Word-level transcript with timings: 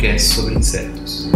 podcast 0.00 0.34
sobre 0.34 0.54
insetos. 0.54 1.28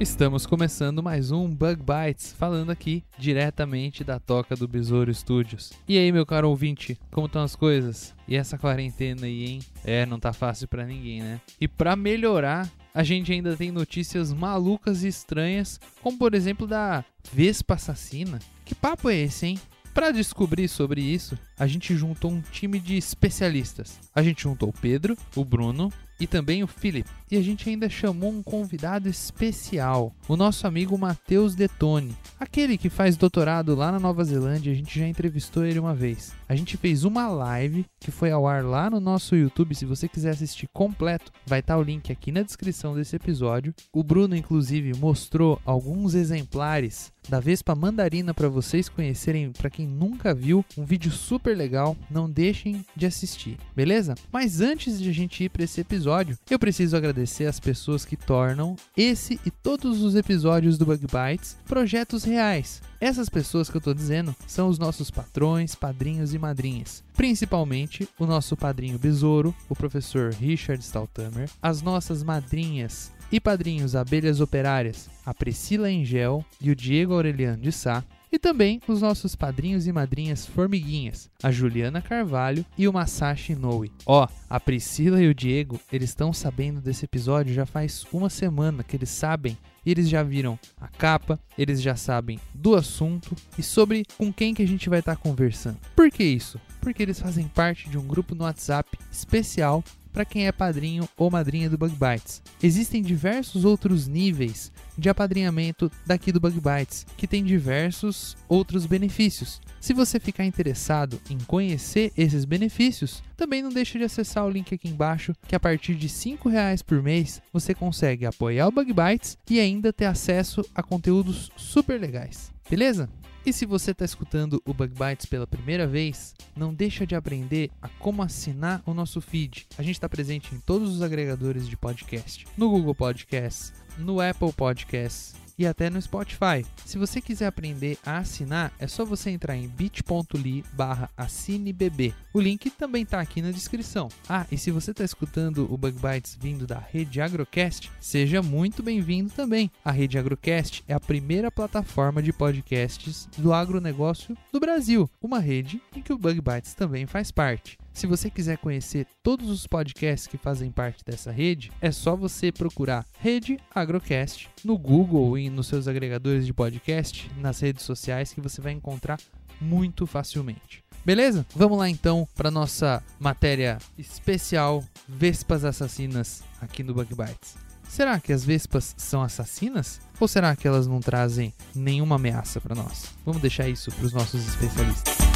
Estamos 0.00 0.46
começando 0.46 1.02
mais 1.02 1.30
um 1.30 1.46
Bug 1.46 1.82
Bites, 1.82 2.32
falando 2.32 2.70
aqui 2.70 3.04
diretamente 3.18 4.02
da 4.02 4.18
toca 4.18 4.56
do 4.56 4.66
Besouro 4.66 5.12
Studios. 5.12 5.74
E 5.86 5.98
aí, 5.98 6.10
meu 6.10 6.24
caro 6.24 6.48
ouvinte, 6.48 6.98
como 7.12 7.26
estão 7.26 7.42
as 7.42 7.54
coisas? 7.54 8.14
E 8.26 8.34
essa 8.34 8.56
quarentena 8.56 9.26
aí, 9.26 9.44
hein? 9.44 9.60
É, 9.84 10.06
não 10.06 10.18
tá 10.18 10.32
fácil 10.32 10.66
pra 10.68 10.86
ninguém, 10.86 11.20
né? 11.20 11.38
E 11.60 11.68
pra 11.68 11.94
melhorar, 11.94 12.66
a 12.94 13.02
gente 13.02 13.30
ainda 13.30 13.54
tem 13.58 13.70
notícias 13.70 14.32
malucas 14.32 15.04
e 15.04 15.08
estranhas, 15.08 15.78
como 16.00 16.16
por 16.16 16.34
exemplo 16.34 16.66
da 16.66 17.04
Vespa 17.30 17.74
assassina. 17.74 18.38
Que 18.64 18.74
papo 18.74 19.10
é 19.10 19.16
esse, 19.16 19.48
hein? 19.48 19.58
Para 19.98 20.12
descobrir 20.12 20.68
sobre 20.68 21.00
isso, 21.00 21.36
a 21.58 21.66
gente 21.66 21.96
juntou 21.96 22.30
um 22.30 22.40
time 22.40 22.78
de 22.78 22.96
especialistas. 22.96 23.98
A 24.14 24.22
gente 24.22 24.44
juntou 24.44 24.68
o 24.68 24.72
Pedro, 24.72 25.18
o 25.34 25.44
Bruno 25.44 25.92
e 26.20 26.26
também 26.26 26.62
o 26.62 26.68
Felipe. 26.68 27.10
E 27.28 27.36
a 27.36 27.42
gente 27.42 27.68
ainda 27.68 27.88
chamou 27.90 28.30
um 28.30 28.40
convidado 28.40 29.08
especial, 29.08 30.14
o 30.28 30.36
nosso 30.36 30.68
amigo 30.68 30.96
Matheus 30.96 31.56
Detone, 31.56 32.16
aquele 32.38 32.78
que 32.78 32.88
faz 32.88 33.16
doutorado 33.16 33.74
lá 33.74 33.90
na 33.90 33.98
Nova 33.98 34.22
Zelândia. 34.22 34.72
A 34.72 34.76
gente 34.76 34.98
já 34.98 35.06
entrevistou 35.06 35.64
ele 35.64 35.80
uma 35.80 35.94
vez. 35.94 36.32
A 36.48 36.54
gente 36.54 36.76
fez 36.76 37.02
uma 37.02 37.26
live 37.26 37.84
que 37.98 38.12
foi 38.12 38.30
ao 38.30 38.46
ar 38.46 38.64
lá 38.64 38.88
no 38.88 39.00
nosso 39.00 39.34
YouTube. 39.34 39.74
Se 39.74 39.84
você 39.84 40.06
quiser 40.06 40.30
assistir 40.30 40.68
completo, 40.72 41.32
vai 41.44 41.58
estar 41.58 41.76
o 41.76 41.82
link 41.82 42.12
aqui 42.12 42.30
na 42.30 42.42
descrição 42.42 42.94
desse 42.94 43.16
episódio. 43.16 43.74
O 43.92 44.04
Bruno, 44.04 44.36
inclusive, 44.36 44.96
mostrou 44.96 45.60
alguns 45.64 46.14
exemplares 46.14 47.12
da 47.28 47.40
Vespa 47.40 47.74
Mandarina 47.74 48.32
para 48.32 48.48
vocês 48.48 48.88
conhecerem, 48.88 49.52
para 49.52 49.70
quem 49.70 49.86
nunca 49.86 50.34
viu, 50.34 50.64
um 50.76 50.84
vídeo 50.84 51.10
super 51.10 51.56
legal, 51.56 51.96
não 52.10 52.28
deixem 52.28 52.84
de 52.96 53.06
assistir, 53.06 53.58
beleza? 53.76 54.14
Mas 54.32 54.60
antes 54.60 54.98
de 54.98 55.10
a 55.10 55.12
gente 55.12 55.44
ir 55.44 55.48
para 55.48 55.64
esse 55.64 55.80
episódio, 55.80 56.38
eu 56.50 56.58
preciso 56.58 56.96
agradecer 56.96 57.46
as 57.46 57.60
pessoas 57.60 58.04
que 58.04 58.16
tornam 58.16 58.76
esse 58.96 59.38
e 59.44 59.50
todos 59.50 60.02
os 60.02 60.14
episódios 60.14 60.78
do 60.78 60.86
Bug 60.86 61.06
Bites 61.06 61.56
projetos 61.66 62.24
reais. 62.24 62.80
Essas 63.00 63.28
pessoas 63.28 63.70
que 63.70 63.76
eu 63.76 63.80
tô 63.80 63.94
dizendo 63.94 64.34
são 64.46 64.68
os 64.68 64.78
nossos 64.78 65.10
patrões, 65.10 65.74
padrinhos 65.74 66.34
e 66.34 66.38
madrinhas. 66.38 67.04
Principalmente 67.14 68.08
o 68.18 68.26
nosso 68.26 68.56
padrinho 68.56 68.98
Besouro, 68.98 69.54
o 69.68 69.76
professor 69.76 70.32
Richard 70.32 70.82
Staltamer, 70.82 71.48
as 71.62 71.80
nossas 71.80 72.22
madrinhas 72.24 73.12
e 73.30 73.40
padrinhos 73.40 73.94
Abelhas 73.94 74.40
Operárias, 74.40 75.08
a 75.24 75.34
Priscila 75.34 75.90
Engel 75.90 76.44
e 76.60 76.70
o 76.70 76.76
Diego 76.76 77.14
Aureliano 77.14 77.62
de 77.62 77.72
Sá, 77.72 78.04
e 78.30 78.38
também 78.38 78.80
os 78.86 79.00
nossos 79.00 79.34
padrinhos 79.34 79.86
e 79.86 79.92
madrinhas 79.92 80.44
formiguinhas, 80.44 81.30
a 81.42 81.50
Juliana 81.50 82.02
Carvalho 82.02 82.64
e 82.76 82.86
o 82.86 82.92
Masashi 82.92 83.52
Inoue. 83.52 83.90
Ó, 84.04 84.28
a 84.50 84.60
Priscila 84.60 85.22
e 85.22 85.28
o 85.28 85.34
Diego, 85.34 85.80
eles 85.90 86.10
estão 86.10 86.32
sabendo 86.32 86.80
desse 86.80 87.06
episódio 87.06 87.54
já 87.54 87.64
faz 87.64 88.04
uma 88.12 88.28
semana 88.28 88.82
que 88.82 88.96
eles 88.96 89.08
sabem 89.08 89.56
eles 89.90 90.08
já 90.08 90.22
viram 90.22 90.58
a 90.80 90.88
capa, 90.88 91.40
eles 91.56 91.80
já 91.80 91.96
sabem 91.96 92.38
do 92.54 92.74
assunto 92.74 93.34
e 93.56 93.62
sobre 93.62 94.04
com 94.16 94.32
quem 94.32 94.52
que 94.54 94.62
a 94.62 94.66
gente 94.66 94.88
vai 94.88 94.98
estar 94.98 95.16
conversando. 95.16 95.78
Por 95.96 96.10
que 96.10 96.22
isso? 96.22 96.60
Porque 96.80 97.02
eles 97.02 97.20
fazem 97.20 97.48
parte 97.48 97.88
de 97.88 97.96
um 97.96 98.06
grupo 98.06 98.34
no 98.34 98.44
WhatsApp 98.44 98.98
especial 99.10 99.82
para 100.12 100.24
quem 100.24 100.46
é 100.46 100.52
padrinho 100.52 101.08
ou 101.16 101.30
madrinha 101.30 101.70
do 101.70 101.78
Bug 101.78 101.94
Bites. 101.94 102.42
Existem 102.62 103.02
diversos 103.02 103.64
outros 103.64 104.06
níveis 104.06 104.72
de 104.96 105.08
apadrinhamento 105.08 105.90
daqui 106.06 106.32
do 106.32 106.40
Bug 106.40 106.60
Bites, 106.60 107.06
que 107.16 107.26
tem 107.26 107.44
diversos 107.44 108.36
outros 108.48 108.86
benefícios. 108.86 109.60
Se 109.80 109.94
você 109.94 110.18
ficar 110.18 110.44
interessado 110.44 111.20
em 111.30 111.38
conhecer 111.38 112.12
esses 112.16 112.44
benefícios, 112.44 113.22
também 113.36 113.62
não 113.62 113.70
deixe 113.70 113.96
de 113.96 114.04
acessar 114.04 114.44
o 114.44 114.50
link 114.50 114.74
aqui 114.74 114.88
embaixo, 114.88 115.32
que 115.46 115.54
a 115.54 115.60
partir 115.60 115.94
de 115.94 116.08
5 116.08 116.48
reais 116.48 116.82
por 116.82 117.02
mês 117.02 117.40
você 117.52 117.74
consegue 117.74 118.26
apoiar 118.26 118.66
o 118.66 118.72
Bug 118.72 118.92
Bites 118.92 119.38
e 119.48 119.60
ainda 119.60 119.92
ter 119.92 120.06
acesso 120.06 120.64
a 120.74 120.82
conteúdos 120.82 121.50
super 121.56 122.00
legais. 122.00 122.50
Beleza? 122.68 123.08
E 123.46 123.52
se 123.52 123.64
você 123.64 123.92
está 123.92 124.04
escutando 124.04 124.60
o 124.66 124.74
Bug 124.74 124.92
Bites 124.92 125.26
pela 125.26 125.46
primeira 125.46 125.86
vez, 125.86 126.34
não 126.56 126.74
deixa 126.74 127.06
de 127.06 127.14
aprender 127.14 127.70
a 127.80 127.88
como 127.88 128.22
assinar 128.22 128.82
o 128.84 128.92
nosso 128.92 129.20
feed. 129.20 129.66
A 129.78 129.82
gente 129.82 129.94
está 129.94 130.08
presente 130.08 130.54
em 130.54 130.60
todos 130.60 130.94
os 130.94 131.02
agregadores 131.02 131.66
de 131.66 131.76
podcast, 131.76 132.46
no 132.56 132.68
Google 132.68 132.94
Podcasts, 132.94 133.72
no 133.96 134.20
Apple 134.20 134.52
Podcasts 134.52 135.34
e 135.58 135.66
até 135.66 135.90
no 135.90 136.00
Spotify. 136.00 136.64
Se 136.84 136.96
você 136.96 137.20
quiser 137.20 137.46
aprender 137.46 137.98
a 138.04 138.18
assinar, 138.18 138.72
é 138.78 138.86
só 138.86 139.04
você 139.04 139.30
entrar 139.30 139.56
em 139.56 139.66
bit.ly 139.68 140.64
barra 140.72 141.10
assinebb. 141.16 142.14
O 142.32 142.40
link 142.40 142.70
também 142.70 143.02
está 143.02 143.20
aqui 143.20 143.42
na 143.42 143.50
descrição. 143.50 144.08
Ah, 144.28 144.46
e 144.52 144.56
se 144.56 144.70
você 144.70 144.92
está 144.92 145.04
escutando 145.04 145.66
o 145.72 145.76
Bug 145.76 145.98
Bites 145.98 146.38
vindo 146.40 146.66
da 146.66 146.78
Rede 146.78 147.20
Agrocast, 147.20 147.90
seja 148.00 148.40
muito 148.40 148.82
bem-vindo 148.82 149.30
também. 149.30 149.70
A 149.84 149.90
Rede 149.90 150.18
Agrocast 150.18 150.84
é 150.86 150.94
a 150.94 151.00
primeira 151.00 151.50
plataforma 151.50 152.22
de 152.22 152.32
podcasts 152.32 153.28
do 153.36 153.52
agronegócio 153.52 154.36
do 154.52 154.60
Brasil, 154.60 155.10
uma 155.20 155.40
rede 155.40 155.82
em 155.94 156.02
que 156.02 156.12
o 156.12 156.18
Bug 156.18 156.40
Bites 156.40 156.74
também 156.74 157.06
faz 157.06 157.30
parte. 157.30 157.78
Se 157.98 158.06
você 158.06 158.30
quiser 158.30 158.58
conhecer 158.58 159.08
todos 159.24 159.50
os 159.50 159.66
podcasts 159.66 160.28
que 160.28 160.38
fazem 160.38 160.70
parte 160.70 161.04
dessa 161.04 161.32
rede, 161.32 161.72
é 161.80 161.90
só 161.90 162.14
você 162.14 162.52
procurar 162.52 163.04
Rede 163.18 163.58
Agrocast 163.74 164.48
no 164.64 164.78
Google 164.78 165.36
e 165.36 165.50
nos 165.50 165.66
seus 165.66 165.88
agregadores 165.88 166.46
de 166.46 166.54
podcast, 166.54 167.28
nas 167.38 167.58
redes 167.58 167.82
sociais, 167.82 168.32
que 168.32 168.40
você 168.40 168.60
vai 168.60 168.70
encontrar 168.70 169.18
muito 169.60 170.06
facilmente. 170.06 170.84
Beleza? 171.04 171.44
Vamos 171.56 171.76
lá 171.76 171.88
então 171.88 172.28
para 172.36 172.52
nossa 172.52 173.02
matéria 173.18 173.78
especial 173.98 174.84
Vespas 175.08 175.64
Assassinas 175.64 176.44
aqui 176.60 176.84
no 176.84 176.94
Bug 176.94 177.12
Bites. 177.16 177.56
Será 177.88 178.20
que 178.20 178.32
as 178.32 178.44
vespas 178.44 178.94
são 178.96 179.22
assassinas? 179.22 180.00
Ou 180.20 180.28
será 180.28 180.54
que 180.54 180.68
elas 180.68 180.86
não 180.86 181.00
trazem 181.00 181.52
nenhuma 181.74 182.14
ameaça 182.14 182.60
para 182.60 182.76
nós? 182.76 183.06
Vamos 183.24 183.42
deixar 183.42 183.68
isso 183.68 183.90
para 183.90 184.06
os 184.06 184.12
nossos 184.12 184.46
especialistas. 184.46 185.27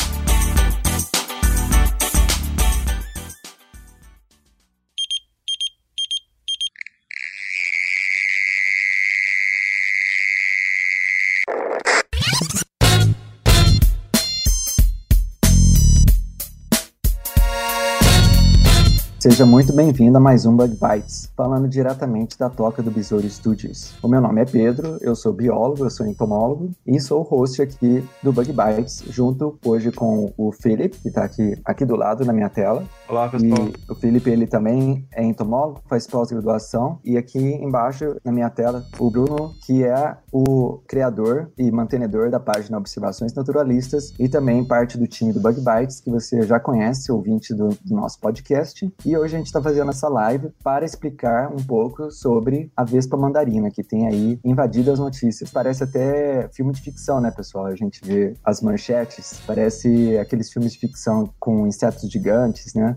Seja 19.23 19.47
muito 19.47 19.73
bem-vindo 19.73 20.19
a 20.19 20.21
mais 20.21 20.45
um 20.47 20.57
Bug 20.57 20.77
Bites, 20.77 21.31
falando 21.37 21.69
diretamente 21.69 22.37
da 22.37 22.51
toca 22.51 22.83
do 22.83 22.91
Besouro 22.91 23.31
Studios. 23.31 23.95
O 24.03 24.09
meu 24.09 24.21
nome 24.21 24.43
é 24.43 24.45
Pedro, 24.45 24.99
eu 25.01 25.15
sou 25.15 25.33
biólogo, 25.33 25.85
eu 25.85 25.91
sou 25.91 26.05
entomólogo 26.05 26.73
e 26.85 26.99
sou 26.99 27.21
o 27.21 27.23
host 27.23 27.63
aqui 27.63 28.05
do 28.21 28.33
Bug 28.33 28.53
Bites, 28.53 29.05
junto 29.11 29.57
hoje 29.65 29.93
com 29.93 30.33
o 30.37 30.51
Felipe, 30.51 30.99
que 30.99 31.07
está 31.07 31.23
aqui, 31.23 31.57
aqui 31.65 31.85
do 31.85 31.95
lado 31.95 32.25
na 32.25 32.33
minha 32.33 32.49
tela. 32.49 32.83
Olá, 33.09 33.29
pessoal. 33.29 33.69
E 33.69 33.93
o 33.93 33.95
Felipe, 33.95 34.29
ele 34.29 34.45
também 34.45 35.07
é 35.15 35.23
entomólogo, 35.23 35.81
faz 35.89 36.05
pós-graduação. 36.05 36.99
E 37.05 37.17
aqui 37.17 37.39
embaixo, 37.39 38.17
na 38.25 38.33
minha 38.33 38.51
tela, 38.51 38.85
o 38.99 39.09
Bruno, 39.09 39.53
que 39.65 39.85
é 39.85 40.17
o 40.33 40.81
criador 40.89 41.49
e 41.57 41.71
mantenedor 41.71 42.29
da 42.29 42.41
página 42.41 42.77
Observações 42.77 43.33
Naturalistas 43.35 44.13
e 44.19 44.29
também 44.29 44.65
parte 44.65 44.99
do 44.99 45.07
time 45.07 45.33
do 45.33 45.39
Bug 45.39 45.61
Bites, 45.61 46.01
que 46.01 46.11
você 46.11 46.43
já 46.43 46.59
conhece, 46.59 47.13
ouvinte 47.13 47.55
do, 47.55 47.69
do 47.69 47.95
nosso 47.95 48.19
podcast. 48.19 48.93
E 49.07 49.12
hoje 49.17 49.35
a 49.35 49.39
gente 49.39 49.47
está 49.47 49.61
fazendo 49.61 49.91
essa 49.91 50.09
live 50.09 50.51
para 50.63 50.85
explicar 50.85 51.51
um 51.53 51.63
pouco 51.63 52.11
sobre 52.11 52.71
a 52.77 52.85
Vespa 52.85 53.17
Mandarina, 53.17 53.71
que 53.71 53.83
tem 53.83 54.07
aí 54.07 54.39
invadido 54.45 54.93
as 54.93 54.99
notícias. 54.99 55.51
Parece 55.51 55.85
até 55.85 56.49
filme 56.53 56.73
de 56.73 56.81
ficção, 56.81 57.21
né, 57.21 57.31
pessoal? 57.31 57.67
A 57.67 57.75
gente 57.75 58.01
vê 58.05 58.35
as 58.45 58.61
manchetes, 58.61 59.41
parece 59.47 60.17
aqueles 60.19 60.53
filmes 60.53 60.73
de 60.73 60.79
ficção 60.79 61.33
com 61.39 61.67
insetos 61.67 62.11
gigantes, 62.11 62.75
né? 62.75 62.95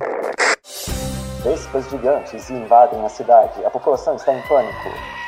Vespas 1.43 1.89
gigantes 1.89 2.49
invadem 2.49 3.05
a 3.05 3.09
cidade. 3.09 3.63
A 3.63 3.69
população 3.69 4.15
está 4.15 4.33
em 4.33 4.41
pânico. 4.47 5.24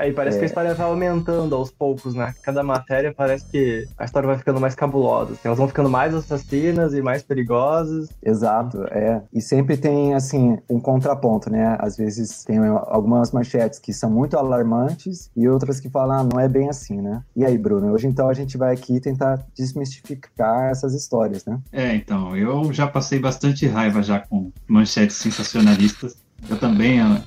Aí 0.00 0.12
parece 0.14 0.36
É. 0.36 0.38
que 0.38 0.44
a 0.44 0.46
história 0.46 0.74
vai 0.74 0.86
aumentando 0.86 1.54
aos 1.54 1.70
poucos, 1.70 2.14
né? 2.14 2.34
Cada 2.42 2.62
matéria 2.62 3.12
parece 3.14 3.44
que 3.50 3.86
a 3.98 4.04
história 4.06 4.26
vai 4.26 4.38
ficando 4.38 4.58
mais 4.58 4.74
cabulosa. 4.74 5.32
Assim, 5.34 5.42
elas 5.44 5.58
vão 5.58 5.68
ficando 5.68 5.90
mais 5.90 6.14
assassinas 6.14 6.94
e 6.94 7.02
mais 7.02 7.22
perigosas. 7.22 8.08
Exato, 8.24 8.82
é. 8.84 9.20
E 9.30 9.42
sempre 9.42 9.76
tem, 9.76 10.14
assim, 10.14 10.58
um 10.70 10.80
contraponto, 10.80 11.50
né? 11.50 11.76
Às 11.78 11.98
vezes 11.98 12.44
tem 12.44 12.56
algumas 12.58 13.30
manchetes 13.30 13.78
que 13.78 13.92
são 13.92 14.08
muito 14.10 14.38
alarmantes 14.38 15.30
e 15.36 15.46
outras 15.46 15.78
que 15.78 15.90
falam, 15.90 16.20
ah, 16.20 16.24
não 16.24 16.40
é 16.40 16.48
bem 16.48 16.70
assim, 16.70 17.00
né? 17.02 17.22
E 17.36 17.44
aí, 17.44 17.58
Bruno, 17.58 17.92
hoje 17.92 18.06
então 18.06 18.28
a 18.28 18.34
gente 18.34 18.56
vai 18.56 18.72
aqui 18.72 18.98
tentar 19.00 19.44
desmistificar 19.54 20.70
essas 20.70 20.94
histórias, 20.94 21.44
né? 21.44 21.58
É, 21.70 21.94
então, 21.94 22.34
eu 22.34 22.72
já 22.72 22.86
passei 22.86 23.18
bastante 23.18 23.66
raiva 23.66 24.02
já 24.02 24.18
com 24.18 24.50
manchetes 24.66 25.16
sensacionalistas. 25.16 26.16
Eu 26.48 26.58
também 26.58 27.00
ah, 27.00 27.20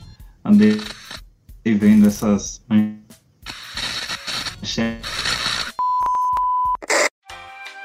andei 1.65 1.75
vendo 1.75 2.07
essas. 2.07 2.61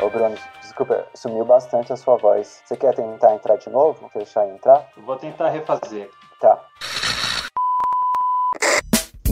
Ô, 0.00 0.10
Bruno, 0.10 0.36
desculpa, 0.60 1.06
sumiu 1.14 1.44
bastante 1.44 1.92
a 1.92 1.96
sua 1.96 2.16
voz. 2.16 2.62
Você 2.64 2.76
quer 2.76 2.94
tentar 2.94 3.34
entrar 3.34 3.56
de 3.56 3.70
novo? 3.70 4.08
Fechar 4.08 4.46
e 4.46 4.50
entrar? 4.50 4.88
Vou 4.96 5.16
tentar 5.16 5.50
refazer. 5.50 6.10
Tá. 6.40 6.64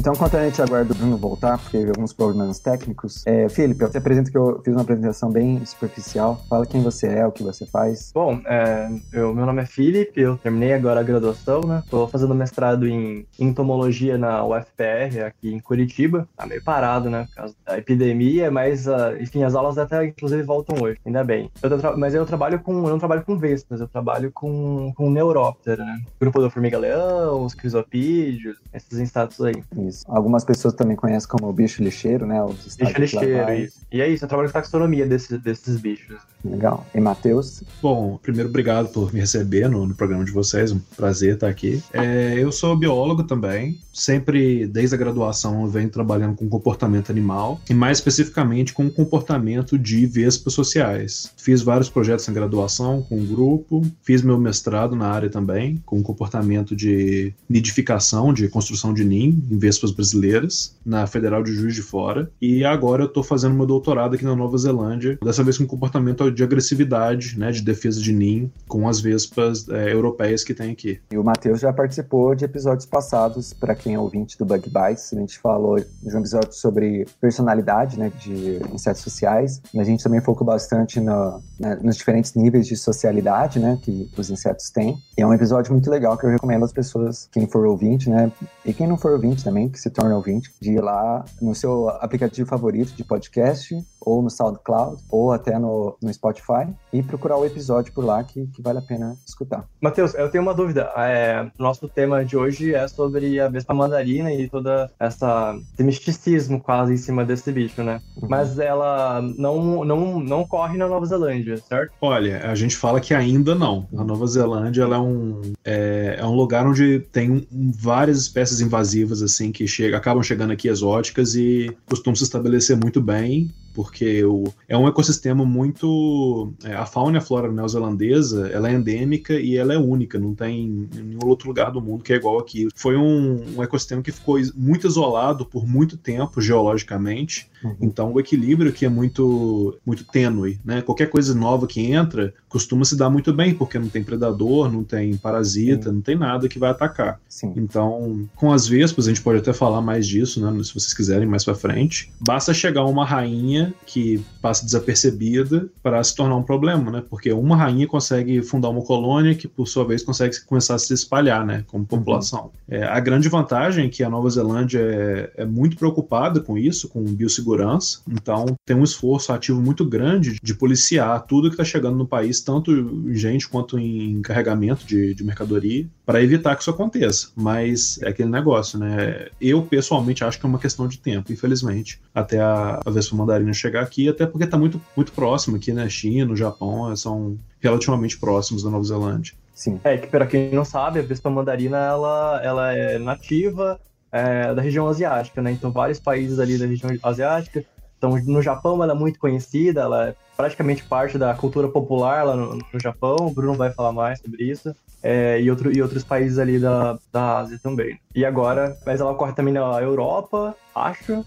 Então, 0.06 0.14
enquanto 0.14 0.36
a 0.36 0.44
gente 0.44 0.62
aguarda 0.62 0.92
o 0.92 0.96
Bruno 0.96 1.16
voltar, 1.16 1.58
porque 1.58 1.78
teve 1.78 1.90
alguns 1.90 2.12
problemas 2.12 2.60
técnicos, 2.60 3.26
é, 3.26 3.48
Felipe, 3.48 3.82
eu 3.82 3.90
te 3.90 3.98
apresento 3.98 4.30
que 4.30 4.38
eu 4.38 4.62
fiz 4.64 4.72
uma 4.72 4.82
apresentação 4.82 5.32
bem 5.32 5.66
superficial. 5.66 6.40
Fala 6.48 6.64
quem 6.64 6.80
você 6.80 7.08
é, 7.08 7.26
o 7.26 7.32
que 7.32 7.42
você 7.42 7.66
faz. 7.66 8.12
Bom, 8.14 8.40
é, 8.46 8.88
eu, 9.12 9.34
meu 9.34 9.44
nome 9.44 9.62
é 9.62 9.66
Felipe, 9.66 10.20
eu 10.20 10.36
terminei 10.36 10.74
agora 10.74 11.00
a 11.00 11.02
graduação, 11.02 11.60
né? 11.62 11.82
Tô 11.90 12.06
fazendo 12.06 12.36
mestrado 12.36 12.86
em 12.86 13.26
entomologia 13.36 14.16
na 14.16 14.44
UFPR, 14.46 15.24
aqui 15.26 15.52
em 15.52 15.58
Curitiba. 15.58 16.28
Tá 16.36 16.46
meio 16.46 16.62
parado, 16.62 17.10
né? 17.10 17.24
Por 17.24 17.34
causa 17.34 17.56
da 17.66 17.76
epidemia, 17.76 18.48
mas, 18.48 18.86
ah, 18.86 19.12
enfim, 19.20 19.42
as 19.42 19.56
aulas 19.56 19.76
até 19.76 20.04
inclusive 20.06 20.44
voltam 20.44 20.84
hoje, 20.84 21.00
ainda 21.04 21.24
bem. 21.24 21.50
Eu 21.60 21.80
tra- 21.80 21.96
mas 21.96 22.14
eu 22.14 22.24
trabalho 22.24 22.60
com, 22.60 22.72
eu 22.84 22.90
não 22.90 23.00
trabalho 23.00 23.24
com 23.24 23.36
vespas, 23.36 23.80
eu 23.80 23.88
trabalho 23.88 24.30
com, 24.30 24.92
com 24.94 25.10
neuróptero, 25.10 25.84
né? 25.84 26.00
Grupo 26.20 26.40
do 26.40 26.48
formiga-leão, 26.48 27.44
os 27.44 27.54
crisopídeos, 27.54 28.56
esses 28.72 29.00
insetos 29.00 29.40
aí. 29.40 29.64
Isso. 29.76 29.95
Algumas 30.06 30.44
pessoas 30.44 30.74
também 30.74 30.96
conhecem 30.96 31.28
como 31.28 31.52
bicho 31.52 31.82
lixeiro, 31.82 32.26
né? 32.26 32.42
Os 32.42 32.76
Bicho 32.76 33.00
lixeiro, 33.00 33.52
isso. 33.54 33.80
E 33.90 34.00
é 34.00 34.08
isso, 34.08 34.24
eu 34.24 34.28
trabalho 34.28 34.48
com 34.48 34.54
taxonomia 34.54 35.06
desses, 35.06 35.40
desses 35.40 35.76
bichos. 35.78 36.16
Legal. 36.44 36.86
E 36.94 37.00
Matheus? 37.00 37.62
Bom, 37.82 38.18
primeiro, 38.22 38.48
obrigado 38.48 38.88
por 38.88 39.12
me 39.12 39.20
receber 39.20 39.68
no, 39.68 39.86
no 39.86 39.94
programa 39.94 40.24
de 40.24 40.30
vocês, 40.30 40.72
um 40.72 40.78
prazer 40.96 41.34
estar 41.34 41.48
aqui. 41.48 41.82
É, 41.92 42.34
eu 42.36 42.52
sou 42.52 42.76
biólogo 42.76 43.24
também, 43.24 43.78
sempre, 43.92 44.66
desde 44.66 44.94
a 44.94 44.98
graduação, 44.98 45.62
eu 45.62 45.68
venho 45.68 45.88
trabalhando 45.88 46.36
com 46.36 46.48
comportamento 46.48 47.10
animal, 47.10 47.60
e 47.68 47.74
mais 47.74 47.98
especificamente 47.98 48.72
com 48.72 48.86
o 48.86 48.90
comportamento 48.90 49.78
de 49.78 50.06
vespas 50.06 50.52
sociais. 50.52 51.32
Fiz 51.36 51.62
vários 51.62 51.88
projetos 51.88 52.28
em 52.28 52.32
graduação 52.32 53.02
com 53.02 53.16
um 53.16 53.26
grupo, 53.26 53.82
fiz 54.02 54.22
meu 54.22 54.38
mestrado 54.38 54.94
na 54.94 55.08
área 55.08 55.30
também, 55.30 55.82
com 55.84 56.02
comportamento 56.02 56.76
de 56.76 57.32
nidificação, 57.48 58.32
de 58.32 58.48
construção 58.48 58.92
de 58.92 59.04
ninho 59.04 59.42
em 59.50 59.58
vespas 59.58 59.75
brasileiras, 59.92 60.74
na 60.84 61.06
Federal 61.06 61.42
de 61.42 61.52
Juiz 61.52 61.74
de 61.74 61.82
Fora, 61.82 62.30
e 62.40 62.64
agora 62.64 63.02
eu 63.02 63.06
estou 63.06 63.22
fazendo 63.22 63.54
meu 63.54 63.66
doutorado 63.66 64.14
aqui 64.14 64.24
na 64.24 64.34
Nova 64.36 64.56
Zelândia, 64.58 65.18
dessa 65.22 65.42
vez 65.42 65.58
com 65.58 65.66
comportamento 65.66 66.30
de 66.30 66.42
agressividade, 66.42 67.38
né, 67.38 67.50
de 67.50 67.62
defesa 67.62 68.00
de 68.00 68.12
ninho, 68.12 68.50
com 68.68 68.88
as 68.88 69.00
vespas 69.00 69.68
é, 69.68 69.92
europeias 69.92 70.44
que 70.44 70.54
tem 70.54 70.70
aqui. 70.70 71.00
E 71.10 71.18
o 71.18 71.24
Matheus 71.24 71.60
já 71.60 71.72
participou 71.72 72.34
de 72.34 72.44
episódios 72.44 72.86
passados, 72.86 73.52
para 73.52 73.74
quem 73.74 73.94
é 73.94 73.98
ouvinte 73.98 74.38
do 74.38 74.44
Bug 74.44 74.68
Bites. 74.68 75.12
A 75.12 75.16
gente 75.16 75.38
falou 75.38 75.78
de 75.78 76.14
um 76.14 76.18
episódio 76.18 76.52
sobre 76.52 77.06
personalidade, 77.20 77.98
né, 77.98 78.12
de 78.20 78.60
insetos 78.72 79.02
sociais. 79.02 79.60
E 79.74 79.80
a 79.80 79.84
gente 79.84 80.02
também 80.02 80.20
focou 80.20 80.46
bastante 80.46 81.00
no- 81.00 81.42
né, 81.58 81.78
nos 81.82 81.96
diferentes 81.96 82.34
níveis 82.34 82.66
de 82.66 82.76
socialidade, 82.76 83.58
né, 83.58 83.78
que 83.82 84.08
os 84.16 84.30
insetos 84.30 84.70
têm. 84.70 84.96
E 85.16 85.22
é 85.22 85.26
um 85.26 85.32
episódio 85.34 85.72
muito 85.72 85.90
legal 85.90 86.16
que 86.16 86.24
eu 86.24 86.30
recomendo 86.30 86.64
às 86.64 86.72
pessoas, 86.72 87.28
quem 87.32 87.46
for 87.46 87.66
ouvinte, 87.66 88.08
né, 88.08 88.30
e 88.64 88.72
quem 88.72 88.86
não 88.86 88.96
for 88.96 89.12
ouvinte 89.12 89.44
também, 89.44 89.65
que 89.68 89.78
se 89.78 89.90
torne 89.90 90.12
ouvinte, 90.12 90.50
de 90.60 90.72
ir 90.72 90.80
lá 90.80 91.24
no 91.40 91.54
seu 91.54 91.88
aplicativo 91.88 92.48
favorito 92.48 92.94
de 92.94 93.04
podcast, 93.04 93.76
ou 94.00 94.22
no 94.22 94.30
SoundCloud, 94.30 95.02
ou 95.10 95.32
até 95.32 95.58
no, 95.58 95.96
no 96.00 96.12
Spotify, 96.12 96.68
e 96.92 97.02
procurar 97.02 97.36
o 97.36 97.44
episódio 97.44 97.92
por 97.92 98.04
lá 98.04 98.22
que, 98.22 98.46
que 98.46 98.62
vale 98.62 98.78
a 98.78 98.82
pena 98.82 99.16
escutar. 99.26 99.64
Matheus, 99.80 100.14
eu 100.14 100.30
tenho 100.30 100.42
uma 100.42 100.54
dúvida. 100.54 100.92
É, 100.96 101.50
nosso 101.58 101.88
tema 101.88 102.24
de 102.24 102.36
hoje 102.36 102.74
é 102.74 102.86
sobre 102.86 103.40
a 103.40 103.48
vespa 103.48 103.74
mandarina 103.74 104.32
e 104.32 104.48
toda 104.48 104.90
essa 104.98 105.56
esse 105.74 105.82
misticismo 105.82 106.60
quase 106.60 106.94
em 106.94 106.96
cima 106.96 107.24
desse 107.24 107.50
bicho, 107.52 107.82
né? 107.82 108.00
Uhum. 108.16 108.28
Mas 108.28 108.58
ela 108.58 109.20
não, 109.36 109.84
não, 109.84 110.20
não 110.20 110.46
corre 110.46 110.78
na 110.78 110.88
Nova 110.88 111.06
Zelândia, 111.06 111.56
certo? 111.58 111.92
Olha, 112.00 112.50
a 112.50 112.54
gente 112.54 112.76
fala 112.76 113.00
que 113.00 113.14
ainda 113.14 113.54
não. 113.54 113.86
A 113.96 114.04
Nova 114.04 114.26
Zelândia 114.26 114.82
ela 114.82 114.96
é, 114.96 115.00
um, 115.00 115.40
é, 115.64 116.16
é 116.18 116.24
um 116.24 116.34
lugar 116.34 116.66
onde 116.66 117.00
tem 117.12 117.46
várias 117.50 118.18
espécies 118.18 118.60
invasivas 118.60 119.22
assim 119.22 119.52
que 119.56 119.66
chega, 119.66 119.96
acabam 119.96 120.22
chegando 120.22 120.52
aqui 120.52 120.68
exóticas 120.68 121.34
e 121.34 121.74
costumam 121.86 122.14
se 122.14 122.24
estabelecer 122.24 122.76
muito 122.76 123.00
bem, 123.00 123.50
porque 123.76 124.24
o, 124.24 124.44
é 124.66 124.74
um 124.74 124.88
ecossistema 124.88 125.44
muito. 125.44 126.50
é, 126.64 126.74
a 126.74 126.86
fauna 126.86 127.18
e 127.18 127.20
a 127.20 127.20
flora 127.20 127.52
neozelandesa 127.52 128.48
ela 128.48 128.70
é 128.70 128.72
endêmica 128.72 129.34
e 129.34 129.54
ela 129.54 129.74
é 129.74 129.76
única, 129.76 130.18
não 130.18 130.34
tem 130.34 130.64
em 130.64 131.02
nenhum 131.02 131.26
outro 131.26 131.48
lugar 131.48 131.70
do 131.70 131.82
mundo 131.82 132.02
que 132.02 132.14
é 132.14 132.16
igual 132.16 132.38
aqui. 132.38 132.68
Foi 132.74 132.96
um, 132.96 133.44
um 133.54 133.62
ecossistema 133.62 134.00
que 134.00 134.10
ficou 134.10 134.38
muito 134.54 134.86
isolado 134.86 135.44
por 135.44 135.66
muito 135.66 135.98
tempo 135.98 136.40
geologicamente. 136.40 137.50
Então 137.80 138.12
o 138.12 138.20
equilíbrio 138.20 138.70
aqui 138.70 138.86
é 138.86 138.88
muito 138.88 139.76
muito 139.84 140.04
tênue, 140.04 140.58
né? 140.64 140.80
Qualquer 140.80 141.10
coisa 141.10 141.34
nova 141.34 141.66
que 141.66 141.80
entra 141.92 142.32
costuma 142.48 142.84
se 142.84 142.96
dar 142.96 143.10
muito 143.10 143.32
bem, 143.32 143.54
porque 143.54 143.78
não 143.78 143.88
tem 143.88 144.02
predador, 144.02 144.72
não 144.72 144.84
tem 144.84 145.16
parasita, 145.16 145.92
não 145.92 146.00
tem 146.00 146.16
nada 146.16 146.48
que 146.48 146.58
vai 146.58 146.70
atacar. 146.70 147.20
Sim. 147.28 147.52
Então, 147.56 148.26
com 148.34 148.52
as 148.52 148.66
vespas, 148.66 149.06
a 149.06 149.08
gente 149.08 149.20
pode 149.20 149.38
até 149.38 149.52
falar 149.52 149.80
mais 149.80 150.06
disso, 150.06 150.40
né? 150.40 150.62
Se 150.62 150.72
vocês 150.72 150.94
quiserem 150.94 151.26
mais 151.26 151.44
pra 151.44 151.54
frente. 151.54 152.10
Basta 152.20 152.54
chegar 152.54 152.84
uma 152.84 153.04
rainha 153.04 153.65
que 153.86 154.22
passa 154.40 154.64
desapercebida 154.64 155.68
para 155.82 156.02
se 156.02 156.14
tornar 156.14 156.36
um 156.36 156.42
problema, 156.42 156.90
né? 156.90 157.02
Porque 157.08 157.32
uma 157.32 157.56
rainha 157.56 157.86
consegue 157.86 158.42
fundar 158.42 158.68
uma 158.68 158.82
colônia 158.82 159.34
que, 159.34 159.48
por 159.48 159.66
sua 159.66 159.84
vez, 159.84 160.02
consegue 160.02 160.40
começar 160.44 160.74
a 160.74 160.78
se 160.78 160.92
espalhar, 160.92 161.44
né? 161.44 161.64
Como 161.66 161.84
população. 161.84 162.50
É, 162.68 162.84
a 162.84 162.98
grande 163.00 163.28
vantagem 163.28 163.86
é 163.86 163.88
que 163.88 164.02
a 164.02 164.10
Nova 164.10 164.28
Zelândia 164.30 164.80
é, 164.80 165.30
é 165.38 165.44
muito 165.44 165.76
preocupada 165.76 166.40
com 166.40 166.56
isso, 166.56 166.88
com 166.88 167.02
biossegurança. 167.02 168.00
Então, 168.08 168.46
tem 168.64 168.76
um 168.76 168.84
esforço 168.84 169.32
ativo 169.32 169.60
muito 169.60 169.84
grande 169.84 170.38
de 170.42 170.54
policiar 170.54 171.20
tudo 171.26 171.48
que 171.48 171.54
está 171.54 171.64
chegando 171.64 171.96
no 171.96 172.06
país, 172.06 172.40
tanto 172.40 172.72
em 172.72 173.14
gente 173.14 173.48
quanto 173.48 173.78
em 173.78 174.20
carregamento 174.22 174.86
de, 174.86 175.14
de 175.14 175.24
mercadoria, 175.24 175.86
para 176.04 176.22
evitar 176.22 176.54
que 176.54 176.62
isso 176.62 176.70
aconteça. 176.70 177.28
Mas 177.34 178.00
é 178.02 178.08
aquele 178.08 178.30
negócio, 178.30 178.78
né? 178.78 179.28
Eu, 179.40 179.62
pessoalmente, 179.62 180.24
acho 180.24 180.38
que 180.38 180.46
é 180.46 180.48
uma 180.48 180.58
questão 180.58 180.86
de 180.86 180.98
tempo, 180.98 181.32
infelizmente, 181.32 182.00
até 182.14 182.40
a, 182.40 182.80
a 182.84 182.90
Vespa 182.90 183.16
Mandarina 183.16 183.52
chegar 183.56 183.82
aqui, 183.82 184.08
até 184.08 184.26
porque 184.26 184.44
está 184.44 184.56
muito, 184.56 184.80
muito 184.96 185.12
próximo 185.12 185.56
aqui, 185.56 185.72
né? 185.72 185.88
China, 185.88 186.32
o 186.32 186.36
Japão, 186.36 186.92
eh, 186.92 186.96
são 186.96 187.38
relativamente 187.60 188.18
próximos 188.18 188.62
da 188.62 188.70
Nova 188.70 188.84
Zelândia. 188.84 189.34
Sim. 189.54 189.80
É 189.84 189.96
que, 189.96 190.06
para 190.06 190.26
quem 190.26 190.52
não 190.52 190.64
sabe, 190.64 191.00
a 191.00 191.02
vespa 191.02 191.30
mandarina 191.30 191.78
ela, 191.78 192.40
ela 192.44 192.72
é 192.72 192.98
nativa 192.98 193.80
é, 194.12 194.54
da 194.54 194.62
região 194.62 194.86
asiática, 194.86 195.40
né? 195.40 195.50
Então, 195.50 195.72
vários 195.72 195.98
países 195.98 196.38
ali 196.38 196.58
da 196.58 196.66
região 196.66 196.90
asiática. 197.02 197.64
Então, 197.98 198.10
no 198.26 198.42
Japão 198.42 198.82
ela 198.82 198.92
é 198.92 198.96
muito 198.96 199.18
conhecida, 199.18 199.80
ela 199.80 200.08
é 200.08 200.14
praticamente 200.36 200.84
parte 200.84 201.16
da 201.16 201.34
cultura 201.34 201.68
popular 201.68 202.24
lá 202.24 202.36
no, 202.36 202.56
no 202.56 202.80
Japão. 202.80 203.16
O 203.20 203.30
Bruno 203.30 203.54
vai 203.54 203.72
falar 203.72 203.92
mais 203.92 204.20
sobre 204.20 204.44
isso. 204.44 204.74
É, 205.02 205.40
e, 205.40 205.50
outro, 205.50 205.74
e 205.74 205.80
outros 205.80 206.04
países 206.04 206.38
ali 206.38 206.58
da, 206.58 206.98
da 207.12 207.38
Ásia 207.38 207.58
também. 207.62 207.98
E 208.14 208.24
agora, 208.24 208.76
mas 208.84 209.00
ela 209.00 209.12
ocorre 209.12 209.32
também 209.32 209.54
na 209.54 209.80
Europa, 209.80 210.54
acho. 210.74 211.24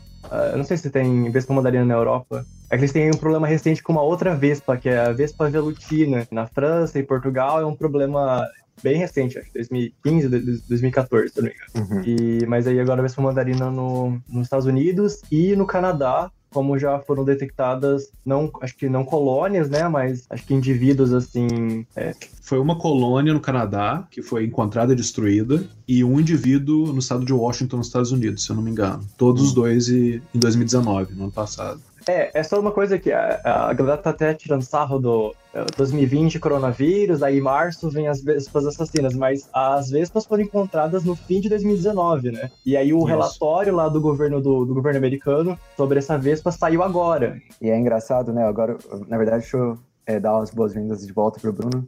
Eu 0.52 0.58
não 0.58 0.64
sei 0.64 0.78
se 0.78 0.90
tem 0.90 1.32
vespa 1.32 1.54
mandarina 1.54 1.86
na 1.86 1.94
Europa. 1.94 2.46
É 2.70 2.76
que 2.76 2.82
eles 2.82 2.92
têm 2.94 3.10
um 3.10 3.18
problema 3.18 3.48
recente 3.48 3.82
com 3.82 3.92
uma 3.94 4.02
outra 4.04 4.36
vespa, 4.36 4.78
que 4.78 4.90
é 4.90 5.00
a 5.00 5.12
vespa 5.12 5.50
velutina. 5.50 6.28
Na 6.32 6.46
França 6.48 7.00
e 7.00 7.04
Portugal 7.04 7.60
é 7.60 7.66
um 7.66 7.76
problema 7.76 8.46
bem 8.84 8.98
recente, 8.98 9.38
acho 9.38 9.48
que 9.48 9.54
2015, 9.56 10.30
de- 10.30 10.40
de- 10.40 10.62
2014, 10.70 11.30
se 11.30 11.42
não 11.42 11.48
me 11.50 11.54
engano. 11.54 11.92
Uhum. 11.96 12.04
E, 12.06 12.46
mas 12.46 12.66
aí 12.68 12.80
agora 12.80 13.02
a 13.02 13.04
vespa 13.04 13.22
mandarina 13.22 13.70
no, 13.70 14.22
nos 14.30 14.44
Estados 14.46 14.66
Unidos 14.66 15.22
e 15.32 15.56
no 15.56 15.66
Canadá, 15.66 16.32
como 16.52 16.78
já 16.78 17.00
foram 17.00 17.24
detectadas, 17.24 18.10
não, 18.26 18.52
acho 18.62 18.76
que 18.76 18.90
não 18.90 19.04
colônias, 19.06 19.70
né, 19.70 19.88
mas 19.88 20.26
acho 20.30 20.46
que 20.46 20.54
indivíduos 20.54 21.14
assim, 21.14 21.86
é, 21.96 22.14
Foi 22.42 22.60
uma 22.60 22.78
colônia 22.78 23.34
no 23.34 23.40
Canadá 23.40 24.08
que 24.10 24.22
foi 24.22 24.46
encontrada 24.46 24.94
e 24.94 24.96
destruída, 24.96 25.64
e 25.88 26.04
um 26.04 26.20
indivíduo 26.20 26.92
no 26.92 27.00
estado 27.00 27.24
de 27.26 27.34
Washington, 27.34 27.78
nos 27.78 27.88
Estados 27.88 28.12
Unidos, 28.12 28.44
se 28.44 28.50
eu 28.52 28.56
não 28.56 28.64
me 28.64 28.72
engano. 28.72 29.06
Todos 29.18 29.44
os 29.44 29.54
dois 29.54 29.88
e- 29.90 30.22
em 30.34 30.40
2019, 30.40 31.14
no 31.14 31.24
ano 31.24 31.32
passado. 31.32 31.80
É, 32.08 32.40
é 32.40 32.44
só 32.44 32.60
uma 32.60 32.72
coisa 32.72 32.98
que 32.98 33.12
a, 33.12 33.42
a 33.44 33.74
galera 33.74 33.98
tá 33.98 34.10
até 34.10 34.34
tirando 34.34 34.62
sarro 34.62 35.00
do 35.00 35.36
é, 35.54 35.66
2020, 35.78 36.40
coronavírus, 36.40 37.24
aí 37.24 37.38
em 37.38 37.42
março 37.42 37.90
vem 37.90 38.08
as 38.08 38.24
vespas 38.24 38.66
assassinas, 38.66 39.14
mas 39.14 39.50
as 39.54 39.90
vespas 39.90 40.26
foram 40.26 40.44
encontradas 40.44 41.04
no 41.04 41.16
fim 41.16 41.42
de 41.42 41.50
2019, 41.50 42.32
né? 42.32 42.52
E 42.66 42.78
aí 42.78 42.94
o 42.94 43.00
Isso. 43.00 43.06
relatório 43.06 43.76
lá 43.76 43.90
do 43.90 44.00
governo 44.00 44.42
do, 44.42 44.66
do 44.66 44.74
governo 44.74 44.98
americano 44.98 45.58
sobre 45.76 46.00
essa 46.00 46.18
vespa 46.18 46.52
saiu 46.52 46.84
agora. 46.84 47.42
E 47.62 47.70
é 47.70 47.78
engraçado, 47.78 48.32
né? 48.32 48.46
Agora, 48.46 48.78
na 49.08 49.18
verdade, 49.18 49.42
deixa 49.42 49.58
eu 49.58 49.78
é, 50.06 50.20
dar 50.20 50.38
as 50.38 50.52
boas-vindas 50.52 51.06
de 51.06 51.14
volta 51.14 51.40
pro 51.40 51.54
Bruno. 51.54 51.88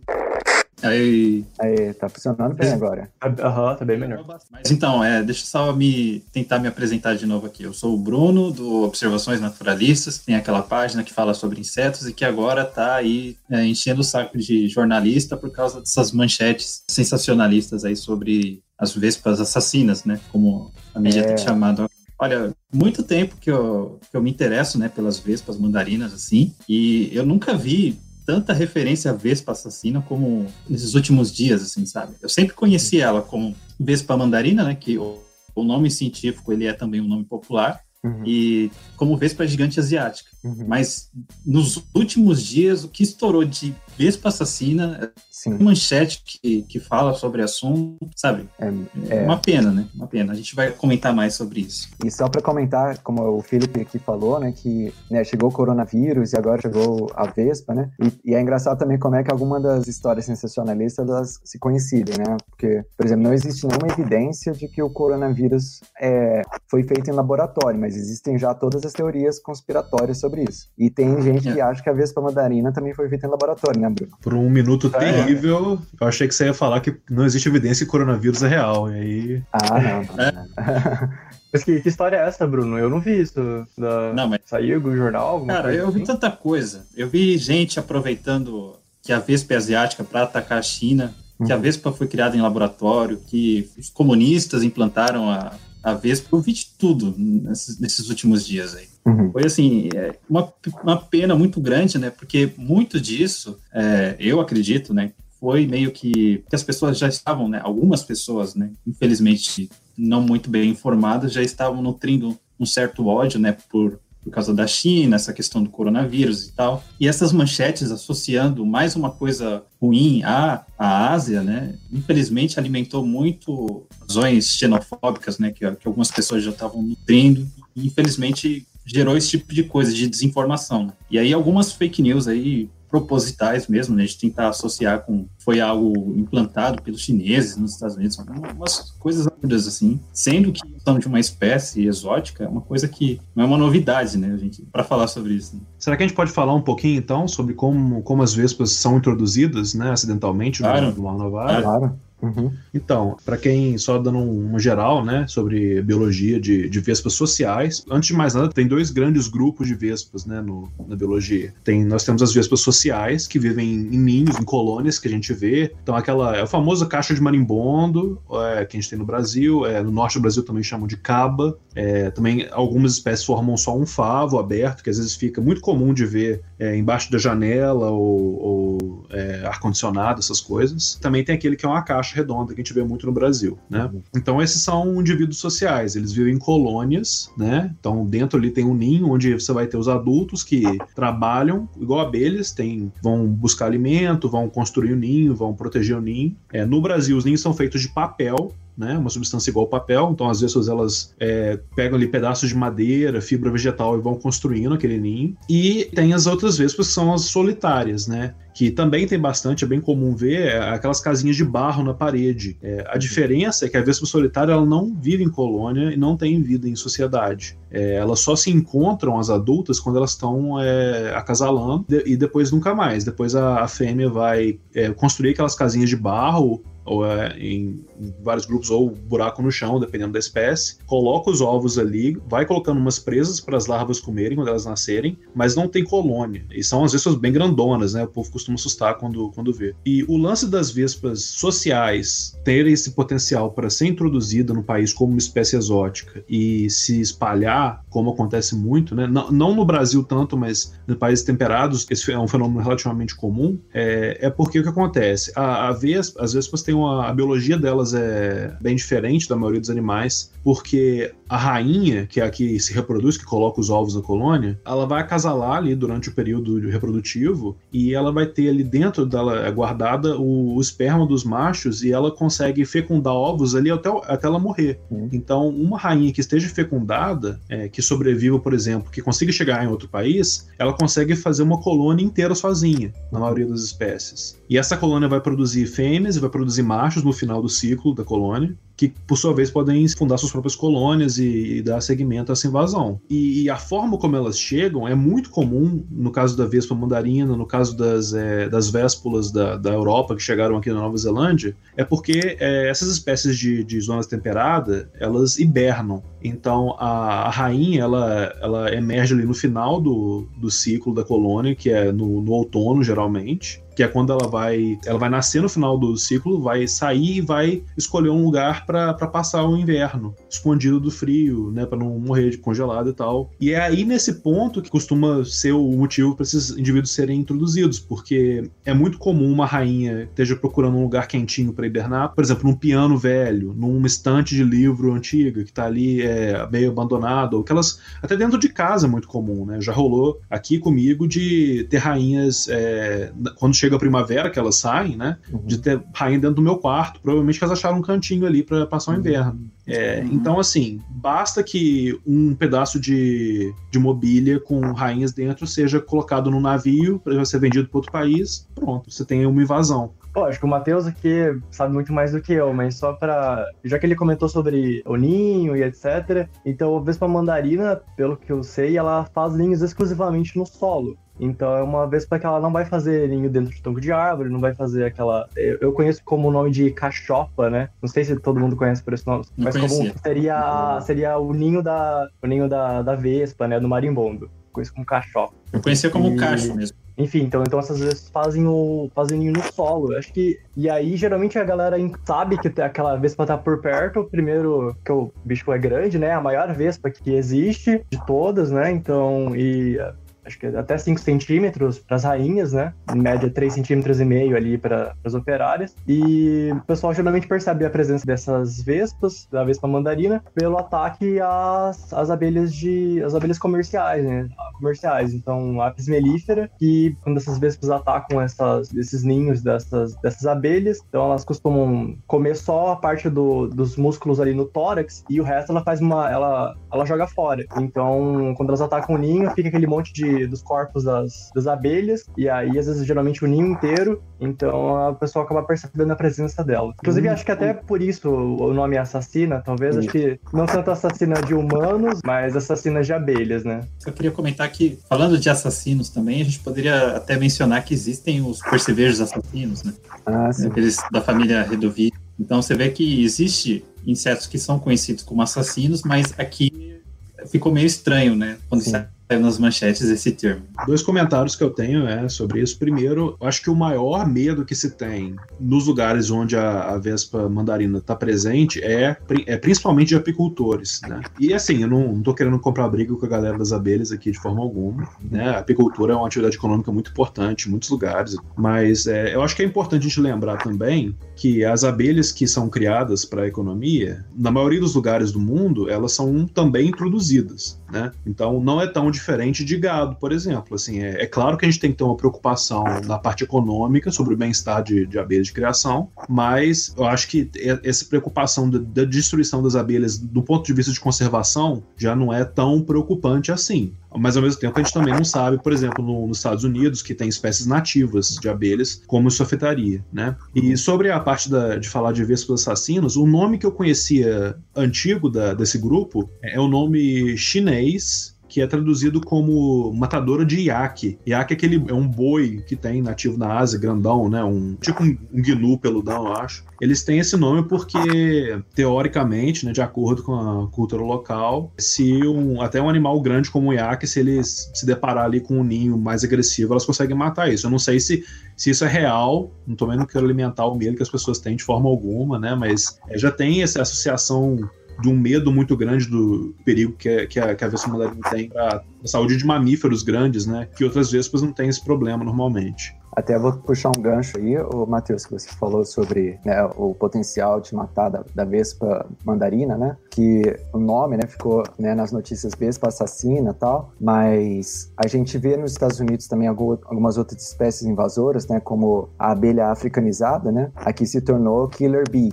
Aí, 0.84 1.46
Aí, 1.60 1.94
tá 1.94 2.10
funcionando 2.10 2.56
bem 2.56 2.72
agora. 2.72 3.10
Aham, 3.22 3.76
tá 3.76 3.86
bem 3.86 4.00
melhor. 4.00 4.26
Mas 4.52 4.72
então, 4.72 5.04
é, 5.04 5.22
deixa 5.22 5.42
eu 5.44 5.46
só 5.48 5.74
me 5.74 6.22
tentar 6.32 6.60
me 6.60 6.68
apresentar 6.68 7.16
de 7.16 7.26
novo 7.26 7.48
aqui. 7.48 7.64
Eu 7.64 7.74
sou 7.74 7.94
o 7.94 7.98
Bruno, 7.98 8.52
do 8.52 8.84
Observações 8.84 9.40
Naturalistas, 9.40 10.18
tem 10.18 10.36
aquela 10.36 10.62
página 10.64 11.04
que 11.04 11.14
fala 11.14 11.34
sobre 11.34 11.60
insetos 11.60 12.08
e 12.08 12.14
que 12.14 12.26
agora 12.26 12.64
está 12.64 12.96
aí 12.96 13.38
é, 13.50 13.66
enchendo 13.66 14.02
o 14.02 14.04
saco 14.04 14.38
de 14.38 14.68
jornalista 14.68 15.38
por 15.38 15.52
causa 15.52 15.80
dessas 15.80 16.12
manchetes 16.12 16.84
sensacionalistas 16.90 17.86
aí 17.86 17.96
sobre 17.96 18.62
as 18.78 18.94
vespas 18.96 19.40
assassinas, 19.40 20.04
né? 20.06 20.20
Como 20.32 20.72
a 20.96 21.00
mídia 21.00 21.22
É. 21.22 21.24
tem 21.24 21.38
chamado. 21.38 21.88
Olha, 22.18 22.54
muito 22.72 23.02
tempo 23.02 23.36
que 23.42 23.50
eu, 23.50 24.00
que 24.10 24.16
eu 24.16 24.22
me 24.22 24.30
interesso, 24.30 24.78
né, 24.78 24.88
pelas 24.88 25.18
vespas 25.18 25.58
mandarinas, 25.58 26.14
assim, 26.14 26.54
e 26.70 27.10
eu 27.12 27.26
nunca 27.26 27.56
vi 27.56 28.00
tanta 28.26 28.54
referência 28.54 29.12
à 29.12 29.14
vespa 29.14 29.52
assassina 29.52 30.02
como 30.02 30.48
nesses 30.70 30.94
últimos 30.94 31.34
dias, 31.34 31.62
assim, 31.62 31.86
sabe? 31.86 32.16
Eu 32.22 32.30
sempre 32.30 32.56
conheci 32.56 33.00
ela 33.00 33.22
como 33.22 33.56
vespa 33.80 34.18
mandarina, 34.18 34.64
né, 34.64 34.76
que 34.76 34.98
o, 34.98 35.20
o 35.56 35.64
nome 35.64 35.90
científico 35.90 36.52
ele 36.54 36.66
é 36.66 36.74
também 36.74 37.02
um 37.02 37.08
nome 37.08 37.26
popular, 37.26 37.82
Uhum, 38.04 38.24
e 38.26 38.72
como 38.98 39.16
vespa 39.16 39.46
gigante 39.46 39.80
asiática. 39.80 40.32
uhum. 40.44 40.66
Mas 40.68 41.12
nos 41.46 41.84
últimos 41.94 42.42
dias, 42.42 42.84
o 42.84 42.88
que 42.88 43.04
estourou 43.04 43.46
de 43.46 43.76
vespa 44.02 44.30
assassina, 44.30 45.12
Sim. 45.30 45.58
manchete 45.60 46.24
que, 46.26 46.64
que 46.64 46.80
fala 46.80 47.14
sobre 47.14 47.44
assunto, 47.44 48.10
sabe? 48.16 48.48
É, 48.60 48.68
É 49.10 49.18
é. 49.18 49.24
uma 49.24 49.38
pena, 49.38 49.72
né? 49.72 49.88
Uma 49.94 50.08
pena. 50.08 50.34
A 50.34 50.36
gente 50.36 50.56
vai 50.56 50.72
comentar 50.72 51.14
mais 51.14 51.36
sobre 51.36 51.62
isso. 51.62 51.90
E 52.04 52.10
só 52.10 52.28
para 52.28 52.42
comentar, 52.42 52.98
como 53.00 53.22
o 53.38 53.42
Felipe 53.42 53.80
aqui 53.80 54.00
falou, 54.00 54.40
né, 54.40 54.52
que 54.52 54.92
né, 55.10 55.24
chegou 55.24 55.50
o 55.50 55.54
coronavírus 55.54 56.34
e 56.34 56.38
agora 56.38 56.62
chegou 56.62 57.12
a 57.16 57.28
Vespa, 57.28 57.76
né? 57.76 57.92
E, 58.00 58.32
e 58.32 58.36
é 58.36 58.42
engraçado 58.42 58.80
também 58.80 58.98
como 58.98 59.16
é 59.16 59.24
que 59.24 59.32
algumas 59.32 59.62
das 59.62 59.88
histórias 59.88 60.26
sensacionalistas 60.26 61.08
elas 61.08 61.40
se 61.44 61.60
coincidem, 61.60 62.16
né? 62.18 62.38
Porque, 62.50 62.84
por 62.98 63.06
exemplo, 63.06 63.24
não 63.24 63.34
existe 63.34 63.68
nenhuma 63.68 63.88
evidência 63.88 64.52
de 64.54 64.68
que 64.68 64.82
o 64.82 64.90
coronavírus 64.90 65.82
é, 66.00 66.42
foi 66.68 66.84
feito 66.84 67.10
em 67.10 67.14
laboratório, 67.14 67.80
mas 67.80 67.96
existem 67.96 68.38
já 68.38 68.54
todas 68.56 68.84
as 68.84 68.94
teorias 68.94 69.40
conspiratórias 69.40 70.20
sobre 70.20 70.44
isso. 70.50 70.70
E 70.78 70.90
tem 70.90 71.22
gente 71.22 71.52
que 71.54 71.62
acha 71.62 71.84
que 71.84 71.90
a 71.90 71.94
Vespa 71.94 72.20
mandarina 72.20 72.74
também 72.74 72.94
foi 72.94 73.08
feita 73.10 73.28
em 73.28 73.30
laboratório, 73.30 73.80
né, 73.80 73.91
Bruno? 73.92 74.12
Por 74.22 74.34
um 74.34 74.50
minuto 74.50 74.92
É. 74.96 75.00
terrível, 75.00 75.80
eu 76.00 76.08
achei 76.08 76.28
que 76.28 76.34
você 76.36 76.46
ia 76.46 76.54
falar 76.54 76.80
que 76.82 76.96
não 77.10 77.26
existe 77.26 77.48
evidência 77.48 77.86
que 77.86 77.92
coronavírus 77.92 78.42
é 78.44 78.48
real. 78.48 78.92
E 78.92 78.96
aí. 78.96 79.44
Ah, 79.54 79.80
não. 79.80 80.02
não, 80.04 80.32
não. 80.34 81.10
Mas 81.54 81.64
que, 81.66 81.82
que 81.82 81.90
história 81.90 82.16
é 82.16 82.26
essa, 82.28 82.48
Bruno? 82.48 82.80
Eu 82.80 82.90
não 82.90 83.02
vi 83.02 83.20
isso. 83.22 83.36
Da... 83.78 84.14
Não, 84.14 84.30
mas 84.30 84.40
Saiu 84.46 84.80
do 84.80 84.96
jornal? 84.96 85.46
Cara, 85.46 85.64
coisa 85.64 85.78
eu 85.80 85.92
vi 85.92 86.02
assim? 86.02 86.14
tanta 86.14 86.32
coisa. 86.32 86.86
Eu 86.96 87.10
vi 87.10 87.38
gente 87.38 87.78
aproveitando 87.78 88.76
que 89.04 89.12
a 89.12 89.20
vespa 89.20 89.54
é 89.54 89.58
asiática 89.58 90.02
para 90.04 90.24
atacar 90.24 90.60
a 90.60 90.62
China, 90.62 91.14
que 91.46 91.52
a 91.52 91.56
Uhum. 91.58 91.62
vespa 91.62 91.92
foi 91.92 92.08
criada 92.08 92.38
em 92.38 92.42
laboratório, 92.42 93.18
que 93.28 93.70
os 93.78 93.90
comunistas 93.90 94.64
implantaram 94.64 95.30
a, 95.30 95.52
a 95.84 95.94
vespa. 95.94 96.30
Eu 96.32 96.40
vi 96.40 96.54
de 96.54 96.68
tudo 96.78 97.14
nesses, 97.18 97.78
nesses 97.80 98.08
últimos 98.10 98.46
dias 98.48 98.74
aí. 98.74 98.88
Uhum. 99.06 99.32
Foi 99.32 99.46
assim, 99.46 99.90
é, 99.96 100.16
uma, 100.30 100.54
uma 100.84 100.98
pena 100.98 101.36
muito 101.36 101.60
grande, 101.60 101.98
né? 101.98 102.10
Porque 102.10 102.52
muito 102.58 103.00
disso, 103.00 103.58
é, 103.74 104.16
eu 104.20 104.40
acredito, 104.40 104.94
né? 104.94 105.12
Foi 105.40 105.66
meio 105.66 105.92
que, 105.92 106.44
que 106.48 106.56
as 106.56 106.64
pessoas 106.64 106.98
já 106.98 107.08
estavam, 107.08 107.50
né? 107.50 107.60
Algumas 107.64 108.04
pessoas, 108.04 108.54
né? 108.54 108.72
Infelizmente, 108.86 109.70
não 109.98 110.22
muito 110.22 110.50
bem 110.50 110.70
informadas, 110.70 111.34
já 111.34 111.42
estavam 111.42 111.82
nutrindo 111.82 112.38
um 112.60 112.66
certo 112.66 113.08
ódio, 113.08 113.40
né? 113.40 113.58
Por, 113.70 114.00
por 114.24 114.32
causa 114.32 114.54
da 114.54 114.68
China, 114.68 115.16
essa 115.16 115.34
questão 115.34 115.64
do 115.64 115.70
coronavírus 115.72 116.48
e 116.48 116.52
tal. 116.52 116.84
E 117.00 117.08
essas 117.08 117.34
manchetes 117.34 117.90
associando 117.90 118.64
mais 118.64 118.96
uma 118.96 119.10
coisa 119.10 119.64
ruim 119.82 120.22
à, 120.24 120.64
à 120.78 121.12
Ásia, 121.12 121.42
né? 121.42 121.74
Infelizmente 121.92 122.60
alimentou 122.60 123.04
muito 123.04 123.88
razões 124.00 124.46
xenofóbicas, 124.46 125.40
né? 125.40 125.50
Que, 125.50 125.70
que 125.72 125.88
algumas 125.88 126.12
pessoas 126.12 126.44
já 126.44 126.52
estavam 126.52 126.84
nutrindo. 126.84 127.48
E, 127.76 127.88
infelizmente 127.88 128.68
gerou 128.92 129.16
esse 129.16 129.30
tipo 129.30 129.54
de 129.54 129.64
coisa, 129.64 129.94
de 129.94 130.08
desinformação. 130.08 130.88
Né? 130.88 130.94
E 131.10 131.18
aí 131.18 131.34
algumas 131.34 131.72
fake 131.72 132.02
news 132.02 132.28
aí 132.28 132.70
propositais 132.92 133.68
mesmo, 133.68 133.96
né, 133.96 134.04
de 134.04 134.18
tentar 134.18 134.50
associar 134.50 135.00
com 135.06 135.26
foi 135.40 135.62
algo 135.62 136.14
implantado 136.18 136.82
pelos 136.82 137.00
chineses 137.00 137.56
nos 137.56 137.72
Estados 137.72 137.96
Unidos, 137.96 138.20
umas 138.54 138.92
coisas 139.00 139.26
absurdas 139.26 139.66
assim, 139.66 139.98
sendo 140.12 140.52
que 140.52 140.62
são 140.84 141.00
de 141.00 141.08
uma 141.08 141.20
espécie 141.20 141.88
exótica, 141.88 142.44
é 142.44 142.48
uma 142.48 142.60
coisa 142.60 142.90
que 142.90 143.22
não 143.34 143.46
é 143.46 143.48
uma 143.48 143.58
novidade, 143.58 144.18
né, 144.18 144.34
a 144.34 144.38
gente, 144.38 144.62
para 144.64 144.84
falar 144.84 145.08
sobre 145.08 145.34
isso. 145.34 145.56
Né? 145.56 145.62
Será 145.80 145.96
que 145.96 146.04
a 146.04 146.08
gente 146.08 146.16
pode 146.16 146.32
falar 146.32 146.54
um 146.54 146.62
pouquinho 146.62 146.98
então 146.98 147.30
sobre 147.30 147.54
como, 147.54 148.04
como 148.04 148.22
as 148.22 148.34
vespas 148.34 148.74
são 148.74 148.98
introduzidas, 148.98 149.74
né, 149.74 149.92
acidentalmente 149.92 150.60
Claro. 150.60 150.88
no, 150.88 150.96
no 150.96 151.04
Mar 151.04 151.18
Novato? 151.18 151.64
Claro. 151.64 152.00
Uhum. 152.22 152.52
Então, 152.74 153.18
para 153.26 153.38
quem 153.38 153.78
só 153.78 153.98
dando 153.98 154.20
um, 154.20 154.60
geral, 154.60 155.04
né, 155.04 155.26
sobre 155.28 155.82
biologia 155.82 156.40
de, 156.40 156.70
de 156.70 156.80
vespas 156.80 157.14
sociais, 157.14 157.84
antes 157.90 158.08
de 158.08 158.14
mais 158.14 158.34
nada, 158.34 158.50
tem 158.50 158.68
dois 158.68 158.92
grandes 158.92 159.28
grupos 159.28 159.68
de 159.68 159.76
vespas, 159.76 160.26
né, 160.26 160.42
no, 160.42 160.72
na 160.88 160.96
biologia. 160.96 161.54
Tem, 161.64 161.84
nós 161.84 162.04
temos 162.04 162.22
as 162.22 162.34
vespas 162.34 162.62
sociais, 162.62 163.28
que 163.28 163.40
vivem 163.40 163.74
em 163.74 163.98
ninhos, 163.98 164.38
em 164.40 164.44
colônias, 164.44 165.00
que 165.00 165.08
a 165.08 165.12
gente 165.12 165.34
vê. 165.34 165.74
Então, 165.82 165.96
aquela 165.96 166.36
é 166.36 166.42
a 166.42 166.48
famosa 166.48 166.86
caixa 166.86 167.14
de 167.14 167.22
marimbondo, 167.22 168.22
é, 168.32 168.66
que 168.66 168.78
a 168.78 168.80
gente 168.80 168.90
tem 168.90 169.00
no 169.00 169.06
Brasil, 169.06 169.66
é, 169.66 169.82
no 169.82 169.92
norte 169.92 170.16
do 170.16 170.22
Brasil 170.22 170.44
também 170.44 170.64
chamam 170.64 170.88
de 170.88 170.98
caba. 170.98 171.58
É, 171.74 172.12
também 172.12 172.48
algumas 172.52 172.94
espécies 172.94 173.26
formam 173.26 173.56
só 173.58 173.78
um 173.78 173.86
favo 173.86 174.38
aberto, 174.38 174.84
que 174.84 174.90
às 174.90 174.98
vezes 174.98 175.16
fica 175.16 175.42
muito 175.42 175.62
comum 175.62 175.94
de 175.94 176.06
ver 176.06 176.42
é, 176.60 176.76
embaixo 176.76 177.12
da 177.12 177.18
janela 177.18 177.90
ou, 177.90 178.42
ou 178.42 179.06
é, 179.10 179.44
ar-condicionado, 179.46 180.20
essas 180.20 180.40
coisas. 180.40 180.96
Também 181.02 181.24
tem 181.24 181.36
aquele 181.36 181.56
que 181.56 181.66
é 181.66 181.70
uma 181.70 181.82
caixa 181.82 182.11
redonda 182.16 182.54
que 182.54 182.62
a 182.62 182.64
gente 182.64 182.74
vê 182.74 182.84
muito 182.84 183.06
no 183.06 183.12
Brasil, 183.12 183.58
né? 183.70 183.90
Então 184.16 184.42
esses 184.42 184.62
são 184.62 185.00
indivíduos 185.00 185.40
sociais, 185.40 185.96
eles 185.96 186.12
vivem 186.12 186.36
em 186.36 186.40
colônias, 186.40 187.30
né? 187.38 187.74
Então 187.80 188.06
dentro 188.06 188.38
ali 188.38 188.52
tem 188.52 188.66
um 188.66 188.74
ninho 188.74 189.10
onde 189.10 189.34
você 189.34 189.52
vai 189.54 189.68
ter 189.68 189.78
os 189.78 189.88
adultos 189.88 190.44
que 190.44 190.64
trabalham 190.96 191.68
igual 191.80 192.00
abelhas, 192.00 192.52
tem, 192.52 192.92
vão 193.02 193.28
buscar 193.28 193.66
alimento, 193.66 194.30
vão 194.30 194.50
construir 194.50 194.94
o 194.94 194.96
ninho, 194.96 195.36
vão 195.36 195.54
proteger 195.54 195.98
o 195.98 196.02
ninho. 196.02 196.36
É, 196.52 196.66
no 196.66 196.82
Brasil 196.82 197.18
os 197.18 197.26
ninhos 197.26 197.42
são 197.42 197.54
feitos 197.54 197.82
de 197.82 197.90
papel, 197.90 198.54
né, 198.78 198.98
uma 198.98 199.10
substância 199.10 199.50
igual 199.50 199.66
ao 199.66 199.70
papel, 199.70 200.12
então 200.14 200.30
às 200.30 200.42
vezes 200.42 200.68
elas 200.68 201.14
é, 201.20 201.60
pegam 201.76 201.98
ali 201.98 202.08
pedaços 202.08 202.50
de 202.50 202.56
madeira, 202.56 203.22
fibra 203.22 203.52
vegetal 203.52 203.98
e 203.98 204.02
vão 204.02 204.16
construindo 204.16 204.74
aquele 204.74 204.98
ninho. 204.98 205.36
E 205.50 205.90
tem 205.94 206.14
as 206.14 206.26
outras 206.26 206.58
vespas 206.58 206.88
que 206.88 206.94
são 206.94 207.14
as 207.14 207.22
solitárias, 207.22 208.08
né, 208.08 208.34
que 208.54 208.70
também 208.70 209.08
tem 209.08 209.20
bastante, 209.20 209.64
é 209.64 209.68
bem 209.68 209.80
comum 209.80 210.16
ver 210.16 210.48
é, 210.48 210.70
aquelas 210.70 211.00
casinhas 211.00 211.36
de 211.36 211.44
barro 211.44 211.84
na 211.84 211.94
parede. 211.94 212.58
É, 212.62 212.86
a 212.88 212.98
diferença 212.98 213.66
é 213.66 213.70
que 213.70 213.78
a 213.78 213.82
vespa 213.82 214.06
solitária 214.06 214.52
ela 214.52 214.66
não 214.66 214.94
vive 214.94 215.24
em 215.24 215.30
colônia 215.30 215.92
e 215.92 215.98
não 215.98 216.18
tem 216.18 216.42
vida 216.42 216.68
em 216.68 216.76
sociedade. 216.76 217.58
É, 217.70 217.96
elas 217.96 218.20
só 218.20 218.36
se 218.36 218.50
encontram 218.52 219.18
as 219.18 219.30
adultas 219.30 219.80
quando 219.80 219.98
elas 219.98 220.12
estão 220.12 220.60
é, 220.60 221.14
acasalando 221.16 221.86
e 222.06 222.16
depois 222.18 222.52
nunca 222.52 222.76
mais. 222.76 223.04
Depois 223.04 223.36
a, 223.36 223.62
a 223.62 223.68
fêmea 223.68 224.10
vai 224.10 224.60
é, 224.74 224.90
construir 224.92 225.32
aquelas 225.32 225.56
casinhas 225.56 225.90
de 225.90 225.96
barro 225.96 226.62
ou 226.86 227.06
é, 227.06 227.38
em, 227.38 227.84
vários 228.24 228.46
grupos, 228.46 228.70
ou 228.70 228.90
buraco 228.90 229.42
no 229.42 229.52
chão, 229.52 229.80
dependendo 229.80 230.14
da 230.14 230.20
espécie, 230.20 230.78
coloca 230.86 231.30
os 231.30 231.42
ovos 231.42 231.78
ali, 231.78 232.18
vai 232.28 232.46
colocando 232.46 232.80
umas 232.80 233.00
presas 233.00 233.40
para 233.40 233.58
as 233.58 233.68
larvas 233.68 234.00
comerem 234.00 234.36
quando 234.36 234.48
elas 234.48 234.66
nascerem, 234.66 235.18
mas 235.34 235.56
não 235.56 235.68
tem 235.68 235.84
colônia. 235.84 236.46
E 236.52 236.64
são 236.64 236.84
as 236.84 236.92
vespas 236.92 237.16
bem 237.16 237.32
grandonas, 237.32 237.94
né? 237.94 238.04
O 238.04 238.08
povo 238.08 238.32
costuma 238.32 238.56
assustar 238.56 238.98
quando, 238.98 239.32
quando 239.32 239.54
vê. 239.54 239.76
E 239.86 240.04
o 240.04 240.18
lance 240.18 240.50
das 240.50 240.72
vespas 240.72 241.22
sociais 241.22 242.38
terem 242.44 242.74
esse 242.74 242.92
potencial 242.92 243.52
para 243.52 243.70
ser 243.70 243.88
introduzida 243.88 244.54
no 244.54 244.64
país 244.64 244.94
como 244.94 245.12
uma 245.12 245.20
espécie 245.20 245.56
exótica 245.56 246.24
e 246.28 246.70
se 246.70 247.00
espalhar, 247.00 247.84
como 247.90 248.12
acontece 248.12 248.56
muito, 248.56 248.96
né? 248.96 249.08
Não, 249.08 249.32
não 249.32 249.56
no 249.56 249.66
Brasil 249.66 250.04
tanto, 250.04 250.38
mas 250.38 250.74
em 250.88 250.94
países 250.94 251.24
temperados, 251.24 251.86
esse 251.90 252.12
é 252.12 252.20
um 252.20 252.28
fenômeno 252.28 252.62
relativamente 252.62 253.16
comum, 253.16 253.60
é, 253.74 254.18
é 254.22 254.30
porque 254.30 254.60
o 254.60 254.64
que 254.64 254.70
acontece? 254.70 255.32
A, 255.36 255.70
a 255.70 255.72
vespa, 255.72 256.24
as 256.24 256.34
vespas 256.34 256.62
têm 256.64 256.71
uma. 256.74 257.08
A 257.08 257.14
biologia 257.14 257.58
delas 257.58 257.94
é 257.94 258.56
bem 258.62 258.76
diferente 258.76 259.28
da 259.28 259.36
maioria 259.36 259.60
dos 259.60 259.70
animais, 259.70 260.32
porque 260.44 261.14
a 261.30 261.38
rainha, 261.38 262.06
que 262.06 262.20
é 262.20 262.26
a 262.26 262.30
que 262.30 262.60
se 262.60 262.74
reproduz, 262.74 263.18
que 263.18 263.24
coloca 263.24 263.62
os 263.62 263.70
ovos 263.70 263.96
na 263.96 264.02
colônia, 264.02 264.60
ela 264.66 264.86
vai 264.86 265.02
acasalar 265.02 265.58
ali 265.58 265.74
durante 265.76 266.10
o 266.10 266.12
período 266.12 266.60
reprodutivo 266.70 267.56
e 267.72 267.94
ela 267.94 268.12
vai 268.12 268.26
ter 268.26 268.50
ali 268.50 268.64
dentro 268.64 269.06
dela 269.06 269.48
é 269.48 269.52
guardada 269.52 270.18
o, 270.18 270.56
o 270.56 270.62
esperma 270.62 271.06
dos 271.06 271.24
machos 271.24 271.84
e 271.84 271.92
ela 271.92 272.12
consegue 272.12 272.66
fecundar 272.66 273.14
ovos 273.14 273.56
ali 273.56 273.72
até, 273.72 273.90
até 274.06 274.28
ela 274.28 274.40
morrer. 274.40 274.80
Uhum. 274.90 275.10
Então, 275.12 275.48
uma 275.48 275.78
rainha 275.78 276.12
que 276.12 276.20
esteja 276.20 276.50
fecundada, 276.50 277.40
é, 277.48 277.70
que 277.70 277.82
sobreviva, 277.82 278.40
por 278.40 278.54
exemplo, 278.54 278.92
que 278.92 279.02
consiga 279.02 279.32
chegar 279.32 279.64
em 279.64 279.68
outro 279.68 279.88
país, 279.88 280.50
ela 280.60 280.74
consegue 280.74 281.16
fazer 281.16 281.44
uma 281.44 281.62
colônia 281.62 282.04
inteira 282.04 282.36
sozinha, 282.36 282.94
na 283.12 283.20
maioria 283.20 283.48
das 283.48 283.62
espécies. 283.62 284.38
E 284.50 284.58
essa 284.58 284.76
colônia 284.76 285.08
vai 285.08 285.22
produzir 285.22 285.66
fêmeas 285.66 286.18
e 286.18 286.20
vai 286.20 286.30
produzir 286.30 286.61
machos 286.62 287.04
no 287.04 287.14
final 287.14 287.42
do 287.42 287.50
ciclo 287.50 287.94
da 287.94 288.04
colônia 288.04 288.56
que 288.82 288.92
por 289.06 289.16
sua 289.16 289.32
vez 289.32 289.52
podem 289.52 289.88
fundar 289.90 290.18
suas 290.18 290.32
próprias 290.32 290.56
colônias 290.56 291.20
e, 291.20 291.58
e 291.58 291.62
dar 291.62 291.80
seguimento 291.82 292.32
a 292.32 292.34
essa 292.34 292.48
invasão. 292.48 293.00
E, 293.08 293.44
e, 293.44 293.50
a 293.50 293.56
forma 293.56 293.96
como 293.96 294.16
elas 294.16 294.40
chegam 294.40 294.88
é 294.88 294.96
muito 294.96 295.30
comum 295.30 295.86
no 295.92 296.10
caso 296.10 296.36
da 296.36 296.48
vespa 296.48 296.74
mandarina, 296.74 297.38
no 297.38 297.46
caso 297.46 297.78
das, 297.78 298.12
é, 298.12 298.50
das 298.50 298.72
véspulas 298.72 299.32
da, 299.32 299.56
da 299.56 299.72
Europa 299.72 300.16
que 300.16 300.24
chegaram 300.24 300.58
aqui 300.58 300.72
na 300.72 300.80
Nova 300.80 300.98
Zelândia, 300.98 301.56
é 301.78 301.84
porque 301.84 302.38
é, 302.40 302.70
essas 302.70 302.90
espécies 302.90 303.38
de, 303.38 303.64
de 303.64 303.80
zonas 303.80 304.08
temperadas 304.08 304.88
elas 305.00 305.38
hibernam. 305.38 306.02
Então 306.24 306.76
a, 306.80 307.28
a, 307.28 307.30
rainha 307.30 307.82
ela, 307.82 308.34
ela 308.42 308.74
emerge 308.74 309.14
ali 309.14 309.26
no 309.26 309.36
final 309.36 309.80
do, 309.80 310.28
do 310.38 310.50
ciclo 310.50 310.92
da 310.92 311.04
colônia, 311.04 311.54
que 311.54 311.70
é 311.70 311.92
no, 311.92 312.20
no 312.20 312.32
outono 312.32 312.84
geralmente 312.84 313.62
que 313.82 313.86
é 313.86 313.88
quando 313.88 314.14
ela 314.14 314.28
vai 314.28 314.78
ela 314.86 315.00
vai 315.00 315.10
nascer 315.10 315.42
no 315.42 315.50
final 315.50 315.76
do 315.76 315.98
ciclo, 315.98 316.40
vai 316.40 316.68
sair 316.68 317.18
e 317.18 317.22
vai 317.22 317.64
escolher 317.76 318.10
um 318.10 318.24
lugar 318.24 318.64
para 318.64 318.94
passar 318.94 319.44
o 319.44 319.58
inverno, 319.58 320.14
escondido 320.30 320.80
do 320.80 320.92
frio, 320.92 321.50
né, 321.52 321.66
para 321.66 321.80
não 321.80 321.98
morrer 321.98 322.30
de 322.30 322.38
congelado 322.38 322.92
e 322.92 322.94
tal. 322.94 323.32
E 323.40 323.52
é 323.52 323.60
aí 323.60 323.84
nesse 323.84 324.22
ponto 324.22 324.62
que 324.62 324.70
costuma 324.70 325.26
ser 325.26 325.54
o 325.54 325.72
motivo 325.72 326.16
para 326.16 326.24
esses 326.24 326.52
indivíduos 326.52 326.92
serem 326.92 327.20
introduzidos, 327.20 327.80
porque 327.80 328.44
é 328.64 328.74
muito 328.74 329.00
comum 329.00 329.32
uma 329.32 329.48
rainha 329.48 330.04
esteja 330.04 330.36
procurando 330.36 330.78
um 330.78 330.84
lugar 330.84 331.08
quentinho 331.08 331.52
para 331.52 331.66
hibernar, 331.66 332.14
por 332.14 332.24
exemplo, 332.24 332.48
num 332.48 332.56
piano 332.56 332.98
velho, 332.98 333.52
numa 333.58 333.88
estante 333.88 334.36
de 334.36 334.44
livro 334.44 334.94
antiga 334.94 335.44
que 335.44 335.50
está 335.50 335.66
ali 335.66 336.04
é, 336.04 336.48
meio 336.52 336.70
abandonado, 336.70 337.36
ou 337.36 337.44
que 337.44 337.52
elas 337.52 337.80
até 338.00 338.16
dentro 338.16 338.38
de 338.38 338.50
casa 338.50 338.86
é 338.86 338.90
muito 338.90 339.08
comum, 339.08 339.44
né? 339.46 339.60
Já 339.60 339.74
rolou 339.74 340.20
aqui 340.30 340.60
comigo 340.60 341.08
de 341.08 341.66
ter 341.70 341.78
rainhas 341.78 342.48
é, 342.48 343.12
quando 343.38 343.56
chega 343.56 343.71
a 343.76 343.80
primavera 343.80 344.30
que 344.30 344.40
elas 344.40 344.56
saem, 344.56 344.96
né? 344.96 345.18
Uhum. 345.32 345.46
De 345.46 345.58
ter 345.58 345.82
rainha 345.94 346.20
dentro 346.20 346.36
do 346.36 346.42
meu 346.42 346.58
quarto. 346.58 347.00
Provavelmente 347.02 347.38
que 347.38 347.44
elas 347.44 347.58
acharam 347.58 347.78
um 347.78 347.82
cantinho 347.82 348.26
ali 348.26 348.44
para 348.44 348.66
passar 348.66 348.92
o 348.92 349.00
inverno. 349.00 349.50
É, 349.68 350.00
Então, 350.04 350.40
assim, 350.40 350.80
basta 350.90 351.44
que 351.44 352.00
um 352.06 352.36
pedaço 352.36 352.80
de, 352.80 353.54
de 353.70 353.80
mobília 353.80 354.40
com 354.40 354.60
rainhas 354.72 355.14
dentro 355.14 355.46
seja 355.48 355.80
colocado 355.80 356.30
no 356.30 356.40
navio 356.40 357.00
para 357.00 357.24
ser 357.26 357.40
vendido 357.40 357.68
para 357.68 357.78
outro 357.78 357.92
país. 357.92 358.48
Pronto, 358.56 358.92
você 358.92 359.06
tem 359.06 359.26
uma 359.26 359.42
invasão. 359.42 359.94
Pô, 360.14 360.26
acho 360.26 360.40
que 360.40 360.46
o 360.46 360.50
Matheus 360.50 360.86
aqui 360.86 361.40
sabe 361.50 361.74
muito 361.74 361.94
mais 361.94 362.12
do 362.12 362.22
que 362.22 362.34
eu, 362.34 362.54
mas 362.54 362.76
só 362.76 362.92
pra. 362.92 363.46
Já 363.64 363.80
que 363.80 363.86
ele 363.86 363.96
comentou 363.96 364.28
sobre 364.28 364.84
o 364.86 364.98
ninho 364.98 365.56
e 365.56 365.64
etc. 365.64 366.28
Então, 366.46 366.76
a 366.76 366.82
Vespa 366.82 367.08
Mandarina, 367.08 367.80
pelo 367.96 368.18
que 368.18 368.32
eu 368.32 368.44
sei, 368.44 368.78
ela 368.78 369.06
faz 369.14 369.34
ninhos 369.36 369.62
exclusivamente 369.62 370.38
no 370.38 370.46
solo. 370.46 370.98
Então 371.22 371.56
é 371.56 371.62
uma 371.62 371.88
vespa 371.88 372.18
que 372.18 372.26
ela 372.26 372.40
não 372.40 372.52
vai 372.52 372.66
fazer 372.66 373.08
ninho 373.08 373.30
dentro 373.30 373.54
de 373.54 373.62
tronco 373.62 373.80
de 373.80 373.92
árvore, 373.92 374.30
não 374.30 374.40
vai 374.40 374.56
fazer 374.56 374.86
aquela. 374.86 375.30
Eu, 375.36 375.60
eu 375.62 375.72
conheço 375.72 376.02
como 376.04 376.28
o 376.28 376.32
nome 376.32 376.50
de 376.50 376.72
cachopa, 376.72 377.48
né? 377.48 377.70
Não 377.80 377.88
sei 377.88 378.04
se 378.04 378.20
todo 378.20 378.40
mundo 378.40 378.56
conhece 378.56 378.84
por 378.84 378.94
esse 378.94 379.06
nome, 379.06 379.24
Não 379.38 379.46
mas 379.46 379.56
como 379.56 379.94
seria, 380.04 380.82
seria 380.82 381.18
o 381.20 381.32
ninho 381.32 381.62
da. 381.62 382.08
O 382.24 382.28
ninho 382.28 382.50
da, 382.50 382.82
da 382.82 382.96
vespa, 382.96 383.48
né? 383.48 383.60
Do 383.60 383.70
marimbondo. 383.70 384.32
Conheço 384.52 384.74
como 384.74 384.86
cachopa. 384.86 385.34
Eu 385.54 385.62
conhecia 385.62 385.92
como 385.92 386.10
E- 386.10 386.16
cacho 386.18 386.56
mesmo. 386.56 386.76
Enfim, 386.98 387.22
então, 387.24 387.42
então 387.42 387.58
essas 387.58 387.80
vezes 387.80 388.10
fazem 388.10 388.46
o 388.46 388.90
fazem 388.94 389.18
ninho 389.18 389.34
no 389.34 389.42
solo. 389.42 389.94
Eu 389.94 389.98
Acho 390.00 390.14
que 390.14 390.38
e 390.56 390.70
aí 390.70 390.96
geralmente 390.98 391.40
a 391.40 391.44
galera 391.44 391.78
sabe 392.06 392.38
que 392.38 392.50
tem 392.50 392.64
aquela 392.64 392.96
vespa 392.96 393.26
tá 393.26 393.38
por 393.38 393.62
perto, 393.62 394.08
primeiro 394.12 394.76
que 394.86 394.92
o 394.92 395.12
bicho 395.24 395.52
é 395.52 395.58
grande, 395.58 395.98
né? 395.98 396.12
A 396.12 396.22
maior 396.22 396.54
vespa 396.54 396.92
que 396.92 397.14
existe 397.14 397.82
de 397.92 398.06
todas, 398.06 398.52
né? 398.52 398.72
Então, 398.72 399.36
e 399.36 399.80
acho 400.26 400.40
que 400.40 400.48
até 400.48 400.78
5 400.78 401.00
centímetros 401.00 401.80
para 401.80 401.96
as 401.96 402.04
rainhas, 402.04 402.54
né? 402.54 402.74
Em 402.94 403.00
média 403.00 403.30
3 403.30 403.54
centímetros 403.54 404.00
e 404.00 404.06
meio 404.06 404.36
ali 404.36 404.58
para 404.58 404.96
as 405.04 405.14
operárias. 405.14 405.76
E 405.88 406.52
o 406.54 406.62
pessoal 406.62 406.94
geralmente 406.94 407.28
percebe 407.28 407.66
a 407.66 407.70
presença 407.70 408.06
dessas 408.06 408.62
vespas, 408.62 409.28
da 409.32 409.44
vespa 409.44 409.68
mandarina, 409.68 410.24
pelo 410.34 410.58
ataque 410.58 411.20
às, 411.20 411.94
às 411.94 412.10
abelhas 412.10 412.54
de 412.54 413.02
as 413.04 413.16
abelhas 413.16 413.40
comerciais, 413.40 414.06
né? 414.06 414.28
Comerciais. 414.58 415.14
Então, 415.14 415.62
a 415.62 415.68
apis 415.68 415.88
mellifera, 415.88 416.50
que 416.60 416.96
quando 417.02 417.18
essas 417.18 417.40
vespas 417.40 417.70
atacam 417.70 418.22
essas, 418.22 418.74
esses 418.74 419.04
ninhos 419.04 419.42
dessas, 419.42 419.96
dessas 419.96 420.26
abelhas, 420.26 420.80
então 420.88 421.06
elas 421.06 421.24
costumam 421.24 421.98
comer 422.08 422.36
só 422.36 422.74
a 422.74 422.76
parte 422.76 423.10
do, 423.10 423.48
dos 423.48 423.78
músculos 423.78 424.20
ali 424.20 424.34
no 424.34 424.46
tórax 424.46 425.04
e 425.10 425.20
o 425.20 425.24
resto 425.24 425.52
ela 425.52 425.64
faz 425.64 425.82
uma. 425.82 426.10
ela, 426.10 426.56
ela 426.72 426.86
joga 426.86 427.08
fora. 427.08 427.46
Então, 427.58 428.34
quando 428.36 428.50
elas 428.50 428.62
atacam 428.62 428.96
o 428.96 428.98
ninho, 428.98 429.32
fica 429.32 429.50
aquele 429.50 429.68
monte 429.68 429.94
de, 429.94 430.11
dos 430.28 430.42
corpos 430.42 430.84
das, 430.84 431.30
das 431.34 431.48
abelhas, 431.48 432.06
e 432.18 432.30
aí, 432.30 432.58
às 432.58 432.68
vezes, 432.68 432.86
geralmente 432.86 433.24
o 433.24 433.28
ninho 433.28 433.48
inteiro, 433.48 434.02
então 434.20 434.78
a 434.88 434.94
pessoa 434.94 435.26
acaba 435.26 435.44
percebendo 435.44 435.92
a 435.92 435.96
presença 435.96 436.44
dela. 436.44 436.74
Inclusive, 436.80 437.08
acho 437.08 437.26
que 437.26 437.32
até 437.32 437.54
por 437.54 437.82
isso 437.82 438.10
o 438.10 438.54
nome 438.54 438.76
é 438.76 438.80
assassina, 438.80 439.42
talvez, 439.42 439.78
acho 439.78 439.88
que 439.88 440.20
não 440.34 440.46
tanto 440.46 440.72
assassina 440.72 441.22
de 441.22 441.34
humanos, 441.34 442.00
mas 442.06 442.36
assassina 442.36 442.84
de 442.84 442.94
abelhas, 442.94 443.44
né? 443.44 443.62
Eu 443.86 443.94
queria 443.94 444.12
comentar 444.12 444.50
que, 444.52 444.80
falando 444.88 445.18
de 445.18 445.30
assassinos 445.30 445.90
também, 445.90 446.22
a 446.22 446.26
gente 446.26 446.40
poderia 446.40 446.98
até 446.98 447.18
mencionar 447.18 447.64
que 447.64 447.74
existem 447.74 448.22
os 448.22 448.40
percevejos 448.42 449.02
assassinos, 449.02 449.64
né? 449.64 449.74
Ah, 450.06 450.32
sim. 450.32 450.48
Aqueles 450.48 450.78
da 450.92 451.02
família 451.02 451.44
Redovi. 451.44 451.92
Então 452.20 452.42
você 452.42 452.54
vê 452.56 452.70
que 452.70 453.04
existe 453.04 453.66
insetos 453.86 454.28
que 454.28 454.38
são 454.38 454.60
conhecidos 454.60 455.04
como 455.04 455.22
assassinos, 455.22 455.82
mas 455.84 456.14
aqui 456.18 456.80
ficou 457.28 457.52
meio 457.52 457.66
estranho, 457.66 458.16
né? 458.16 458.38
Quando 458.50 458.62
Sim. 458.62 458.72
Saiu 459.12 459.20
nas 459.20 459.38
manchetes 459.38 459.82
esse 459.90 460.12
termo. 460.14 460.44
Dois 460.66 460.82
comentários 460.82 461.36
que 461.36 461.44
eu 461.44 461.50
tenho 461.50 461.86
é 461.86 462.08
sobre 462.08 462.42
isso. 462.42 462.58
Primeiro, 462.58 463.18
acho 463.22 463.42
que 463.42 463.50
o 463.50 463.56
maior 463.56 464.08
medo 464.08 464.46
que 464.46 464.56
se 464.56 464.72
tem 464.72 465.16
nos 465.40 465.68
lugares 465.68 466.10
onde 466.10 466.38
a, 466.38 466.70
a 466.70 466.78
Vespa 466.78 467.28
mandarina 467.28 467.80
está 467.80 467.96
presente 467.96 468.64
é, 468.64 468.96
é 469.26 469.38
principalmente 469.38 469.90
de 469.90 469.96
apicultores, 469.96 470.80
né? 470.88 471.02
E 471.20 471.34
assim, 471.34 471.62
eu 471.64 471.68
não, 471.68 472.02
tô 472.02 472.14
querendo 472.14 472.40
comprar 472.40 472.68
briga 472.70 472.96
com 472.96 473.06
a 473.06 473.10
galera 473.10 473.38
das 473.38 473.52
abelhas 473.52 473.92
aqui 473.92 474.12
de 474.12 474.20
forma 474.20 474.42
alguma, 474.42 474.88
né? 475.02 475.30
A 475.30 475.40
apicultura 475.40 475.94
é 475.94 475.96
uma 475.96 476.08
atividade 476.08 476.38
econômica 476.38 476.72
muito 476.72 476.92
importante 476.92 477.48
em 477.48 477.52
muitos 477.52 477.70
lugares, 477.70 478.16
mas 478.38 478.88
é, 478.88 479.14
eu 479.14 479.22
acho 479.22 479.36
que 479.36 479.42
é 479.42 479.46
importante 479.46 479.82
a 479.82 479.90
gente 479.90 480.00
lembrar 480.00 480.38
também 480.38 480.96
que 481.16 481.44
as 481.44 481.64
abelhas 481.64 482.12
que 482.12 482.28
são 482.28 482.50
criadas 482.50 483.06
para 483.06 483.24
a 483.24 483.28
economia, 483.28 484.06
na 484.16 484.32
maioria 484.32 484.60
dos 484.60 484.74
lugares 484.74 485.12
do 485.12 485.20
mundo, 485.20 485.70
elas 485.70 485.94
são 485.94 486.26
também 486.26 486.70
introduzidas, 486.70 487.60
né? 487.72 487.92
Então 488.06 488.42
não 488.42 488.62
é 488.62 488.68
tão 488.68 488.90
diferente 489.02 489.44
de 489.44 489.58
gado, 489.58 489.96
por 489.96 490.12
exemplo. 490.12 490.56
Assim, 490.56 490.80
é, 490.80 491.04
é 491.04 491.08
claro 491.08 491.36
que 491.38 491.46
a 491.46 491.50
gente 491.50 491.60
tem 491.60 491.72
que 491.72 491.78
ter 491.78 491.84
uma 491.84 491.98
preocupação 491.98 492.64
na 492.86 492.98
parte 493.00 493.24
econômica 493.24 493.92
sobre 493.92 494.14
o 494.14 494.18
bem-estar 494.18 494.64
de, 494.64 494.86
de 494.86 495.00
abelhas 495.00 495.28
de 495.28 495.34
criação, 495.34 495.90
mas 496.08 496.74
eu 496.78 496.86
acho 496.86 497.08
que 497.08 497.30
essa 497.64 497.84
preocupação 497.86 498.50
da, 498.50 498.60
da 498.60 498.84
destruição 498.86 499.42
das 499.42 499.56
abelhas 499.56 499.98
do 499.98 500.22
ponto 500.22 500.46
de 500.46 500.54
vista 500.54 500.72
de 500.72 500.80
conservação 500.80 501.64
já 501.76 501.96
não 501.96 502.14
é 502.14 502.24
tão 502.24 502.62
preocupante 502.62 503.32
assim. 503.32 503.74
Mas 503.94 504.16
ao 504.16 504.24
mesmo 504.24 504.40
tempo 504.40 504.58
a 504.58 504.64
gente 504.64 504.74
também 504.74 504.94
não 504.94 505.04
sabe, 505.04 505.38
por 505.44 505.52
exemplo, 505.52 505.84
no- 505.84 506.08
nos 506.08 506.18
Estados 506.20 506.46
Unidos, 506.46 506.82
que 506.82 506.96
tem 506.96 507.10
espécies 507.10 507.46
nativas 507.46 508.16
de 508.22 508.30
abelhas, 508.30 508.82
como 508.88 509.10
isso 509.10 509.22
afetaria, 509.22 509.84
né? 509.92 510.16
E 510.34 510.56
sobre 510.56 510.90
a 510.90 511.00
parte 511.00 511.30
da- 511.30 511.58
de 511.58 511.68
falar 511.68 511.92
de 511.92 512.06
vespas 512.06 512.42
assassinos, 512.42 512.96
o 512.96 513.06
nome 513.06 513.38
que 513.38 513.46
eu 513.46 513.52
conhecia 513.52 514.38
antigo 514.56 515.10
da- 515.10 515.34
desse 515.34 515.58
grupo 515.58 516.10
é 516.24 516.40
o 516.40 516.48
nome 516.48 517.18
chinês 517.18 518.16
que 518.32 518.40
é 518.40 518.48
traduzido 518.48 519.02
como 519.02 519.74
matadora 519.74 520.24
de 520.24 520.40
iaque. 520.40 520.98
Iaque 521.06 521.34
é, 521.34 521.36
aquele, 521.36 521.62
é 521.68 521.74
um 521.74 521.86
boi 521.86 522.42
que 522.48 522.56
tem 522.56 522.82
nativo 522.82 523.18
na 523.18 523.38
Ásia, 523.38 523.60
grandão, 523.60 524.10
né? 524.10 524.24
Um, 524.24 524.56
tipo 524.56 524.82
um, 524.82 524.98
um 525.12 525.22
gnu 525.22 525.58
peludão, 525.58 526.08
eu 526.08 526.14
acho. 526.14 526.46
Eles 526.62 526.82
têm 526.82 527.00
esse 527.00 527.18
nome 527.18 527.44
porque, 527.44 528.42
teoricamente, 528.56 529.46
né, 529.46 529.52
de 529.52 529.62
acordo 529.62 530.02
com 530.02 530.14
a 530.14 530.48
cultura 530.48 530.82
local, 530.82 531.52
se 531.58 532.08
um, 532.08 532.42
até 532.42 532.62
um 532.62 532.70
animal 532.70 533.02
grande 533.02 533.30
como 533.30 533.50
o 533.50 533.54
iaque, 533.54 533.86
se 533.86 534.00
eles 534.00 534.50
se 534.54 534.66
deparar 534.66 535.04
ali 535.06 535.20
com 535.20 535.40
um 535.40 535.44
ninho 535.44 535.78
mais 535.78 536.02
agressivo, 536.06 536.54
elas 536.54 536.66
conseguem 536.66 536.96
matar 536.96 537.34
isso. 537.34 537.48
Eu 537.48 537.52
não 537.52 537.60
sei 537.60 537.82
se, 537.82 538.06
se 538.38 538.52
isso 538.52 538.64
é 538.64 538.70
real, 538.70 539.30
não 539.46 539.58
também 539.58 539.76
não 539.76 539.86
quero 539.86 540.06
alimentar 540.06 540.46
o 540.46 540.56
medo 540.56 540.78
que 540.78 540.84
as 540.84 540.90
pessoas 540.90 541.20
têm 541.20 541.36
de 541.36 541.44
forma 541.44 541.68
alguma, 541.68 542.18
né? 542.18 542.34
Mas 542.34 542.80
é, 542.88 542.98
já 542.98 543.12
tem 543.12 543.44
essa 543.44 543.62
associação 543.62 544.40
de 544.82 544.90
um 544.90 544.98
medo 544.98 545.32
muito 545.32 545.56
grande 545.56 545.88
do 545.88 546.34
perigo 546.44 546.74
que, 546.74 546.90
é, 546.90 547.06
que, 547.06 547.20
a, 547.20 547.36
que 547.36 547.44
a 547.44 547.48
vespa 547.48 547.70
mandarina 547.70 548.10
tem 548.10 548.30
para 548.30 548.64
a 548.84 548.88
saúde 548.88 549.18
de 549.18 549.26
mamíferos 549.26 549.84
grandes, 549.84 550.26
né? 550.26 550.48
Que 550.56 550.64
outras 550.64 550.92
vespas 550.92 551.22
não 551.22 551.32
têm 551.32 551.50
esse 551.50 551.64
problema 551.64 552.04
normalmente. 552.04 552.76
Até 552.94 553.18
vou 553.18 553.32
puxar 553.34 553.70
um 553.70 553.82
gancho 553.82 554.18
aí, 554.18 554.38
o 554.38 554.66
Matheus, 554.66 555.06
que 555.06 555.14
você 555.14 555.30
falou 555.30 555.64
sobre 555.64 556.20
né, 556.26 556.44
o 556.58 556.76
potencial 556.76 557.40
de 557.40 557.56
matar 557.56 557.90
da, 557.90 558.04
da, 558.14 558.26
vespa 558.26 558.86
mandarina, 559.06 559.58
né? 559.58 559.78
Que 559.90 560.38
o 560.52 560.58
nome, 560.58 560.98
né, 560.98 561.08
ficou 561.08 561.44
né, 561.58 561.74
nas 561.74 561.92
notícias 561.94 562.34
vespa 562.38 562.68
assassina, 562.68 563.34
tal. 563.34 563.72
Mas 563.80 564.74
a 564.76 564.88
gente 564.88 565.18
vê 565.18 565.38
nos 565.38 565.54
Estados 565.54 565.80
Unidos 565.80 566.08
também 566.08 566.28
algumas 566.28 566.98
outras 566.98 567.24
espécies 567.24 567.64
invasoras, 567.64 568.28
né? 568.28 568.42
Como 568.42 568.90
a 569.00 569.12
abelha 569.12 569.48
africanizada, 569.48 570.32
né? 570.32 570.52
Aqui 570.56 570.86
se 570.86 571.00
tornou 571.00 571.48
killer 571.48 571.90
bee, 571.90 572.12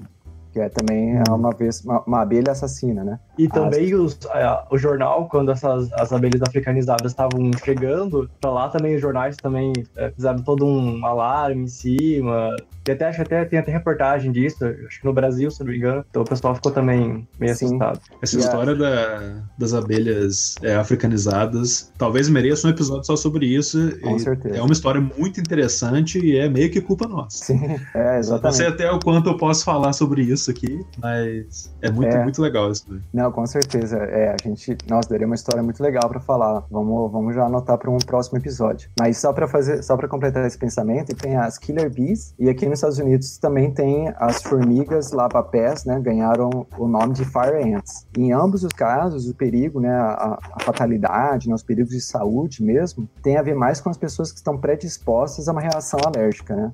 que 0.59 0.61
é 0.61 0.69
também 0.69 1.17
é 1.17 1.31
uma, 1.31 1.51
vez, 1.51 1.81
uma, 1.85 2.01
uma, 2.03 2.21
abelha 2.23 2.51
assassina, 2.51 3.05
né? 3.05 3.21
E 3.39 3.49
também 3.49 3.95
as... 3.95 4.01
os, 4.01 4.19
a, 4.27 4.67
o 4.71 4.77
jornal, 4.77 5.29
quando 5.29 5.51
essas 5.51 5.93
as 5.93 6.13
abelhas 6.13 6.43
africanizadas 6.43 7.13
estavam 7.13 7.51
chegando, 7.65 8.29
pra 8.41 8.51
lá 8.51 8.69
também 8.69 8.97
os 8.97 9.01
jornais 9.01 9.37
também 9.37 9.73
é, 9.97 10.11
fizeram 10.11 10.39
todo 10.43 10.67
um 10.67 11.05
alarme 11.07 11.65
em 11.65 11.69
cima, 11.69 12.55
e 12.89 12.93
até, 12.93 13.07
acho 13.07 13.17
que 13.17 13.23
até, 13.23 13.45
tem 13.45 13.59
até 13.59 13.71
reportagem 13.71 14.33
disso, 14.33 14.65
acho 14.65 15.01
que 15.01 15.05
no 15.05 15.13
Brasil, 15.13 15.51
se 15.51 15.61
não 15.61 15.71
me 15.71 15.77
engano. 15.77 16.05
Então 16.09 16.23
o 16.23 16.25
pessoal 16.25 16.55
ficou 16.55 16.73
também 16.73 17.29
meio 17.39 17.55
Sim. 17.55 17.67
assustado. 17.67 18.01
Essa 18.23 18.37
e 18.37 18.41
história 18.41 18.75
da, 18.75 19.43
das 19.59 19.75
abelhas 19.75 20.55
é, 20.63 20.75
africanizadas 20.75 21.93
talvez 21.99 22.31
mereça 22.31 22.67
um 22.67 22.71
episódio 22.71 23.05
só 23.05 23.15
sobre 23.15 23.47
isso. 23.47 23.93
Com 24.01 24.19
certeza. 24.19 24.57
É 24.57 24.63
uma 24.63 24.73
história 24.73 25.01
muito 25.01 25.39
interessante 25.39 26.19
e 26.19 26.39
é 26.39 26.49
meio 26.49 26.71
que 26.71 26.81
culpa 26.81 27.07
nossa. 27.07 27.45
Sim, 27.45 27.79
é, 27.95 28.19
exatamente. 28.19 28.45
Não 28.45 28.53
sei 28.53 28.67
até 28.67 28.91
o 28.91 28.99
quanto 28.99 29.29
eu 29.29 29.37
posso 29.37 29.65
falar 29.65 29.93
sobre 29.93 30.23
isso 30.23 30.51
aqui, 30.51 30.81
mas 30.99 31.75
é 31.83 31.91
muito, 31.91 32.17
é. 32.17 32.23
muito 32.23 32.41
legal 32.41 32.71
isso. 32.73 32.87
Não, 33.13 33.28
com 33.31 33.47
certeza. 33.47 33.99
É, 33.99 34.31
a 34.31 34.37
gente, 34.43 34.77
nós 34.89 35.07
daria 35.07 35.27
uma 35.27 35.35
história 35.35 35.63
muito 35.63 35.83
legal 35.83 36.09
para 36.09 36.21
falar. 36.21 36.65
Vamos, 36.71 37.13
vamos 37.13 37.35
já 37.35 37.45
anotar 37.45 37.77
para 37.77 37.91
um 37.91 37.99
próximo 37.99 38.39
episódio. 38.39 38.91
Mas 38.99 39.19
só 39.19 39.33
para 39.33 39.47
fazer, 39.47 39.83
só 39.83 39.97
para 39.97 40.09
completar 40.09 40.47
esse 40.47 40.59
pensamento, 40.59 41.15
tem 41.15 41.37
as 41.37 41.59
Killer 41.59 41.91
Bees 41.93 42.35
e 42.39 42.49
aqui 42.49 42.65
no 42.65 42.75
nos 42.79 42.79
Estados 42.79 42.99
Unidos 42.99 43.39
também 43.39 43.71
tem 43.73 44.13
as 44.17 44.43
formigas 44.43 45.11
lava-pés, 45.13 45.85
né, 45.85 45.99
ganharam 46.01 46.67
o 46.79 46.87
nome 46.87 47.13
de 47.13 47.25
fire 47.25 47.75
ants. 47.75 48.07
Em 48.17 48.33
ambos 48.33 48.63
os 48.63 48.73
casos, 48.73 49.29
o 49.29 49.35
perigo, 49.35 49.81
né, 49.81 49.93
a, 49.93 50.39
a 50.53 50.63
fatalidade, 50.63 51.49
né, 51.49 51.55
os 51.55 51.63
perigos 51.63 51.91
de 51.91 52.01
saúde 52.01 52.63
mesmo, 52.63 53.09
tem 53.23 53.37
a 53.37 53.43
ver 53.43 53.55
mais 53.55 53.81
com 53.81 53.91
as 53.91 53.97
pessoas 53.97 54.31
que 54.31 54.39
estão 54.39 54.57
predispostas 54.57 55.49
a 55.49 55.53
uma 55.53 55.61
reação 55.61 55.99
alérgica, 56.05 56.55
né? 56.55 56.73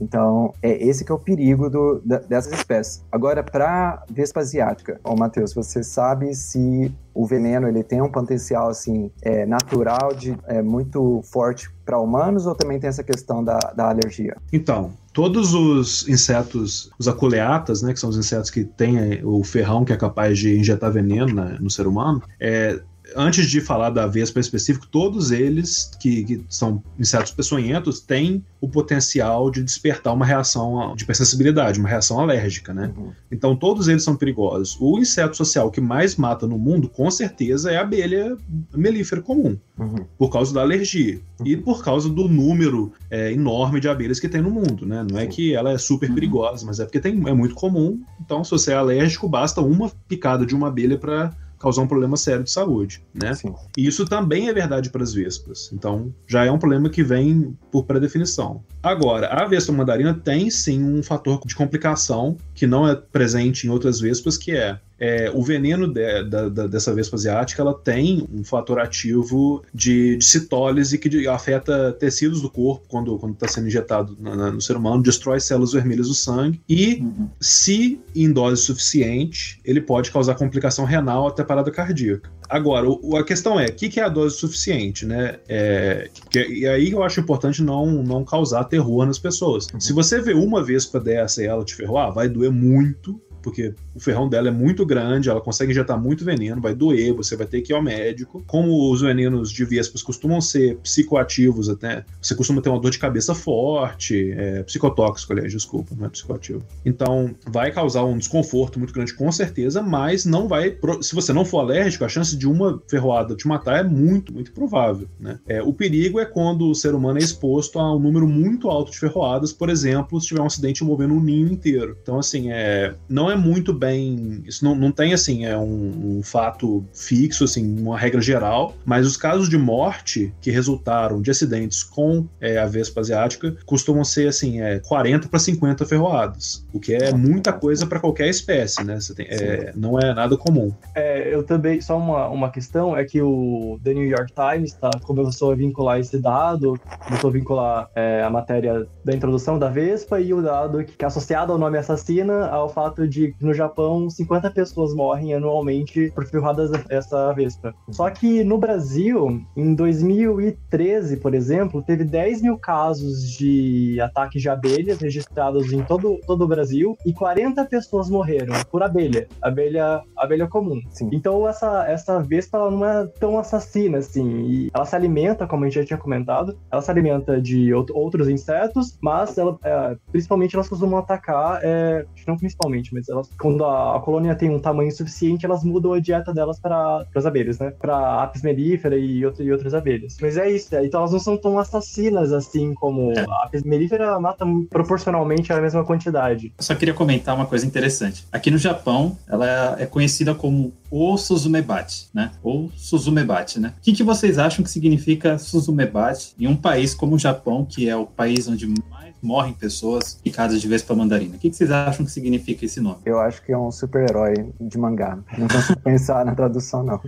Então, 0.00 0.52
é 0.62 0.72
esse 0.84 1.04
que 1.04 1.12
é 1.12 1.14
o 1.14 1.18
perigo 1.18 1.70
do, 1.70 2.00
da, 2.04 2.18
dessas 2.18 2.52
espécies. 2.52 3.04
Agora, 3.12 3.42
para 3.42 4.02
vespa 4.10 4.40
asiática, 4.40 5.00
ô 5.04 5.14
Matheus, 5.14 5.54
você 5.54 5.82
sabe 5.94 6.34
se 6.34 6.92
o 7.14 7.24
veneno 7.24 7.68
ele 7.68 7.84
tem 7.84 8.02
um 8.02 8.10
potencial 8.10 8.68
assim 8.68 9.10
é, 9.22 9.46
natural 9.46 10.12
de 10.14 10.36
é, 10.46 10.60
muito 10.60 11.20
forte 11.22 11.70
para 11.84 11.98
humanos 11.98 12.46
ou 12.46 12.54
também 12.54 12.80
tem 12.80 12.88
essa 12.88 13.04
questão 13.04 13.44
da, 13.44 13.58
da 13.76 13.88
alergia? 13.88 14.36
Então, 14.52 14.92
todos 15.12 15.54
os 15.54 16.08
insetos, 16.08 16.90
os 16.98 17.06
aculeatas, 17.06 17.82
né, 17.82 17.92
que 17.92 18.00
são 18.00 18.10
os 18.10 18.18
insetos 18.18 18.50
que 18.50 18.64
têm 18.64 19.24
o 19.24 19.44
ferrão 19.44 19.84
que 19.84 19.92
é 19.92 19.96
capaz 19.96 20.38
de 20.38 20.58
injetar 20.58 20.90
veneno 20.90 21.32
né, 21.32 21.56
no 21.60 21.70
ser 21.70 21.86
humano, 21.86 22.20
é, 22.40 22.80
antes 23.14 23.50
de 23.50 23.60
falar 23.60 23.90
da 23.90 24.06
vespa 24.06 24.40
específico, 24.40 24.86
todos 24.86 25.30
eles, 25.30 25.90
que, 26.00 26.24
que, 26.24 26.44
são 26.48 26.82
insetos 26.98 27.32
peçonhentos, 27.32 28.00
têm 28.00 28.44
o 28.60 28.68
potencial 28.68 29.50
de 29.50 29.62
despertar 29.62 30.14
uma 30.14 30.24
reação 30.24 30.94
de 30.96 31.04
hipersensibilidade, 31.04 31.78
uma 31.78 31.88
reação 31.88 32.18
alérgica, 32.18 32.72
né? 32.72 32.92
Uhum. 32.96 33.12
Então, 33.30 33.54
todos 33.54 33.88
eles 33.88 34.02
são 34.02 34.16
perigosos. 34.16 34.76
O 34.80 34.98
inseto 34.98 35.36
social 35.36 35.70
que 35.70 35.80
mais 35.80 36.16
mata 36.16 36.46
no 36.46 36.58
mundo, 36.58 36.88
com 36.88 37.10
certeza, 37.10 37.70
é 37.70 37.76
a 37.76 37.82
abelha 37.82 38.36
melífera 38.74 39.20
comum, 39.20 39.58
uhum. 39.78 40.06
por 40.16 40.30
causa 40.30 40.54
da 40.54 40.62
alergia 40.62 41.20
uhum. 41.40 41.46
e 41.46 41.56
por 41.56 41.84
causa 41.84 42.08
do 42.08 42.26
número 42.26 42.92
é, 43.10 43.32
enorme 43.32 43.80
de 43.80 43.88
abelhas 43.88 44.18
que 44.18 44.28
tem 44.28 44.40
no 44.40 44.50
mundo, 44.50 44.86
né? 44.86 45.04
Não 45.08 45.18
é 45.18 45.26
que 45.26 45.54
ela 45.54 45.72
é 45.72 45.78
super 45.78 46.08
uhum. 46.08 46.14
perigosa, 46.14 46.64
mas 46.64 46.80
é 46.80 46.84
porque 46.84 47.00
tem, 47.00 47.12
é 47.28 47.34
muito 47.34 47.54
comum. 47.54 48.00
Então, 48.20 48.42
se 48.42 48.50
você 48.50 48.72
é 48.72 48.76
alérgico, 48.76 49.28
basta 49.28 49.60
uma 49.60 49.90
picada 50.08 50.46
de 50.46 50.54
uma 50.54 50.68
abelha 50.68 50.96
para 50.96 51.32
causar 51.58 51.82
um 51.82 51.86
problema 51.86 52.16
sério 52.16 52.44
de 52.44 52.50
saúde, 52.50 53.02
né? 53.14 53.34
Sim. 53.34 53.54
E 53.76 53.86
isso 53.86 54.04
também 54.04 54.48
é 54.48 54.52
verdade 54.52 54.90
para 54.90 55.02
as 55.02 55.14
vespas. 55.14 55.70
Então, 55.72 56.14
já 56.26 56.44
é 56.44 56.50
um 56.50 56.58
problema 56.58 56.88
que 56.88 57.02
vem 57.02 57.56
por 57.70 57.84
pré-definição. 57.84 58.62
Agora, 58.82 59.28
a 59.28 59.46
vespa 59.46 59.72
mandarina 59.72 60.14
tem 60.14 60.50
sim 60.50 60.82
um 60.84 61.02
fator 61.02 61.40
de 61.46 61.54
complicação 61.54 62.36
que 62.54 62.66
não 62.66 62.86
é 62.86 62.94
presente 62.94 63.66
em 63.66 63.70
outras 63.70 64.00
vespas, 64.00 64.36
que 64.36 64.52
é 64.52 64.78
é, 65.04 65.30
o 65.34 65.42
veneno 65.42 65.86
de, 65.86 66.24
da, 66.24 66.48
da, 66.48 66.66
dessa 66.66 66.94
vespa 66.94 67.16
asiática 67.16 67.60
ela 67.60 67.74
tem 67.74 68.26
um 68.32 68.42
fator 68.42 68.80
ativo 68.80 69.62
de, 69.72 70.16
de 70.16 70.24
citólise 70.24 70.96
que 70.96 71.10
de, 71.10 71.28
afeta 71.28 71.92
tecidos 71.92 72.40
do 72.40 72.48
corpo 72.48 72.86
quando 72.88 73.20
está 73.32 73.46
sendo 73.46 73.66
injetado 73.66 74.16
na, 74.18 74.34
na, 74.34 74.50
no 74.50 74.62
ser 74.62 74.78
humano, 74.78 75.02
destrói 75.02 75.40
células 75.40 75.72
vermelhas 75.72 76.08
do 76.08 76.14
sangue 76.14 76.58
e, 76.66 77.02
uhum. 77.02 77.28
se 77.38 78.00
em 78.16 78.32
dose 78.32 78.62
suficiente, 78.62 79.60
ele 79.62 79.80
pode 79.80 80.10
causar 80.10 80.36
complicação 80.36 80.86
renal 80.86 81.28
até 81.28 81.44
parada 81.44 81.70
cardíaca. 81.70 82.30
Agora, 82.48 82.88
o, 82.88 83.16
a 83.16 83.24
questão 83.24 83.58
é, 83.58 83.66
o 83.66 83.72
que, 83.72 83.88
que, 83.88 84.00
é 84.00 84.04
a 84.04 84.08
dose 84.08 84.36
suficiente, 84.36 85.06
né? 85.06 85.36
É, 85.48 86.08
que, 86.30 86.46
e 86.46 86.66
aí 86.66 86.90
eu 86.90 87.02
acho 87.02 87.20
importante 87.20 87.62
não, 87.62 88.02
não 88.02 88.24
causar 88.24 88.64
terror 88.64 89.06
nas 89.06 89.18
pessoas. 89.18 89.66
Uhum. 89.72 89.80
Se 89.80 89.92
você 89.92 90.20
vê 90.20 90.34
uma 90.34 90.62
vespa 90.62 91.00
dessa 91.00 91.42
e 91.42 91.46
ela 91.46 91.64
te 91.64 91.74
ferroar, 91.74 92.12
vai 92.12 92.28
doer 92.28 92.50
muito, 92.50 93.20
porque 93.44 93.74
o 93.94 94.00
ferrão 94.00 94.26
dela 94.26 94.48
é 94.48 94.50
muito 94.50 94.86
grande, 94.86 95.28
ela 95.28 95.40
consegue 95.40 95.70
injetar 95.70 96.00
muito 96.00 96.24
veneno, 96.24 96.60
vai 96.60 96.74
doer, 96.74 97.12
você 97.12 97.36
vai 97.36 97.46
ter 97.46 97.60
que 97.60 97.72
ir 97.72 97.76
ao 97.76 97.82
médico. 97.82 98.42
Como 98.46 98.90
os 98.90 99.02
venenos 99.02 99.52
de 99.52 99.64
vespas 99.66 100.02
costumam 100.02 100.40
ser 100.40 100.76
psicoativos 100.78 101.68
até, 101.68 102.04
você 102.20 102.34
costuma 102.34 102.62
ter 102.62 102.70
uma 102.70 102.80
dor 102.80 102.90
de 102.90 102.98
cabeça 102.98 103.34
forte, 103.34 104.32
é, 104.32 104.62
psicotóxico, 104.62 105.32
aliás, 105.34 105.52
desculpa, 105.52 105.94
não 105.96 106.06
é 106.06 106.08
psicoativo. 106.08 106.62
Então, 106.84 107.34
vai 107.46 107.70
causar 107.70 108.04
um 108.04 108.16
desconforto 108.16 108.78
muito 108.78 108.94
grande, 108.94 109.12
com 109.12 109.30
certeza, 109.30 109.82
mas 109.82 110.24
não 110.24 110.48
vai. 110.48 110.76
Se 111.02 111.14
você 111.14 111.32
não 111.32 111.44
for 111.44 111.58
alérgico, 111.58 112.04
a 112.04 112.08
chance 112.08 112.34
de 112.36 112.48
uma 112.48 112.82
ferroada 112.88 113.36
te 113.36 113.46
matar 113.46 113.80
é 113.80 113.82
muito, 113.82 114.32
muito 114.32 114.52
provável. 114.52 115.06
Né? 115.20 115.38
É, 115.46 115.62
o 115.62 115.72
perigo 115.72 116.18
é 116.18 116.24
quando 116.24 116.70
o 116.70 116.74
ser 116.74 116.94
humano 116.94 117.18
é 117.18 117.22
exposto 117.22 117.78
a 117.78 117.94
um 117.94 117.98
número 117.98 118.26
muito 118.26 118.70
alto 118.70 118.90
de 118.90 118.98
ferroadas, 118.98 119.52
por 119.52 119.68
exemplo, 119.68 120.18
se 120.20 120.28
tiver 120.28 120.40
um 120.40 120.46
acidente 120.46 120.82
envolvendo 120.82 121.12
um 121.12 121.20
ninho 121.20 121.52
inteiro. 121.52 121.96
Então, 122.02 122.18
assim, 122.18 122.50
é, 122.50 122.94
não 123.08 123.30
é 123.30 123.33
é 123.34 123.36
muito 123.36 123.72
bem. 123.72 124.42
Isso 124.46 124.64
não, 124.64 124.74
não 124.74 124.90
tem, 124.90 125.12
assim, 125.12 125.44
é 125.44 125.56
um, 125.58 126.18
um, 126.18 126.22
fato 126.22 126.84
fixo, 126.92 127.44
assim, 127.44 127.78
uma 127.80 127.98
regra 127.98 128.20
geral, 128.20 128.74
mas 128.84 129.06
os 129.06 129.16
casos 129.16 129.48
de 129.48 129.58
morte 129.58 130.32
que 130.40 130.50
resultaram 130.50 131.20
de 131.20 131.30
acidentes 131.30 131.82
com 131.82 132.26
é, 132.40 132.58
a 132.58 132.66
Vespa 132.66 133.00
asiática 133.00 133.54
costumam 133.66 134.04
ser, 134.04 134.28
assim, 134.28 134.60
é, 134.60 134.78
40 134.80 135.28
para 135.28 135.38
50 135.38 135.84
ferroadas, 135.84 136.66
o 136.72 136.80
que 136.80 136.94
é 136.94 137.12
muita 137.12 137.52
coisa 137.52 137.86
para 137.86 138.00
qualquer 138.00 138.28
espécie, 138.28 138.82
né? 138.84 138.98
Tem, 139.14 139.26
é, 139.28 139.72
não 139.76 139.98
é 139.98 140.14
nada 140.14 140.36
comum. 140.36 140.72
É, 140.94 141.34
eu 141.34 141.42
também, 141.42 141.80
só 141.80 141.98
uma, 141.98 142.28
uma 142.28 142.50
questão 142.50 142.96
é 142.96 143.04
que 143.04 143.20
o 143.20 143.78
The 143.82 143.94
New 143.94 144.06
York 144.06 144.32
Times 144.32 144.72
tá, 144.74 144.90
começou 145.02 145.52
a 145.52 145.54
vincular 145.54 145.98
esse 145.98 146.18
dado, 146.18 146.78
começou 147.06 147.30
a 147.30 147.32
vincular 147.32 147.90
é, 147.94 148.22
a 148.22 148.30
matéria 148.30 148.86
da 149.04 149.14
introdução 149.14 149.58
da 149.58 149.68
Vespa 149.68 150.20
e 150.20 150.32
o 150.32 150.40
dado 150.40 150.84
que, 150.84 150.92
que 150.92 151.04
é 151.04 151.08
associado 151.08 151.52
ao 151.52 151.58
nome 151.58 151.78
assassina 151.78 152.46
ao 152.46 152.68
fato 152.68 153.06
de 153.06 153.23
que 153.32 153.44
no 153.44 153.54
Japão 153.54 154.08
50 154.08 154.50
pessoas 154.50 154.94
morrem 154.94 155.34
anualmente 155.34 156.10
por 156.14 156.26
ferradas 156.26 156.70
dessa 156.70 157.32
vespa. 157.32 157.74
Só 157.90 158.08
que 158.10 158.44
no 158.44 158.58
Brasil, 158.58 159.42
em 159.56 159.74
2013, 159.74 161.18
por 161.18 161.34
exemplo, 161.34 161.82
teve 161.82 162.04
10 162.04 162.42
mil 162.42 162.58
casos 162.58 163.30
de 163.30 164.00
ataques 164.00 164.42
de 164.42 164.48
abelhas 164.48 165.00
registrados 165.00 165.72
em 165.72 165.82
todo, 165.82 166.18
todo 166.26 166.44
o 166.44 166.48
Brasil 166.48 166.96
e 167.04 167.12
40 167.12 167.64
pessoas 167.66 168.08
morreram 168.08 168.54
por 168.70 168.82
abelha, 168.82 169.26
abelha, 169.40 170.02
abelha 170.16 170.46
comum. 170.46 170.80
Sim. 170.90 171.10
Então 171.12 171.48
essa, 171.48 171.86
essa 171.88 172.20
vespa 172.20 172.58
ela 172.58 172.70
não 172.70 172.84
é 172.84 173.06
tão 173.06 173.38
assassina 173.38 173.98
assim, 173.98 174.42
e 174.42 174.70
ela 174.74 174.84
se 174.84 174.94
alimenta, 174.94 175.46
como 175.46 175.64
a 175.64 175.68
gente 175.68 175.80
já 175.80 175.86
tinha 175.86 175.98
comentado, 175.98 176.58
ela 176.70 176.82
se 176.82 176.90
alimenta 176.90 177.40
de 177.40 177.72
outros 177.72 178.28
insetos, 178.28 178.98
mas 179.00 179.36
ela, 179.38 179.58
é, 179.64 179.96
principalmente 180.10 180.54
elas 180.54 180.68
costumam 180.68 180.98
atacar, 180.98 181.60
é, 181.62 182.04
não 182.26 182.36
principalmente, 182.36 182.92
mas 182.92 183.08
elas, 183.14 183.30
quando 183.38 183.64
a, 183.64 183.96
a, 183.96 184.00
colônia 184.00 184.34
tem 184.34 184.50
um 184.50 184.58
tamanho 184.58 184.90
suficiente, 184.92 185.46
elas 185.46 185.64
mudam 185.64 185.92
a 185.92 186.00
dieta 186.00 186.32
delas 186.32 186.58
para 186.58 187.04
as 187.14 187.26
abelhas, 187.26 187.58
né? 187.58 187.70
Para 187.70 188.22
apis 188.22 188.42
mellifera 188.42 188.96
e, 188.96 189.24
outro, 189.24 189.42
e 189.42 189.52
outras 189.52 189.74
abelhas. 189.74 190.16
Mas 190.20 190.36
é 190.36 190.50
isso, 190.50 190.74
então 190.76 191.00
elas 191.00 191.12
não 191.12 191.18
são 191.18 191.36
tão 191.36 191.58
assassinas 191.58 192.32
assim 192.32 192.74
como 192.74 193.12
é. 193.12 193.20
a 193.20 193.44
apis 193.44 193.62
mellifera 193.62 194.18
mata 194.20 194.44
proporcionalmente 194.68 195.52
a 195.52 195.60
mesma 195.60 195.84
quantidade. 195.84 196.52
Eu 196.58 196.64
só 196.64 196.74
queria 196.74 196.94
comentar 196.94 197.34
uma 197.34 197.46
coisa 197.46 197.66
interessante. 197.66 198.26
Aqui 198.32 198.50
no 198.50 198.58
Japão, 198.58 199.16
ela 199.28 199.76
é 199.78 199.86
conhecida 199.86 200.34
como 200.34 200.72
o 200.90 201.16
Suzumebate, 201.16 202.08
né? 202.14 202.30
Ou 202.42 202.70
Suzumebate, 202.76 203.58
né? 203.58 203.74
O 203.78 203.82
que, 203.82 203.92
que 203.92 204.02
vocês 204.02 204.38
acham 204.38 204.64
que 204.64 204.70
significa 204.70 205.38
Suzumebate 205.38 206.34
em 206.38 206.46
um 206.46 206.56
país 206.56 206.94
como 206.94 207.16
o 207.16 207.18
Japão, 207.18 207.64
que 207.64 207.88
é 207.88 207.96
o 207.96 208.06
país 208.06 208.46
onde 208.46 208.66
mais 208.90 209.03
morrem 209.24 209.52
pessoas 209.52 210.18
picadas 210.22 210.60
de 210.60 210.68
vespa 210.68 210.94
mandarina. 210.94 211.36
O 211.36 211.38
que, 211.38 211.50
que 211.50 211.56
vocês 211.56 211.70
acham 211.70 212.04
que 212.04 212.12
significa 212.12 212.64
esse 212.64 212.80
nome? 212.80 212.98
Eu 213.04 213.18
acho 213.18 213.42
que 213.42 213.52
é 213.52 213.58
um 213.58 213.70
super-herói 213.70 214.34
de 214.60 214.78
mangá. 214.78 215.18
Não 215.38 215.48
consigo 215.48 215.80
pensar 215.82 216.24
na 216.24 216.34
tradução, 216.34 216.82
não. 216.82 217.00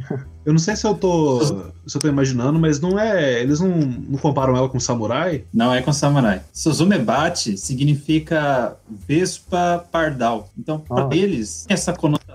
Eu 0.44 0.52
não 0.52 0.59
sei 0.59 0.76
se 0.76 0.87
eu 0.87 0.94
tô, 0.94 1.44
se 1.87 1.96
eu 1.96 2.00
tô 2.00 2.09
imaginando, 2.09 2.59
mas 2.59 2.81
não 2.81 2.98
é. 2.98 3.40
Eles 3.40 3.61
não, 3.61 3.68
não 3.68 4.18
comparam 4.18 4.57
ela 4.57 4.68
com 4.68 4.79
samurai? 4.81 5.44
Não 5.52 5.72
é 5.74 5.83
com 5.83 5.92
samurai. 5.92 6.40
Suzumebate 6.52 7.57
significa 7.59 8.76
vespa 8.88 9.85
pardal. 9.90 10.48
Então, 10.59 10.79
para 10.79 11.05
Ah. 11.05 11.09
eles, 11.12 11.66
essa 11.68 11.92
conotação 11.92 12.25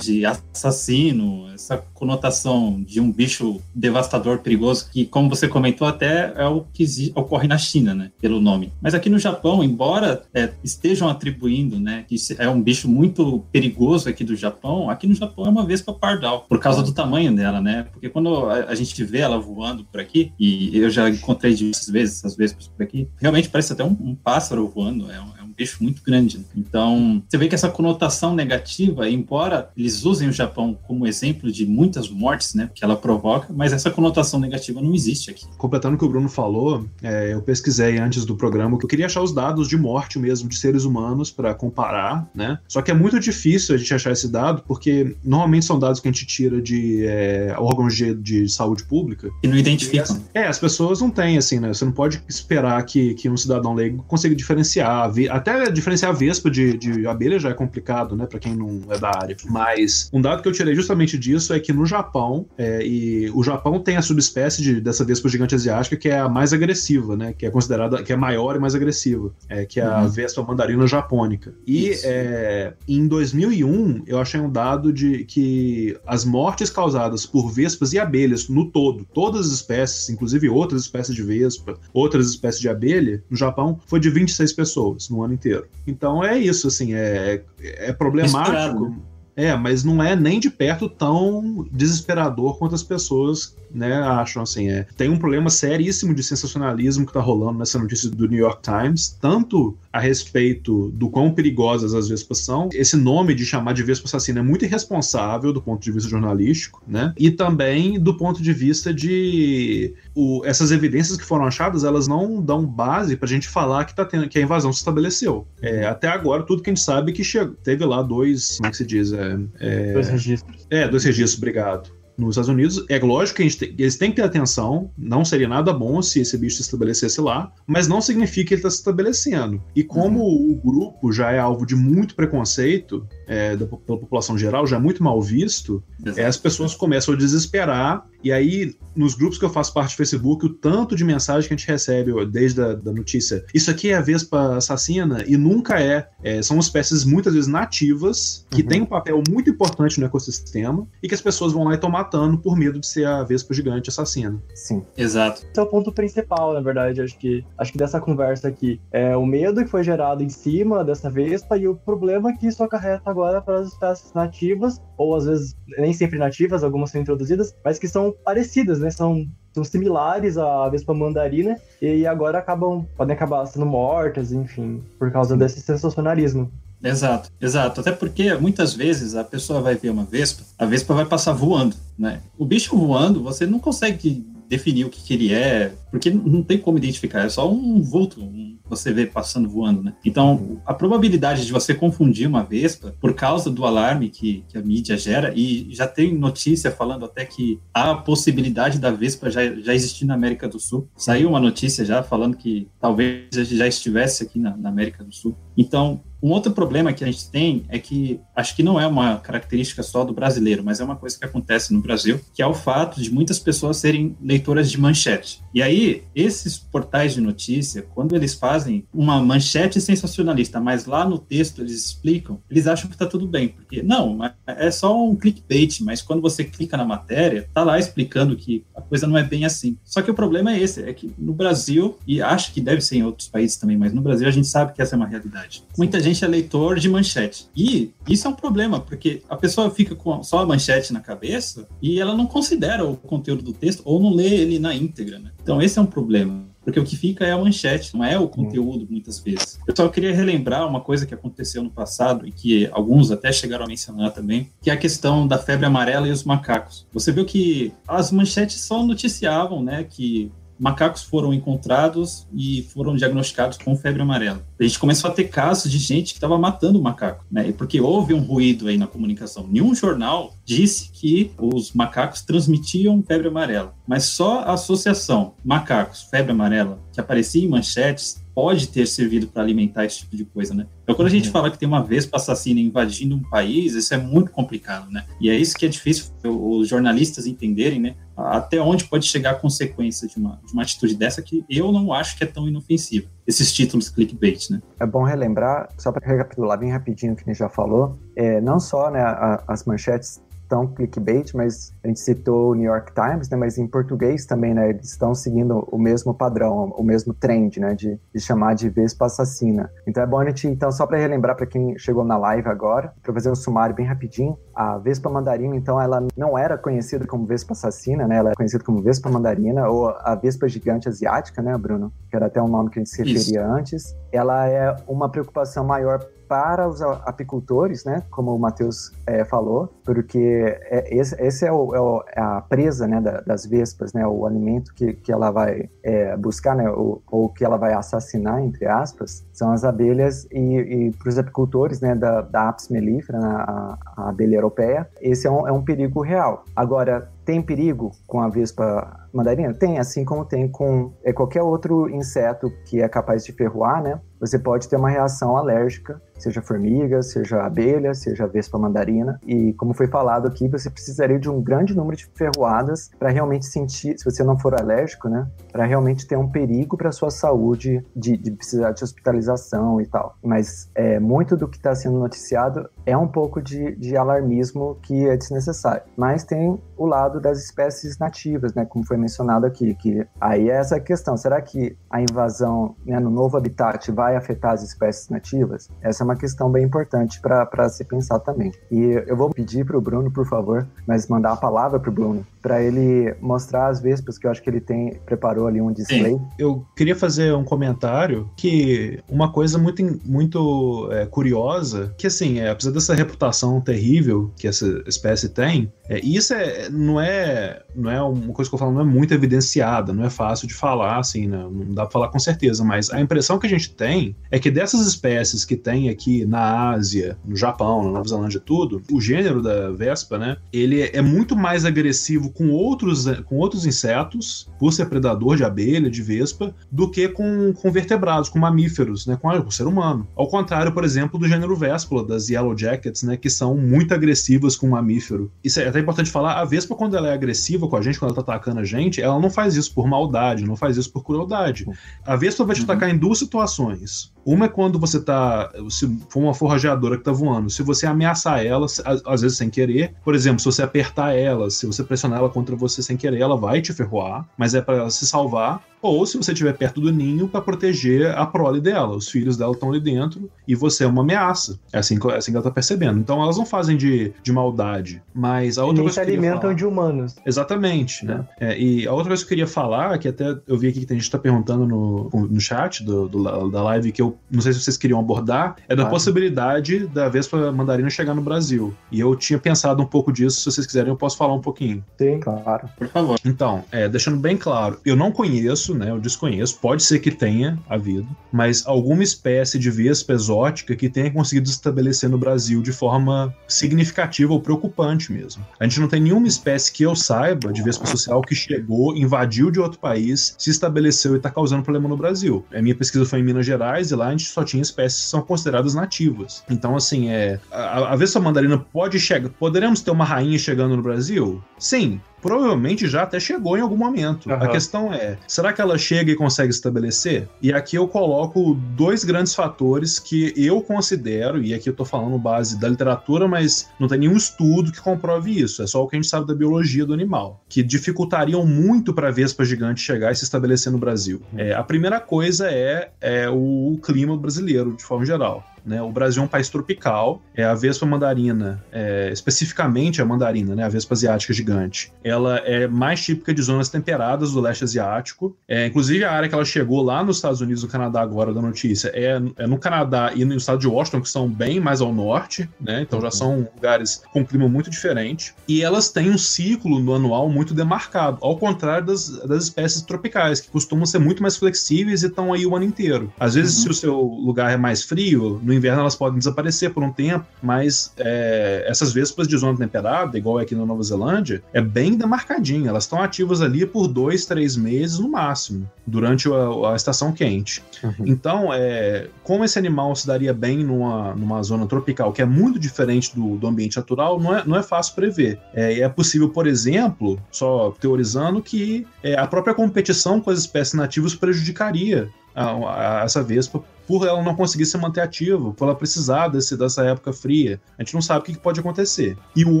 de 0.00 0.24
assassino, 0.24 1.48
essa 1.52 1.78
conotação 1.94 2.82
de 2.82 3.00
um 3.00 3.10
bicho 3.10 3.60
devastador, 3.74 4.38
perigoso, 4.38 4.88
que, 4.90 5.04
como 5.04 5.28
você 5.28 5.48
comentou, 5.48 5.86
até 5.86 6.32
é 6.36 6.46
o 6.46 6.62
que 6.72 6.84
ocorre 7.14 7.48
na 7.48 7.58
China, 7.58 7.94
né? 7.94 8.10
Pelo 8.20 8.40
nome. 8.40 8.72
Mas 8.80 8.94
aqui 8.94 9.08
no 9.08 9.18
Japão, 9.18 9.64
embora 9.64 10.22
é, 10.34 10.52
estejam 10.62 11.08
atribuindo, 11.08 11.80
né, 11.80 12.04
que 12.06 12.16
é 12.38 12.48
um 12.48 12.60
bicho 12.60 12.88
muito 12.88 13.44
perigoso 13.50 14.08
aqui 14.08 14.22
do 14.24 14.36
Japão, 14.36 14.90
aqui 14.90 15.06
no 15.06 15.14
Japão 15.14 15.46
é 15.46 15.48
uma 15.48 15.64
vespa 15.64 15.92
pardal, 15.92 16.46
por 16.48 16.58
causa 16.58 16.82
do 16.82 16.92
tamanho 16.92 17.34
dela, 17.34 17.60
né? 17.60 17.86
Porque 17.92 18.08
quando 18.08 18.48
a, 18.50 18.74
gente 18.74 19.02
vê 19.04 19.18
ela 19.18 19.38
voando 19.38 19.84
por 19.84 20.00
aqui, 20.00 20.32
e 20.38 20.76
eu 20.76 20.90
já 20.90 21.08
encontrei 21.08 21.54
diversas 21.54 21.88
vezes 21.88 22.18
essas 22.18 22.36
vespas 22.36 22.68
por 22.68 22.82
aqui, 22.82 23.08
realmente 23.20 23.48
parece 23.48 23.72
até 23.72 23.84
um, 23.84 23.96
um 24.00 24.14
pássaro 24.14 24.68
voando, 24.68 25.10
é 25.10 25.20
um, 25.20 25.36
é 25.38 25.43
bicho 25.56 25.82
muito 25.82 26.02
grande. 26.04 26.38
né? 26.38 26.44
Então, 26.56 27.22
você 27.28 27.36
vê 27.38 27.48
que 27.48 27.54
essa 27.54 27.68
conotação 27.68 28.34
negativa, 28.34 29.08
embora 29.08 29.70
eles 29.76 30.04
usem 30.04 30.28
o 30.28 30.32
Japão 30.32 30.76
como 30.86 31.06
exemplo 31.06 31.50
de 31.50 31.66
muitas 31.66 32.08
mortes, 32.08 32.54
né, 32.54 32.70
que 32.74 32.84
ela 32.84 32.96
provoca, 32.96 33.52
mas 33.54 33.72
essa 33.72 33.90
conotação 33.90 34.38
negativa 34.40 34.80
não 34.80 34.94
existe 34.94 35.30
aqui. 35.30 35.44
Completando 35.56 35.96
o 35.96 35.98
que 35.98 36.04
o 36.04 36.08
Bruno 36.08 36.28
falou, 36.28 36.84
é, 37.02 37.32
eu 37.32 37.42
pesquisei 37.42 37.98
antes 37.98 38.24
do 38.24 38.34
programa 38.36 38.78
que 38.78 38.84
eu 38.84 38.88
queria 38.88 39.06
achar 39.06 39.22
os 39.22 39.32
dados 39.32 39.68
de 39.68 39.76
morte 39.76 40.18
mesmo 40.18 40.48
de 40.48 40.56
seres 40.56 40.84
humanos 40.84 41.30
para 41.30 41.54
comparar, 41.54 42.28
né? 42.34 42.58
Só 42.68 42.82
que 42.82 42.90
é 42.90 42.94
muito 42.94 43.18
difícil 43.20 43.74
a 43.74 43.78
gente 43.78 43.92
achar 43.94 44.12
esse 44.12 44.28
dado 44.28 44.62
porque 44.66 45.16
normalmente 45.24 45.64
são 45.64 45.78
dados 45.78 46.00
que 46.00 46.08
a 46.08 46.12
gente 46.12 46.26
tira 46.26 46.60
de 46.60 47.04
é, 47.06 47.54
órgãos 47.58 47.94
de, 47.94 48.14
de 48.14 48.48
saúde 48.48 48.84
pública. 48.84 49.28
E 49.42 49.48
não 49.48 49.56
identificam. 49.56 50.20
É, 50.32 50.46
as 50.46 50.58
pessoas 50.58 51.00
não 51.00 51.10
têm, 51.10 51.36
assim, 51.38 51.58
né? 51.60 51.68
Você 51.72 51.84
não 51.84 51.92
pode 51.92 52.22
esperar 52.28 52.82
que, 52.84 53.14
que 53.14 53.28
um 53.28 53.36
cidadão 53.36 53.74
leigo 53.74 54.04
consiga 54.08 54.34
diferenciar. 54.34 54.90
a 55.04 55.08
ve- 55.08 55.28
Até 55.44 55.70
diferenciar 55.70 56.10
a 56.10 56.14
vespa 56.14 56.50
de, 56.50 56.76
de 56.78 57.06
abelha 57.06 57.38
já 57.38 57.50
é 57.50 57.54
complicado, 57.54 58.16
né? 58.16 58.26
Pra 58.26 58.38
quem 58.38 58.54
não 58.56 58.80
é 58.88 58.98
da 58.98 59.08
área. 59.10 59.36
Mas 59.44 60.08
um 60.12 60.20
dado 60.20 60.42
que 60.42 60.48
eu 60.48 60.52
tirei 60.52 60.74
justamente 60.74 61.18
disso 61.18 61.52
é 61.52 61.60
que 61.60 61.72
no 61.72 61.84
Japão, 61.84 62.46
é, 62.56 62.84
e 62.86 63.30
o 63.34 63.42
Japão 63.42 63.78
tem 63.78 63.96
a 63.96 64.02
subespécie 64.02 64.62
de- 64.62 64.80
dessa 64.80 65.04
vespa 65.04 65.28
gigante 65.28 65.54
asiática 65.54 65.96
que 65.96 66.08
é 66.08 66.18
a 66.18 66.28
mais 66.28 66.52
agressiva, 66.54 67.14
né? 67.16 67.34
Que 67.36 67.44
é 67.46 67.50
considerada, 67.50 68.02
que 68.02 68.12
é 68.12 68.16
maior 68.16 68.56
e 68.56 68.58
mais 68.58 68.74
agressiva, 68.74 69.30
é, 69.48 69.64
que 69.66 69.78
é 69.80 69.84
a 69.84 70.00
Uhum. 70.02 70.08
vespa 70.08 70.42
mandarina 70.42 70.86
japônica. 70.86 71.54
E 71.66 71.90
é, 72.04 72.72
em 72.88 73.06
2001, 73.06 74.02
eu 74.06 74.18
achei 74.18 74.40
um 74.40 74.50
dado 74.50 74.92
de 74.92 75.24
que 75.24 75.96
as 76.06 76.24
mortes 76.24 76.70
causadas 76.70 77.26
por 77.26 77.50
vespas 77.52 77.92
e 77.92 77.98
abelhas 77.98 78.48
no 78.48 78.70
todo, 78.70 79.04
todas 79.12 79.46
as 79.46 79.52
espécies, 79.52 80.08
inclusive 80.08 80.48
outras 80.48 80.82
espécies 80.82 81.14
de 81.14 81.22
vespa, 81.22 81.78
outras 81.92 82.28
espécies 82.30 82.60
de 82.60 82.68
abelha, 82.68 83.22
no 83.28 83.36
Japão, 83.36 83.78
foi 83.86 84.00
de 84.00 84.08
26 84.10 84.52
pessoas 84.52 85.08
no 85.10 85.22
ano 85.22 85.33
inteiro. 85.34 85.66
Então 85.86 86.22
é 86.24 86.38
isso, 86.38 86.68
assim, 86.68 86.94
é, 86.94 87.42
é 87.60 87.92
problemático. 87.92 88.40
Misturado, 88.40 88.88
né? 88.88 88.96
É, 89.36 89.56
mas 89.56 89.82
não 89.82 90.02
é 90.02 90.14
nem 90.14 90.38
de 90.38 90.48
perto 90.48 90.88
tão 90.88 91.66
desesperador 91.72 92.56
quanto 92.56 92.74
as 92.74 92.84
pessoas 92.84 93.56
né, 93.74 93.92
acham 93.94 94.42
assim. 94.42 94.68
É. 94.70 94.86
Tem 94.96 95.08
um 95.10 95.18
problema 95.18 95.50
seríssimo 95.50 96.14
de 96.14 96.22
sensacionalismo 96.22 97.04
que 97.04 97.12
tá 97.12 97.20
rolando 97.20 97.58
nessa 97.58 97.78
notícia 97.78 98.08
do 98.10 98.28
New 98.28 98.38
York 98.38 98.62
Times, 98.62 99.16
tanto 99.20 99.76
a 99.92 99.98
respeito 100.00 100.90
do 100.92 101.08
quão 101.10 101.30
perigosas 101.32 101.94
as 101.94 102.08
vespas 102.08 102.38
são. 102.38 102.68
Esse 102.72 102.96
nome 102.96 103.34
de 103.34 103.44
chamar 103.44 103.72
de 103.74 103.82
vespa 103.82 104.06
assassina 104.06 104.40
é 104.40 104.42
muito 104.42 104.64
irresponsável 104.64 105.52
do 105.52 105.60
ponto 105.60 105.82
de 105.82 105.90
vista 105.92 106.08
jornalístico, 106.08 106.82
né? 106.86 107.12
E 107.18 107.30
também 107.30 107.98
do 107.98 108.16
ponto 108.16 108.42
de 108.42 108.52
vista 108.52 108.92
de 108.92 109.94
o- 110.14 110.42
essas 110.44 110.70
evidências 110.70 111.16
que 111.16 111.24
foram 111.24 111.44
achadas, 111.44 111.84
elas 111.84 112.06
não 112.08 112.40
dão 112.42 112.64
base 112.66 113.16
pra 113.16 113.28
gente 113.28 113.48
falar 113.48 113.84
que, 113.84 113.94
tá 113.94 114.04
tendo, 114.04 114.28
que 114.28 114.38
a 114.38 114.42
invasão 114.42 114.72
se 114.72 114.78
estabeleceu. 114.78 115.46
É, 115.62 115.86
até 115.86 116.08
agora, 116.08 116.42
tudo 116.42 116.62
que 116.62 116.70
a 116.70 116.74
gente 116.74 116.82
sabe 116.84 117.12
é 117.12 117.14
que 117.14 117.24
chegou, 117.24 117.54
teve 117.62 117.84
lá 117.84 118.02
dois, 118.02 118.56
como 118.56 118.66
é 118.66 118.70
que 118.70 118.76
se 118.76 118.86
diz? 118.86 119.12
É, 119.12 119.38
é, 119.60 119.92
Dois 119.92 120.08
registros. 120.08 120.66
é, 120.70 120.88
dois 120.88 121.04
registros, 121.04 121.38
obrigado. 121.38 121.90
Nos 122.16 122.30
Estados 122.30 122.48
Unidos, 122.48 122.84
é 122.88 122.98
lógico 122.98 123.36
que 123.36 123.42
a 123.42 123.44
gente 123.46 123.58
tem- 123.58 123.74
eles 123.76 123.96
têm 123.96 124.10
que 124.10 124.16
ter 124.16 124.22
atenção, 124.22 124.90
não 124.96 125.24
seria 125.24 125.48
nada 125.48 125.72
bom 125.72 126.00
se 126.00 126.20
esse 126.20 126.38
bicho 126.38 126.56
se 126.56 126.62
estabelecesse 126.62 127.20
lá, 127.20 127.52
mas 127.66 127.88
não 127.88 128.00
significa 128.00 128.48
que 128.48 128.54
ele 128.54 128.58
está 128.60 128.70
se 128.70 128.76
estabelecendo. 128.76 129.62
E 129.74 129.82
como 129.82 130.20
o 130.22 130.54
grupo 130.54 131.12
já 131.12 131.32
é 131.32 131.38
alvo 131.38 131.66
de 131.66 131.74
muito 131.74 132.14
preconceito 132.14 133.06
é, 133.26 133.56
da, 133.56 133.66
pela 133.66 133.98
população 133.98 134.36
geral, 134.38 134.66
já 134.66 134.76
é 134.76 134.80
muito 134.80 135.02
mal 135.02 135.20
visto, 135.20 135.82
é, 136.16 136.24
as 136.24 136.36
pessoas 136.36 136.74
começam 136.74 137.14
a 137.14 137.16
desesperar, 137.16 138.06
e 138.22 138.32
aí, 138.32 138.74
nos 138.96 139.14
grupos 139.14 139.38
que 139.38 139.44
eu 139.44 139.50
faço 139.50 139.72
parte 139.74 139.92
do 139.94 139.96
Facebook, 139.98 140.46
o 140.46 140.48
tanto 140.48 140.96
de 140.96 141.04
mensagem 141.04 141.46
que 141.46 141.54
a 141.54 141.56
gente 141.56 141.68
recebe 141.68 142.12
desde 142.26 142.62
a 142.62 142.72
da 142.74 142.92
notícia, 142.92 143.44
isso 143.52 143.70
aqui 143.70 143.90
é 143.90 143.94
a 143.94 144.00
vespa 144.00 144.56
assassina, 144.56 145.22
e 145.26 145.36
nunca 145.36 145.80
é. 145.80 146.08
É, 146.22 146.40
são 146.42 146.58
espécies 146.58 147.04
muitas 147.04 147.34
vezes 147.34 147.48
nativas, 147.48 148.46
que 148.50 148.62
Uhum. 148.62 148.68
têm 148.68 148.82
um 148.82 148.86
papel 148.86 149.22
muito 149.28 149.50
importante 149.50 150.00
no 150.00 150.06
ecossistema, 150.06 150.86
e 151.02 151.08
que 151.08 151.14
as 151.14 151.20
pessoas 151.20 151.52
vão 151.52 151.64
lá 151.64 151.72
e 151.72 151.74
estão 151.74 151.90
matando 151.90 152.38
por 152.38 152.56
medo 152.56 152.78
de 152.80 152.86
ser 152.86 153.06
a 153.06 153.22
vespa 153.22 153.52
gigante 153.52 153.90
assassina. 153.90 154.42
Sim. 154.54 154.82
Exato. 154.96 155.42
Esse 155.50 155.60
é 155.60 155.62
o 155.62 155.66
ponto 155.66 155.92
principal, 155.92 156.54
na 156.54 156.60
verdade, 156.60 157.02
acho 157.02 157.18
que, 157.18 157.44
acho 157.58 157.72
que 157.72 157.78
dessa 157.78 158.00
conversa 158.00 158.48
aqui. 158.48 158.80
É 158.90 159.16
o 159.16 159.26
medo 159.26 159.62
que 159.62 159.70
foi 159.70 159.84
gerado 159.84 160.22
em 160.22 160.28
cima 160.28 160.82
dessa 160.82 161.10
vespa 161.10 161.56
e 161.58 161.68
o 161.68 161.74
problema 161.74 162.36
que 162.36 162.46
isso 162.46 162.62
acarreta 162.62 163.10
agora 163.14 163.40
para 163.40 163.60
as 163.60 163.68
espécies 163.68 164.12
nativas, 164.12 164.80
ou 164.98 165.14
às 165.14 165.24
vezes 165.24 165.56
nem 165.78 165.92
sempre 165.92 166.18
nativas, 166.18 166.64
algumas 166.64 166.90
são 166.90 167.00
introduzidas, 167.00 167.54
mas 167.64 167.78
que 167.78 167.86
são 167.86 168.12
parecidas, 168.24 168.80
né? 168.80 168.90
São, 168.90 169.24
são 169.52 169.62
similares 169.62 170.36
à 170.36 170.68
vespa 170.68 170.92
mandarina 170.92 171.56
e 171.80 172.04
agora 172.06 172.38
acabam, 172.38 172.84
podem 172.96 173.14
acabar 173.14 173.46
sendo 173.46 173.66
mortas, 173.66 174.32
enfim, 174.32 174.82
por 174.98 175.12
causa 175.12 175.36
desse 175.36 175.60
sensacionalismo. 175.60 176.50
Exato, 176.82 177.30
exato. 177.40 177.80
Até 177.80 177.92
porque 177.92 178.34
muitas 178.34 178.74
vezes 178.74 179.14
a 179.14 179.24
pessoa 179.24 179.60
vai 179.62 179.76
ver 179.76 179.90
uma 179.90 180.04
vespa, 180.04 180.42
a 180.58 180.66
vespa 180.66 180.92
vai 180.92 181.06
passar 181.06 181.32
voando, 181.32 181.76
né? 181.96 182.20
O 182.36 182.44
bicho 182.44 182.76
voando, 182.76 183.22
você 183.22 183.46
não 183.46 183.58
consegue 183.58 184.26
definir 184.48 184.84
o 184.84 184.90
que, 184.90 185.02
que 185.02 185.14
ele 185.14 185.32
é, 185.32 185.72
porque 185.94 186.10
não 186.10 186.42
tem 186.42 186.58
como 186.58 186.76
identificar, 186.76 187.20
é 187.20 187.28
só 187.28 187.48
um 187.48 187.80
vulto, 187.80 188.20
você 188.68 188.92
vê 188.92 189.06
passando 189.06 189.48
voando, 189.48 189.80
né? 189.80 189.94
Então, 190.04 190.60
a 190.66 190.74
probabilidade 190.74 191.46
de 191.46 191.52
você 191.52 191.72
confundir 191.72 192.26
uma 192.26 192.42
vespa 192.42 192.96
por 193.00 193.14
causa 193.14 193.48
do 193.48 193.64
alarme 193.64 194.08
que, 194.08 194.44
que 194.48 194.58
a 194.58 194.60
mídia 194.60 194.96
gera, 194.96 195.32
e 195.36 195.68
já 195.70 195.86
tem 195.86 196.12
notícia 196.12 196.72
falando 196.72 197.04
até 197.04 197.24
que 197.24 197.60
a 197.72 197.94
possibilidade 197.94 198.80
da 198.80 198.90
vespa 198.90 199.30
já, 199.30 199.54
já 199.54 199.72
existir 199.72 200.04
na 200.04 200.14
América 200.14 200.48
do 200.48 200.58
Sul. 200.58 200.88
Saiu 200.96 201.28
uma 201.28 201.38
notícia 201.38 201.84
já 201.84 202.02
falando 202.02 202.36
que 202.36 202.66
talvez 202.80 203.28
já 203.32 203.68
estivesse 203.68 204.24
aqui 204.24 204.40
na, 204.40 204.56
na 204.56 204.70
América 204.70 205.04
do 205.04 205.14
Sul. 205.14 205.36
Então, 205.56 206.02
um 206.24 206.30
outro 206.30 206.52
problema 206.52 206.90
que 206.94 207.04
a 207.04 207.06
gente 207.06 207.30
tem 207.30 207.66
é 207.68 207.78
que 207.78 208.18
acho 208.34 208.56
que 208.56 208.62
não 208.62 208.80
é 208.80 208.86
uma 208.86 209.18
característica 209.18 209.82
só 209.82 210.04
do 210.04 210.14
brasileiro, 210.14 210.64
mas 210.64 210.80
é 210.80 210.84
uma 210.84 210.96
coisa 210.96 211.18
que 211.18 211.24
acontece 211.26 211.74
no 211.74 211.82
Brasil, 211.82 212.18
que 212.32 212.40
é 212.42 212.46
o 212.46 212.54
fato 212.54 212.98
de 212.98 213.12
muitas 213.12 213.38
pessoas 213.38 213.76
serem 213.76 214.16
leitoras 214.22 214.70
de 214.70 214.80
manchete. 214.80 215.42
E 215.52 215.62
aí, 215.62 215.83
esses 216.14 216.58
portais 216.58 217.14
de 217.14 217.20
notícia, 217.20 217.82
quando 217.82 218.14
eles 218.14 218.34
fazem 218.34 218.84
uma 218.92 219.20
manchete 219.20 219.80
sensacionalista, 219.80 220.60
mas 220.60 220.86
lá 220.86 221.08
no 221.08 221.18
texto 221.18 221.60
eles 221.60 221.84
explicam, 221.86 222.40
eles 222.50 222.66
acham 222.66 222.90
que 222.90 222.96
tá 222.96 223.06
tudo 223.06 223.26
bem, 223.26 223.48
porque 223.48 223.82
não, 223.82 224.18
é 224.46 224.70
só 224.70 225.02
um 225.02 225.16
clickbait, 225.16 225.80
mas 225.80 226.02
quando 226.02 226.22
você 226.22 226.44
clica 226.44 226.76
na 226.76 226.84
matéria, 226.84 227.48
tá 227.52 227.62
lá 227.62 227.78
explicando 227.78 228.36
que 228.36 228.64
a 228.74 228.80
coisa 228.80 229.06
não 229.06 229.18
é 229.18 229.22
bem 229.22 229.44
assim. 229.44 229.76
Só 229.84 230.02
que 230.02 230.10
o 230.10 230.14
problema 230.14 230.52
é 230.52 230.60
esse, 230.60 230.82
é 230.82 230.92
que 230.92 231.12
no 231.18 231.32
Brasil, 231.32 231.98
e 232.06 232.20
acho 232.20 232.52
que 232.52 232.60
deve 232.60 232.80
ser 232.80 232.96
em 232.96 233.02
outros 233.02 233.28
países 233.28 233.56
também, 233.56 233.76
mas 233.76 233.92
no 233.92 234.02
Brasil 234.02 234.28
a 234.28 234.30
gente 234.30 234.46
sabe 234.46 234.72
que 234.72 234.82
essa 234.82 234.94
é 234.94 234.98
uma 234.98 235.06
realidade. 235.06 235.64
Muita 235.76 236.00
gente 236.00 236.24
é 236.24 236.28
leitor 236.28 236.78
de 236.78 236.88
manchete. 236.88 237.46
E 237.56 237.92
isso 238.08 238.26
é 238.26 238.30
um 238.30 238.34
problema, 238.34 238.80
porque 238.80 239.22
a 239.28 239.36
pessoa 239.36 239.70
fica 239.70 239.94
com 239.94 240.22
só 240.22 240.40
a 240.40 240.46
manchete 240.46 240.92
na 240.92 241.00
cabeça 241.00 241.66
e 241.80 242.00
ela 242.00 242.14
não 242.14 242.26
considera 242.26 242.84
o 242.84 242.96
conteúdo 242.96 243.42
do 243.42 243.52
texto 243.52 243.82
ou 243.84 244.00
não 244.00 244.14
lê 244.14 244.28
ele 244.28 244.58
na 244.58 244.74
íntegra, 244.74 245.18
né? 245.18 245.30
Então 245.42 245.60
esse 245.74 245.78
é 245.80 245.82
um 245.82 245.86
problema. 245.86 246.44
Porque 246.62 246.80
o 246.80 246.84
que 246.84 246.96
fica 246.96 247.26
é 247.26 247.32
a 247.32 247.36
manchete, 247.36 247.94
não 247.94 248.02
é 248.02 248.18
o 248.18 248.26
conteúdo, 248.26 248.86
muitas 248.88 249.18
vezes. 249.18 249.58
Eu 249.66 249.74
só 249.76 249.86
queria 249.88 250.14
relembrar 250.14 250.66
uma 250.66 250.80
coisa 250.80 251.04
que 251.04 251.12
aconteceu 251.12 251.62
no 251.62 251.70
passado 251.70 252.26
e 252.26 252.32
que 252.32 252.66
alguns 252.72 253.10
até 253.10 253.30
chegaram 253.30 253.66
a 253.66 253.68
mencionar 253.68 254.12
também, 254.12 254.48
que 254.62 254.70
é 254.70 254.72
a 254.72 254.76
questão 254.76 255.26
da 255.26 255.36
febre 255.36 255.66
amarela 255.66 256.08
e 256.08 256.10
os 256.10 256.24
macacos. 256.24 256.86
Você 256.90 257.12
viu 257.12 257.26
que 257.26 257.72
as 257.86 258.10
manchetes 258.10 258.60
só 258.62 258.82
noticiavam, 258.82 259.62
né, 259.62 259.84
que 259.84 260.32
macacos 260.58 261.02
foram 261.02 261.32
encontrados 261.32 262.26
e 262.34 262.62
foram 262.72 262.96
diagnosticados 262.96 263.58
com 263.58 263.76
febre 263.76 264.02
amarela. 264.02 264.44
A 264.58 264.62
gente 264.62 264.78
começou 264.78 265.10
a 265.10 265.14
ter 265.14 265.24
casos 265.24 265.70
de 265.70 265.78
gente 265.78 266.12
que 266.12 266.18
estava 266.18 266.38
matando 266.38 266.78
o 266.78 266.82
macaco, 266.82 267.24
né? 267.30 267.52
Porque 267.52 267.80
houve 267.80 268.14
um 268.14 268.20
ruído 268.20 268.68
aí 268.68 268.78
na 268.78 268.86
comunicação. 268.86 269.46
Nenhum 269.48 269.74
jornal 269.74 270.34
disse 270.44 270.90
que 270.92 271.32
os 271.38 271.72
macacos 271.72 272.22
transmitiam 272.22 273.02
febre 273.02 273.28
amarela, 273.28 273.74
mas 273.86 274.04
só 274.04 274.40
a 274.40 274.52
associação 274.52 275.34
macacos 275.44 276.02
febre 276.02 276.32
amarela 276.32 276.78
que 276.92 277.00
aparecia 277.00 277.44
em 277.44 277.48
manchetes 277.48 278.23
pode 278.34 278.68
ter 278.68 278.86
servido 278.86 279.28
para 279.28 279.42
alimentar 279.42 279.84
esse 279.84 280.00
tipo 280.00 280.16
de 280.16 280.24
coisa, 280.24 280.52
né? 280.52 280.66
Então, 280.82 280.94
quando 280.94 281.08
a 281.08 281.10
gente 281.10 281.30
fala 281.30 281.50
que 281.50 281.58
tem 281.58 281.68
uma 281.68 281.82
vespa 281.82 282.16
assassina 282.16 282.60
invadindo 282.60 283.14
um 283.14 283.22
país, 283.22 283.74
isso 283.74 283.94
é 283.94 283.96
muito 283.96 284.30
complicado, 284.32 284.90
né? 284.90 285.04
E 285.20 285.30
é 285.30 285.36
isso 285.36 285.56
que 285.56 285.64
é 285.64 285.68
difícil 285.68 286.12
os 286.24 286.68
jornalistas 286.68 287.26
entenderem, 287.26 287.80
né? 287.80 287.94
Até 288.16 288.60
onde 288.60 288.84
pode 288.84 289.06
chegar 289.06 289.30
a 289.30 289.34
consequência 289.34 290.08
de 290.08 290.16
uma, 290.16 290.40
de 290.46 290.52
uma 290.52 290.62
atitude 290.62 290.94
dessa 290.94 291.22
que 291.22 291.44
eu 291.48 291.72
não 291.72 291.92
acho 291.92 292.16
que 292.16 292.24
é 292.24 292.26
tão 292.26 292.48
inofensiva. 292.48 293.08
Esses 293.26 293.52
títulos 293.52 293.88
clickbait, 293.88 294.50
né? 294.50 294.60
É 294.80 294.86
bom 294.86 295.02
relembrar, 295.04 295.68
só 295.78 295.92
para 295.92 296.06
recapitular 296.06 296.58
bem 296.58 296.70
rapidinho 296.70 297.12
o 297.12 297.16
que 297.16 297.22
a 297.22 297.26
gente 297.26 297.38
já 297.38 297.48
falou, 297.48 297.98
é, 298.16 298.40
não 298.40 298.58
só 298.58 298.90
né, 298.90 299.00
a, 299.00 299.42
as 299.48 299.64
manchetes 299.64 300.20
tão 300.48 300.66
clickbait, 300.66 301.32
mas 301.34 301.72
a 301.82 301.88
gente 301.88 302.00
citou 302.00 302.50
o 302.50 302.54
New 302.54 302.70
York 302.70 302.92
Times, 302.94 303.28
né, 303.28 303.36
mas 303.36 303.58
em 303.58 303.66
português 303.66 304.24
também, 304.26 304.54
né, 304.54 304.70
eles 304.70 304.90
estão 304.90 305.14
seguindo 305.14 305.66
o 305.70 305.78
mesmo 305.78 306.14
padrão, 306.14 306.72
o 306.76 306.82
mesmo 306.82 307.12
trend, 307.14 307.60
né, 307.60 307.74
de, 307.74 307.98
de 308.14 308.20
chamar 308.20 308.54
de 308.54 308.68
Vespa 308.68 309.06
assassina. 309.06 309.70
Então 309.86 310.02
é 310.02 310.06
bom 310.06 310.20
a 310.20 310.24
gente, 310.24 310.46
então, 310.48 310.70
só 310.70 310.86
para 310.86 310.98
relembrar 310.98 311.36
para 311.36 311.46
quem 311.46 311.78
chegou 311.78 312.04
na 312.04 312.16
live 312.16 312.48
agora, 312.48 312.92
para 313.02 313.12
fazer 313.12 313.30
um 313.30 313.34
sumário 313.34 313.74
bem 313.74 313.86
rapidinho, 313.86 314.36
a 314.54 314.78
Vespa 314.78 315.10
mandarina, 315.10 315.56
então, 315.56 315.80
ela 315.80 316.06
não 316.16 316.38
era 316.38 316.56
conhecida 316.56 317.06
como 317.06 317.26
Vespa 317.26 317.52
assassina, 317.52 318.06
né, 318.06 318.16
ela 318.16 318.30
é 318.30 318.34
conhecida 318.34 318.62
como 318.62 318.82
Vespa 318.82 319.10
mandarina, 319.10 319.68
ou 319.68 319.88
a 319.88 320.14
Vespa 320.14 320.48
gigante 320.48 320.88
asiática, 320.88 321.42
né, 321.42 321.56
Bruno, 321.56 321.92
que 322.10 322.16
era 322.16 322.26
até 322.26 322.40
um 322.42 322.48
nome 322.48 322.70
que 322.70 322.78
a 322.78 322.82
gente 322.82 322.90
se 322.90 323.02
referia 323.02 323.40
Isso. 323.40 323.52
antes. 323.52 323.96
Ela 324.12 324.46
é 324.48 324.76
uma 324.86 325.08
preocupação 325.08 325.64
maior 325.64 326.04
para 326.34 326.68
os 326.68 326.82
apicultores, 326.82 327.84
né, 327.84 328.02
como 328.10 328.34
o 328.34 328.38
Matheus 328.40 328.90
é, 329.06 329.24
falou, 329.24 329.72
porque 329.84 330.58
é, 330.62 330.92
esse, 330.92 331.14
é, 331.44 331.48
é, 331.48 331.52
o, 331.52 332.02
é, 332.08 332.20
a 332.20 332.40
presa 332.40 332.88
né, 332.88 333.00
da, 333.00 333.20
das 333.20 333.46
vespas, 333.46 333.92
né, 333.92 334.04
o 334.04 334.26
alimento 334.26 334.74
que, 334.74 334.94
que 334.94 335.12
ela 335.12 335.30
vai 335.30 335.70
é, 335.84 336.16
buscar, 336.16 336.56
né, 336.56 336.68
ou, 336.68 337.00
ou, 337.08 337.28
que 337.28 337.44
ela 337.44 337.56
vai 337.56 337.72
assassinar, 337.72 338.42
entre 338.42 338.66
aspas, 338.66 339.24
são 339.32 339.52
as 339.52 339.62
abelhas 339.62 340.26
e, 340.32 340.56
e 340.56 340.90
para 340.90 341.08
os 341.08 341.18
apicultores 341.18 341.80
né, 341.80 341.94
da, 341.94 342.22
da 342.22 342.48
Apis 342.48 342.68
mellifera, 342.68 343.20
né, 343.20 343.28
a, 343.28 343.78
a 343.96 344.08
abelha 344.08 344.34
europeia, 344.34 344.90
esse 345.00 345.28
é 345.28 345.30
um, 345.30 345.46
é 345.46 345.52
um 345.52 345.62
perigo 345.62 346.02
real. 346.02 346.44
Agora, 346.56 347.08
tem 347.24 347.40
perigo 347.40 347.92
com 348.06 348.20
a 348.20 348.28
vespa 348.28 349.08
mandarina? 349.12 349.54
Tem, 349.54 349.78
assim 349.78 350.04
como 350.04 350.24
tem 350.24 350.48
com 350.48 350.92
é, 351.02 351.12
qualquer 351.12 351.42
outro 351.42 351.88
inseto 351.88 352.52
que 352.66 352.82
é 352.82 352.88
capaz 352.88 353.24
de 353.24 353.32
ferroar, 353.32 353.82
né? 353.82 354.00
Você 354.20 354.38
pode 354.38 354.68
ter 354.68 354.76
uma 354.76 354.90
reação 354.90 355.36
alérgica, 355.36 356.00
seja 356.18 356.42
formiga, 356.42 357.02
seja 357.02 357.42
abelha, 357.42 357.94
seja 357.94 358.26
vespa 358.26 358.58
mandarina. 358.58 359.20
E 359.26 359.52
como 359.54 359.74
foi 359.74 359.86
falado 359.86 360.26
aqui, 360.26 360.48
você 360.48 360.70
precisaria 360.70 361.18
de 361.18 361.28
um 361.28 361.42
grande 361.42 361.76
número 361.76 361.96
de 361.96 362.06
ferroadas 362.14 362.90
para 362.98 363.10
realmente 363.10 363.46
sentir, 363.46 363.98
se 363.98 364.04
você 364.04 364.22
não 364.22 364.38
for 364.38 364.58
alérgico, 364.58 365.08
né? 365.08 365.26
Para 365.52 365.64
realmente 365.64 366.06
ter 366.06 366.16
um 366.16 366.28
perigo 366.28 366.76
para 366.76 366.92
sua 366.92 367.10
saúde 367.10 367.84
de, 367.94 368.16
de, 368.16 368.30
precisar 368.30 368.72
de 368.72 368.82
hospitalização 368.82 369.80
e 369.80 369.86
tal. 369.86 370.16
Mas 370.22 370.70
é, 370.74 370.98
muito 370.98 371.36
do 371.36 371.48
que 371.48 371.56
está 371.56 371.74
sendo 371.74 371.98
noticiado 371.98 372.68
é 372.86 372.96
um 372.96 373.08
pouco 373.08 373.42
de, 373.42 373.74
de 373.76 373.96
alarmismo 373.96 374.76
que 374.82 375.08
é 375.08 375.16
desnecessário. 375.16 375.82
Mas 375.96 376.24
tem 376.24 376.58
o 376.76 376.86
lado 376.86 377.20
das 377.20 377.38
espécies 377.38 377.98
nativas, 377.98 378.54
né? 378.54 378.64
Como 378.64 378.84
foi 378.84 378.96
mencionado 378.96 379.46
aqui, 379.46 379.74
que 379.74 380.06
aí 380.20 380.50
é 380.50 380.54
essa 380.54 380.78
questão. 380.80 381.16
Será 381.16 381.40
que 381.40 381.76
a 381.90 382.00
invasão 382.00 382.74
né, 382.84 382.98
no 382.98 383.10
novo 383.10 383.36
habitat 383.36 383.90
vai 383.92 384.16
afetar 384.16 384.52
as 384.52 384.62
espécies 384.62 385.08
nativas? 385.08 385.68
Essa 385.80 386.03
é 386.04 386.06
uma 386.06 386.16
questão 386.16 386.50
bem 386.50 386.64
importante 386.64 387.20
para 387.20 387.68
se 387.68 387.84
pensar 387.84 388.20
também. 388.20 388.52
E 388.70 389.02
eu 389.06 389.16
vou 389.16 389.30
pedir 389.30 389.64
para 389.64 389.76
o 389.76 389.80
Bruno, 389.80 390.10
por 390.10 390.26
favor, 390.26 390.66
mas 390.86 391.08
mandar 391.08 391.32
a 391.32 391.36
palavra 391.36 391.80
para 391.80 391.90
o 391.90 391.92
Bruno, 391.92 392.26
para 392.42 392.62
ele 392.62 393.14
mostrar 393.20 393.68
as 393.68 393.80
vespas 393.80 394.18
que 394.18 394.26
eu 394.26 394.30
acho 394.30 394.42
que 394.42 394.50
ele 394.50 394.60
tem 394.60 395.00
preparou 395.06 395.46
ali 395.46 395.60
um 395.60 395.72
display. 395.72 396.20
Eu 396.38 396.64
queria 396.76 396.94
fazer 396.94 397.34
um 397.34 397.44
comentário 397.44 398.28
que 398.36 399.02
uma 399.08 399.32
coisa 399.32 399.58
muito, 399.58 399.82
muito 400.04 400.88
é, 400.92 401.06
curiosa, 401.06 401.94
que 401.96 402.06
assim, 402.06 402.38
é, 402.38 402.50
apesar 402.50 402.70
dessa 402.70 402.94
reputação 402.94 403.60
terrível 403.60 404.30
que 404.36 404.46
essa 404.46 404.82
espécie 404.86 405.28
tem, 405.28 405.72
é, 405.88 405.98
isso 406.00 406.34
é, 406.34 406.68
não 406.68 407.00
é 407.00 407.62
não 407.74 407.90
é 407.90 408.00
uma 408.02 408.32
coisa 408.32 408.50
que 408.50 408.54
eu 408.54 408.58
falo, 408.58 408.72
não 408.72 408.82
é 408.82 408.84
muito 408.84 409.12
evidenciada, 409.12 409.92
não 409.92 410.04
é 410.04 410.10
fácil 410.10 410.46
de 410.46 410.54
falar, 410.54 410.98
assim, 410.98 411.26
né? 411.26 411.38
não 411.38 411.74
dá 411.74 411.82
para 411.82 411.92
falar 411.92 412.08
com 412.08 412.18
certeza, 412.18 412.64
mas 412.64 412.90
a 412.90 413.00
impressão 413.00 413.38
que 413.38 413.46
a 413.46 413.50
gente 413.50 413.74
tem 413.74 414.16
é 414.30 414.38
que 414.38 414.50
dessas 414.50 414.86
espécies 414.86 415.44
que 415.44 415.56
tem 415.56 415.88
aqui 415.88 415.93
na 416.26 416.70
Ásia, 416.70 417.16
no 417.24 417.36
Japão, 417.36 417.84
na 417.84 417.90
Nova 417.90 418.08
Zelândia, 418.08 418.40
tudo, 418.40 418.82
o 418.90 419.00
gênero 419.00 419.42
da 419.42 419.70
Vespa, 419.70 420.18
né, 420.18 420.36
ele 420.52 420.82
é 420.82 421.02
muito 421.02 421.36
mais 421.36 421.64
agressivo 421.64 422.30
com 422.30 422.50
outros, 422.50 423.06
com 423.24 423.36
outros 423.36 423.66
insetos, 423.66 424.50
por 424.58 424.72
ser 424.72 424.86
predador 424.86 425.36
de 425.36 425.44
abelha, 425.44 425.90
de 425.90 426.02
vespa, 426.02 426.54
do 426.70 426.90
que 426.90 427.08
com, 427.08 427.52
com 427.52 427.70
vertebrados, 427.70 428.28
com 428.28 428.38
mamíferos, 428.38 429.06
né, 429.06 429.16
com, 429.20 429.30
com 429.42 429.48
o 429.48 429.52
ser 429.52 429.66
humano. 429.66 430.06
Ao 430.16 430.28
contrário, 430.28 430.72
por 430.72 430.84
exemplo, 430.84 431.18
do 431.18 431.28
gênero 431.28 431.56
Véspula, 431.56 432.06
das 432.06 432.28
Yellow 432.28 432.56
Jackets, 432.56 433.02
né, 433.02 433.16
que 433.16 433.30
são 433.30 433.56
muito 433.56 433.94
agressivas 433.94 434.56
com 434.56 434.68
mamífero. 434.68 435.30
Isso 435.42 435.60
é 435.60 435.68
até 435.68 435.80
importante 435.80 436.10
falar, 436.10 436.40
a 436.40 436.44
Vespa, 436.44 436.74
quando 436.74 436.96
ela 436.96 437.08
é 437.08 437.12
agressiva, 437.12 437.68
com 437.68 437.76
a 437.76 437.82
gente, 437.82 437.98
quando 437.98 438.14
ela 438.14 438.22
tá 438.22 438.32
atacando 438.32 438.60
a 438.60 438.64
gente, 438.64 439.00
ela 439.00 439.18
não 439.18 439.30
faz 439.30 439.56
isso 439.56 439.72
por 439.74 439.86
maldade, 439.86 440.44
não 440.44 440.56
faz 440.56 440.76
isso 440.76 440.92
por 440.92 441.04
crueldade. 441.04 441.66
A 442.04 442.16
Vespa 442.16 442.44
vai 442.44 442.54
te 442.54 442.60
uhum. 442.60 442.64
atacar 442.64 442.90
em 442.90 442.98
duas 442.98 443.18
situações. 443.18 444.13
Uma 444.24 444.46
é 444.46 444.48
quando 444.48 444.78
você 444.78 445.00
tá. 445.00 445.50
Se 445.68 445.86
for 446.08 446.20
uma 446.20 446.34
forrageadora 446.34 446.96
que 446.96 447.04
tá 447.04 447.12
voando, 447.12 447.50
se 447.50 447.62
você 447.62 447.86
ameaçar 447.86 448.44
ela, 448.44 448.66
às 449.06 449.20
vezes 449.20 449.36
sem 449.36 449.50
querer, 449.50 449.94
por 450.02 450.14
exemplo, 450.14 450.38
se 450.38 450.46
você 450.46 450.62
apertar 450.62 451.12
ela, 451.12 451.50
se 451.50 451.66
você 451.66 451.84
pressionar 451.84 452.18
ela 452.18 452.30
contra 452.30 452.56
você 452.56 452.82
sem 452.82 452.96
querer, 452.96 453.20
ela 453.20 453.36
vai 453.36 453.60
te 453.60 453.72
ferroar, 453.72 454.26
mas 454.36 454.54
é 454.54 454.62
para 454.62 454.76
ela 454.76 454.90
se 454.90 455.06
salvar. 455.06 455.62
Ou 455.84 456.06
se 456.06 456.16
você 456.16 456.32
estiver 456.32 456.56
perto 456.56 456.80
do 456.80 456.90
ninho 456.90 457.28
para 457.28 457.42
proteger 457.42 458.16
a 458.16 458.24
prole 458.24 458.58
dela, 458.58 458.96
os 458.96 459.08
filhos 459.08 459.36
dela 459.36 459.52
estão 459.52 459.68
ali 459.68 459.80
dentro 459.80 460.30
e 460.48 460.54
você 460.54 460.84
é 460.84 460.86
uma 460.86 461.02
ameaça. 461.02 461.58
É 461.70 461.78
assim, 461.78 461.98
é 462.10 462.16
assim 462.16 462.32
que 462.32 462.36
ela 462.38 462.44
tá 462.44 462.50
percebendo. 462.50 462.98
Então 462.98 463.22
elas 463.22 463.36
não 463.36 463.44
fazem 463.44 463.76
de, 463.76 464.12
de 464.22 464.32
maldade. 464.32 465.02
Mas 465.12 465.58
a 465.58 465.64
outra 465.64 465.82
coisa. 465.82 465.94
se 465.94 466.00
alimentam 466.00 466.40
falar... 466.40 466.54
de 466.54 466.64
humanos. 466.64 467.16
Exatamente, 467.26 468.06
né? 468.06 468.26
É, 468.40 468.58
e 468.58 468.88
a 468.88 468.92
outra 468.92 469.08
coisa 469.08 469.22
que 469.22 469.26
eu 469.26 469.28
queria 469.28 469.46
falar, 469.46 469.98
que 469.98 470.08
até 470.08 470.36
eu 470.46 470.56
vi 470.56 470.68
aqui 470.68 470.80
que 470.80 470.86
tem 470.86 470.98
gente 470.98 471.06
que 471.06 471.12
tá 471.12 471.18
perguntando 471.18 471.66
no, 471.66 472.08
no 472.10 472.40
chat 472.40 472.82
do, 472.82 473.06
do, 473.06 473.50
da 473.50 473.62
live, 473.62 473.92
que 473.92 474.00
eu 474.00 474.16
não 474.30 474.40
sei 474.40 474.54
se 474.54 474.60
vocês 474.60 474.78
queriam 474.78 474.98
abordar, 474.98 475.56
é 475.68 475.76
da 475.76 475.82
claro. 475.82 475.90
possibilidade 475.90 476.86
da 476.86 477.10
Vespa 477.10 477.52
Mandarina 477.52 477.90
chegar 477.90 478.14
no 478.14 478.22
Brasil. 478.22 478.74
E 478.90 479.00
eu 479.00 479.14
tinha 479.14 479.38
pensado 479.38 479.82
um 479.82 479.86
pouco 479.86 480.10
disso, 480.10 480.40
se 480.40 480.50
vocês 480.50 480.66
quiserem 480.66 480.90
eu 480.90 480.96
posso 480.96 481.16
falar 481.16 481.34
um 481.34 481.40
pouquinho. 481.40 481.84
Sim, 481.98 482.20
claro. 482.20 482.68
Por 482.78 482.88
favor. 482.88 483.18
Então, 483.24 483.64
é, 483.70 483.88
deixando 483.88 484.16
bem 484.16 484.36
claro, 484.36 484.78
eu 484.84 484.96
não 484.96 485.12
conheço, 485.12 485.73
né, 485.74 485.90
eu 485.90 485.98
desconheço, 485.98 486.58
pode 486.60 486.82
ser 486.82 486.98
que 486.98 487.10
tenha 487.10 487.58
havido, 487.68 488.06
mas 488.32 488.66
alguma 488.66 489.02
espécie 489.02 489.58
de 489.58 489.70
Vespa 489.70 490.12
exótica 490.12 490.74
que 490.74 490.88
tenha 490.88 491.10
conseguido 491.10 491.48
se 491.48 491.54
estabelecer 491.54 492.08
no 492.08 492.18
Brasil 492.18 492.62
de 492.62 492.72
forma 492.72 493.34
significativa 493.46 494.32
ou 494.32 494.40
preocupante 494.40 495.12
mesmo. 495.12 495.44
A 495.58 495.64
gente 495.64 495.80
não 495.80 495.88
tem 495.88 496.00
nenhuma 496.00 496.28
espécie 496.28 496.72
que 496.72 496.82
eu 496.82 496.94
saiba 496.94 497.52
de 497.52 497.62
Vespa 497.62 497.86
social 497.86 498.20
que 498.22 498.34
chegou, 498.34 498.96
invadiu 498.96 499.50
de 499.50 499.60
outro 499.60 499.78
país, 499.78 500.34
se 500.38 500.50
estabeleceu 500.50 501.14
e 501.14 501.16
está 501.16 501.30
causando 501.30 501.62
problema 501.62 501.88
no 501.88 501.96
Brasil. 501.96 502.44
A 502.52 502.62
minha 502.62 502.74
pesquisa 502.74 503.04
foi 503.04 503.20
em 503.20 503.24
Minas 503.24 503.46
Gerais 503.46 503.90
e 503.90 503.94
lá 503.94 504.08
a 504.08 504.10
gente 504.10 504.26
só 504.26 504.44
tinha 504.44 504.62
espécies 504.62 505.02
que 505.02 505.08
são 505.08 505.22
consideradas 505.22 505.74
nativas. 505.74 506.42
Então, 506.48 506.76
assim, 506.76 507.08
é, 507.08 507.38
a, 507.50 507.92
a 507.92 507.96
Vespa 507.96 508.20
mandarina 508.20 508.58
pode 508.58 508.98
chegar. 508.98 509.28
Poderemos 509.30 509.80
ter 509.80 509.90
uma 509.90 510.04
rainha 510.04 510.38
chegando 510.38 510.76
no 510.76 510.82
Brasil? 510.82 511.42
Sim, 511.58 512.00
provavelmente 512.24 512.88
já 512.88 513.02
até 513.02 513.20
chegou 513.20 513.58
em 513.58 513.60
algum 513.60 513.76
momento. 513.76 514.30
Uhum. 514.30 514.36
A 514.36 514.48
questão 514.48 514.94
é, 514.94 515.18
será 515.28 515.52
que 515.52 515.60
ela 515.60 515.76
chega 515.76 516.10
e 516.10 516.16
consegue 516.16 516.50
estabelecer? 516.50 517.28
E 517.42 517.52
aqui 517.52 517.76
eu 517.76 517.86
coloco 517.86 518.54
dois 518.74 519.04
grandes 519.04 519.34
fatores 519.34 519.98
que 519.98 520.32
eu 520.34 520.62
considero, 520.62 521.42
e 521.42 521.52
aqui 521.52 521.68
eu 521.68 521.74
tô 521.74 521.84
falando 521.84 522.18
base 522.18 522.58
da 522.58 522.66
literatura, 522.66 523.28
mas 523.28 523.68
não 523.78 523.86
tem 523.86 523.98
nenhum 523.98 524.16
estudo 524.16 524.72
que 524.72 524.80
comprove 524.80 525.38
isso, 525.38 525.62
é 525.62 525.66
só 525.66 525.84
o 525.84 525.86
que 525.86 525.96
a 525.96 525.98
gente 526.00 526.08
sabe 526.08 526.26
da 526.26 526.34
biologia 526.34 526.86
do 526.86 526.94
animal, 526.94 527.44
que 527.46 527.62
dificultariam 527.62 528.46
muito 528.46 528.94
para 528.94 529.08
a 529.08 529.12
vespa 529.12 529.44
gigante 529.44 529.82
chegar 529.82 530.10
e 530.10 530.16
se 530.16 530.24
estabelecer 530.24 530.72
no 530.72 530.78
Brasil. 530.78 531.20
Uhum. 531.30 531.40
É, 531.40 531.52
a 531.52 531.62
primeira 531.62 532.00
coisa 532.00 532.50
é, 532.50 532.90
é 533.02 533.28
o 533.28 533.78
clima 533.84 534.16
brasileiro, 534.16 534.74
de 534.74 534.82
forma 534.82 535.04
geral. 535.04 535.44
Né? 535.64 535.80
O 535.80 535.90
Brasil 535.90 536.22
é 536.22 536.24
um 536.24 536.28
país 536.28 536.48
tropical, 536.48 537.22
é 537.34 537.44
a 537.44 537.54
vespa 537.54 537.86
mandarina, 537.86 538.62
é, 538.72 539.10
especificamente 539.12 540.02
a 540.02 540.04
mandarina, 540.04 540.54
né? 540.54 540.64
a 540.64 540.68
vespa 540.68 540.94
asiática 540.94 541.32
gigante. 541.32 541.92
Ela 542.02 542.38
é 542.38 542.66
mais 542.66 543.02
típica 543.02 543.32
de 543.32 543.42
zonas 543.42 543.68
temperadas 543.68 544.32
do 544.32 544.40
leste 544.40 544.64
asiático. 544.64 545.36
É, 545.48 545.66
inclusive, 545.66 546.04
a 546.04 546.12
área 546.12 546.28
que 546.28 546.34
ela 546.34 546.44
chegou 546.44 546.82
lá 546.82 547.02
nos 547.02 547.16
Estados 547.16 547.40
Unidos 547.40 547.62
e 547.62 547.66
no 547.66 547.72
Canadá 547.72 548.00
agora 548.00 548.32
da 548.32 548.42
notícia 548.42 548.90
é, 548.94 549.20
é, 549.36 549.46
no 549.46 549.58
Canadá 549.58 550.12
e 550.14 550.24
no 550.24 550.34
estado 550.34 550.58
de 550.58 550.66
Washington, 550.66 551.00
que 551.00 551.08
são 551.08 551.28
bem 551.28 551.60
mais 551.60 551.80
ao 551.80 551.92
norte, 551.92 552.48
né? 552.60 552.82
então 552.82 553.00
já 553.00 553.10
são 553.10 553.48
lugares 553.54 554.02
com 554.12 554.24
clima 554.24 554.48
muito 554.48 554.70
diferente. 554.70 555.34
E 555.48 555.62
elas 555.62 555.90
têm 555.90 556.10
um 556.10 556.18
ciclo 556.18 556.78
no 556.78 556.94
anual 556.94 557.28
muito 557.28 557.54
demarcado, 557.54 558.18
ao 558.20 558.36
contrário 558.36 558.86
das, 558.86 559.08
das 559.26 559.44
espécies 559.44 559.82
tropicais, 559.82 560.40
que 560.40 560.48
costumam 560.48 560.86
ser 560.86 560.98
muito 560.98 561.22
mais 561.22 561.36
flexíveis 561.36 562.02
e 562.02 562.06
estão 562.06 562.32
aí 562.32 562.46
o 562.46 562.54
ano 562.54 562.64
inteiro. 562.64 563.12
Às 563.18 563.34
vezes, 563.34 563.56
uhum. 563.56 563.62
se 563.62 563.68
o 563.70 563.74
seu 563.74 564.00
lugar 564.00 564.52
é 564.52 564.56
mais 564.56 564.82
frio, 564.82 565.40
no 565.42 565.53
inverno 565.54 565.80
elas 565.80 565.94
podem 565.94 566.18
desaparecer 566.18 566.72
por 566.72 566.82
um 566.82 566.92
tempo, 566.92 567.24
mas 567.42 567.92
é, 567.96 568.64
essas 568.68 568.92
vespas 568.92 569.26
de 569.28 569.36
zona 569.36 569.56
temperada, 569.56 570.16
igual 570.16 570.40
é 570.40 570.42
aqui 570.42 570.54
na 570.54 570.64
Nova 570.64 570.82
Zelândia, 570.82 571.42
é 571.52 571.60
bem 571.60 571.96
demarcadinha. 571.96 572.68
Elas 572.68 572.84
estão 572.84 573.02
ativas 573.02 573.40
ali 573.40 573.66
por 573.66 573.88
dois, 573.88 574.26
três 574.26 574.56
meses 574.56 574.98
no 574.98 575.08
máximo, 575.08 575.68
durante 575.86 576.28
a, 576.28 576.72
a 576.72 576.76
estação 576.76 577.12
quente. 577.12 577.62
Uhum. 577.82 577.94
Então, 578.06 578.52
é, 578.52 579.08
como 579.22 579.44
esse 579.44 579.58
animal 579.58 579.94
se 579.94 580.06
daria 580.06 580.32
bem 580.32 580.64
numa, 580.64 581.14
numa 581.14 581.42
zona 581.42 581.66
tropical, 581.66 582.12
que 582.12 582.22
é 582.22 582.26
muito 582.26 582.58
diferente 582.58 583.14
do, 583.14 583.36
do 583.36 583.46
ambiente 583.46 583.76
natural, 583.76 584.20
não 584.20 584.36
é, 584.36 584.44
não 584.46 584.56
é 584.56 584.62
fácil 584.62 584.94
prever. 584.94 585.38
É, 585.54 585.80
é 585.80 585.88
possível, 585.88 586.28
por 586.28 586.46
exemplo, 586.46 587.20
só 587.30 587.72
teorizando, 587.80 588.42
que 588.42 588.86
é, 589.02 589.18
a 589.18 589.26
própria 589.26 589.54
competição 589.54 590.20
com 590.20 590.30
as 590.30 590.38
espécies 590.38 590.74
nativas 590.74 591.14
prejudicaria 591.14 592.08
a, 592.34 593.00
a, 593.00 593.04
essa 593.04 593.22
vespa 593.22 593.62
por 593.86 594.06
ela 594.06 594.22
não 594.22 594.34
conseguir 594.34 594.66
se 594.66 594.76
manter 594.78 595.00
ativa, 595.00 595.52
por 595.52 595.64
ela 595.64 595.74
precisar 595.74 596.28
desse, 596.28 596.56
dessa 596.56 596.84
época 596.84 597.12
fria. 597.12 597.60
A 597.78 597.82
gente 597.82 597.94
não 597.94 598.02
sabe 598.02 598.20
o 598.20 598.22
que, 598.22 598.32
que 598.32 598.38
pode 598.38 598.60
acontecer. 598.60 599.16
E 599.34 599.44
um 599.44 599.60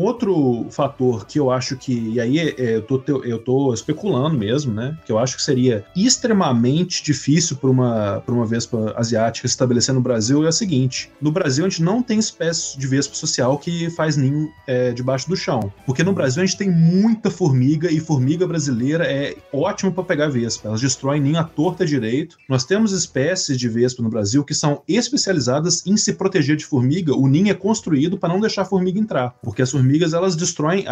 outro 0.00 0.66
fator 0.70 1.26
que 1.26 1.38
eu 1.38 1.50
acho 1.50 1.76
que, 1.76 2.10
e 2.10 2.20
aí 2.20 2.38
é, 2.38 2.76
eu, 2.76 2.82
tô, 2.82 3.02
eu 3.24 3.38
tô 3.38 3.72
especulando 3.72 4.36
mesmo, 4.36 4.72
né? 4.72 4.96
Que 5.04 5.12
eu 5.12 5.18
acho 5.18 5.36
que 5.36 5.42
seria 5.42 5.84
extremamente 5.96 7.02
difícil 7.02 7.56
para 7.56 7.70
uma, 7.70 8.22
uma 8.26 8.46
vespa 8.46 8.94
asiática 8.96 9.46
se 9.48 9.52
estabelecer 9.52 9.94
no 9.94 10.00
Brasil 10.00 10.44
é 10.44 10.48
o 10.48 10.52
seguinte: 10.52 11.10
no 11.20 11.30
Brasil 11.30 11.64
a 11.64 11.68
gente 11.68 11.82
não 11.82 12.02
tem 12.02 12.18
espécie 12.18 12.78
de 12.78 12.86
vespa 12.86 13.14
social 13.14 13.58
que 13.58 13.90
faz 13.90 14.16
ninho 14.16 14.48
é, 14.66 14.92
debaixo 14.92 15.28
do 15.28 15.36
chão. 15.36 15.72
Porque 15.86 16.02
no 16.02 16.12
Brasil 16.12 16.42
a 16.42 16.46
gente 16.46 16.58
tem 16.58 16.70
muita 16.70 17.30
formiga 17.30 17.90
e 17.90 18.00
formiga 18.00 18.46
brasileira 18.46 19.04
é 19.04 19.36
ótimo 19.52 19.92
para 19.92 20.04
pegar 20.04 20.28
vespa. 20.28 20.68
Elas 20.68 20.80
destroem 20.80 21.20
ninho 21.20 21.38
à 21.38 21.44
torta 21.44 21.86
direito. 21.86 22.36
Nós 22.48 22.64
temos 22.64 22.92
espécies 22.92 23.58
de 23.58 23.68
vespa 23.68 24.02
no 24.02 24.10
Brasil 24.14 24.44
que 24.44 24.54
são 24.54 24.82
especializadas 24.86 25.84
em 25.86 25.96
se 25.96 26.14
proteger 26.14 26.56
de 26.56 26.64
formiga. 26.64 27.14
O 27.14 27.26
ninho 27.26 27.50
é 27.50 27.54
construído 27.54 28.16
para 28.16 28.28
não 28.28 28.40
deixar 28.40 28.62
a 28.62 28.64
formiga 28.64 28.98
entrar, 28.98 29.34
porque 29.42 29.62
as 29.62 29.70
formigas 29.70 30.14
elas 30.14 30.36
destroem, 30.36 30.84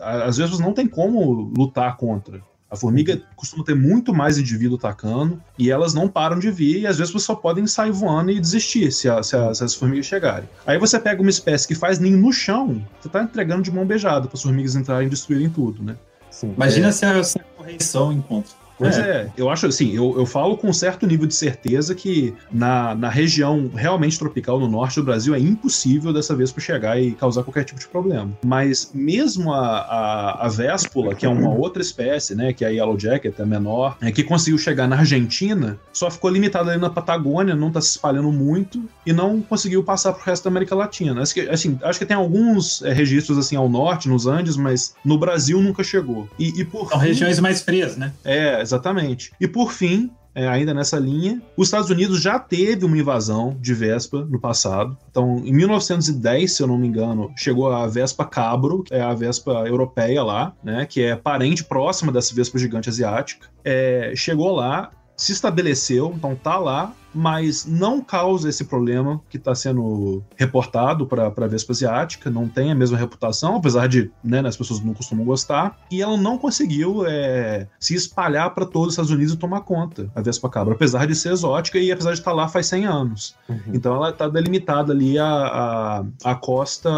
às 0.00 0.36
vezes 0.38 0.58
não 0.58 0.72
tem 0.72 0.86
como 0.86 1.52
lutar 1.56 1.96
contra. 1.96 2.40
A 2.70 2.76
formiga 2.76 3.20
costuma 3.34 3.64
ter 3.64 3.74
muito 3.74 4.12
mais 4.12 4.36
indivíduo 4.36 4.76
atacando 4.76 5.42
e 5.58 5.70
elas 5.70 5.94
não 5.94 6.06
param 6.06 6.38
de 6.38 6.50
vir 6.50 6.80
e 6.80 6.86
às 6.86 6.98
vezes 6.98 7.12
você 7.12 7.24
só 7.24 7.34
podem 7.34 7.66
sair 7.66 7.90
voando 7.90 8.30
e 8.30 8.38
desistir 8.38 8.92
se, 8.92 9.08
a, 9.08 9.22
se, 9.22 9.34
a, 9.34 9.54
se 9.54 9.64
as 9.64 9.74
formigas 9.74 10.04
chegarem. 10.04 10.46
Aí 10.66 10.78
você 10.78 10.98
pega 11.00 11.22
uma 11.22 11.30
espécie 11.30 11.66
que 11.66 11.74
faz 11.74 11.98
ninho 11.98 12.18
no 12.18 12.30
chão, 12.30 12.84
você 13.00 13.08
está 13.08 13.22
entregando 13.22 13.62
de 13.62 13.70
mão 13.70 13.86
beijada 13.86 14.28
para 14.28 14.36
as 14.36 14.42
formigas 14.42 14.76
entrarem 14.76 15.06
e 15.06 15.10
destruírem 15.10 15.48
tudo, 15.48 15.82
né? 15.82 15.96
Sim. 16.30 16.52
Imagina 16.54 16.88
é... 16.88 16.92
se, 16.92 17.06
a, 17.06 17.24
se 17.24 17.38
a 17.38 17.44
correção 17.56 18.12
encontra. 18.12 18.52
Pois 18.78 18.96
é. 18.98 19.00
é. 19.00 19.30
eu 19.36 19.50
acho 19.50 19.66
assim, 19.66 19.94
eu, 19.94 20.14
eu 20.16 20.24
falo 20.24 20.56
com 20.56 20.68
um 20.68 20.72
certo 20.72 21.06
nível 21.06 21.26
de 21.26 21.34
certeza 21.34 21.94
que 21.94 22.34
na, 22.50 22.94
na 22.94 23.08
região 23.08 23.70
realmente 23.74 24.18
tropical, 24.18 24.60
no 24.60 24.68
norte 24.68 24.96
do 24.96 25.04
Brasil, 25.04 25.34
é 25.34 25.38
impossível 25.38 26.12
dessa 26.12 26.34
vez 26.34 26.52
chegar 26.58 27.00
e 27.00 27.12
causar 27.12 27.42
qualquer 27.42 27.64
tipo 27.64 27.80
de 27.80 27.86
problema. 27.86 28.30
Mas 28.44 28.90
mesmo 28.94 29.52
a, 29.52 29.78
a, 29.78 30.46
a 30.46 30.48
véspula, 30.48 31.14
que 31.14 31.24
é 31.24 31.28
uma 31.28 31.54
outra 31.54 31.80
espécie, 31.82 32.34
né, 32.34 32.52
que 32.52 32.64
é 32.64 32.68
a 32.68 32.70
Yellow 32.70 32.98
Jacket, 32.98 33.38
é 33.38 33.44
menor, 33.44 33.96
é, 34.00 34.10
que 34.10 34.22
conseguiu 34.22 34.58
chegar 34.58 34.86
na 34.86 34.96
Argentina, 34.96 35.78
só 35.92 36.10
ficou 36.10 36.30
limitada 36.30 36.70
ali 36.70 36.80
na 36.80 36.90
Patagônia, 36.90 37.54
não 37.54 37.68
está 37.68 37.80
se 37.80 37.90
espalhando 37.90 38.30
muito 38.30 38.82
e 39.06 39.12
não 39.12 39.40
conseguiu 39.40 39.82
passar 39.82 40.12
pro 40.12 40.24
resto 40.24 40.44
da 40.44 40.50
América 40.50 40.74
Latina. 40.74 41.20
Acho 41.22 41.34
que, 41.34 41.40
assim, 41.48 41.78
acho 41.82 41.98
que 41.98 42.06
tem 42.06 42.16
alguns 42.16 42.82
é, 42.82 42.92
registros 42.92 43.38
assim 43.38 43.56
ao 43.56 43.68
norte, 43.68 44.08
nos 44.08 44.26
Andes, 44.26 44.56
mas 44.56 44.94
no 45.04 45.18
Brasil 45.18 45.60
nunca 45.60 45.82
chegou. 45.82 46.28
E, 46.38 46.60
e 46.60 46.64
por 46.64 46.88
São 46.88 47.00
fim, 47.00 47.06
regiões 47.06 47.40
mais 47.40 47.62
frias, 47.62 47.96
né? 47.96 48.12
É, 48.24 48.60
exatamente. 48.68 49.32
E 49.40 49.48
por 49.48 49.72
fim, 49.72 50.10
é, 50.34 50.46
ainda 50.46 50.72
nessa 50.72 50.98
linha, 50.98 51.42
os 51.56 51.66
Estados 51.66 51.90
Unidos 51.90 52.22
já 52.22 52.38
teve 52.38 52.84
uma 52.84 52.96
invasão 52.96 53.56
de 53.60 53.74
Vespa 53.74 54.24
no 54.24 54.38
passado. 54.40 54.96
Então, 55.10 55.42
em 55.44 55.52
1910, 55.52 56.52
se 56.52 56.62
eu 56.62 56.66
não 56.66 56.78
me 56.78 56.86
engano, 56.86 57.32
chegou 57.36 57.72
a 57.72 57.86
Vespa 57.86 58.24
cabro, 58.24 58.84
que 58.84 58.94
é 58.94 59.00
a 59.00 59.14
Vespa 59.14 59.64
europeia 59.66 60.22
lá, 60.22 60.52
né, 60.62 60.86
que 60.86 61.02
é 61.02 61.16
parente 61.16 61.64
próxima 61.64 62.12
dessa 62.12 62.34
Vespa 62.34 62.58
gigante 62.58 62.88
asiática. 62.88 63.48
É, 63.64 64.12
chegou 64.14 64.54
lá, 64.54 64.92
se 65.16 65.32
estabeleceu, 65.32 66.12
então 66.16 66.36
tá 66.36 66.56
lá, 66.56 66.92
mas 67.18 67.66
não 67.66 68.00
causa 68.00 68.48
esse 68.48 68.64
problema 68.64 69.20
que 69.28 69.38
está 69.38 69.52
sendo 69.52 70.22
reportado 70.36 71.04
para 71.04 71.26
a 71.26 71.48
Vespa 71.48 71.72
Asiática, 71.72 72.30
não 72.30 72.46
tem 72.46 72.70
a 72.70 72.76
mesma 72.76 72.96
reputação, 72.96 73.56
apesar 73.56 73.88
de 73.88 74.08
né, 74.22 74.40
as 74.46 74.56
pessoas 74.56 74.80
não 74.80 74.94
costumam 74.94 75.24
gostar, 75.24 75.76
e 75.90 76.00
ela 76.00 76.16
não 76.16 76.38
conseguiu 76.38 77.04
é, 77.04 77.66
se 77.80 77.96
espalhar 77.96 78.54
para 78.54 78.64
todos 78.64 78.88
os 78.88 78.92
Estados 78.94 79.10
Unidos 79.10 79.34
e 79.34 79.36
tomar 79.36 79.62
conta, 79.62 80.08
a 80.14 80.22
Vespa 80.22 80.48
Cabra, 80.48 80.74
apesar 80.74 81.08
de 81.08 81.14
ser 81.16 81.32
exótica 81.32 81.76
e 81.76 81.90
apesar 81.90 82.12
de 82.12 82.20
estar 82.20 82.30
tá 82.30 82.36
lá 82.36 82.46
faz 82.46 82.66
100 82.66 82.86
anos. 82.86 83.34
Uhum. 83.48 83.58
Então 83.74 83.96
ela 83.96 84.10
está 84.10 84.28
delimitada 84.28 84.92
ali 84.92 85.18
a, 85.18 85.26
a, 85.26 86.04
a 86.22 86.34
costa 86.36 86.88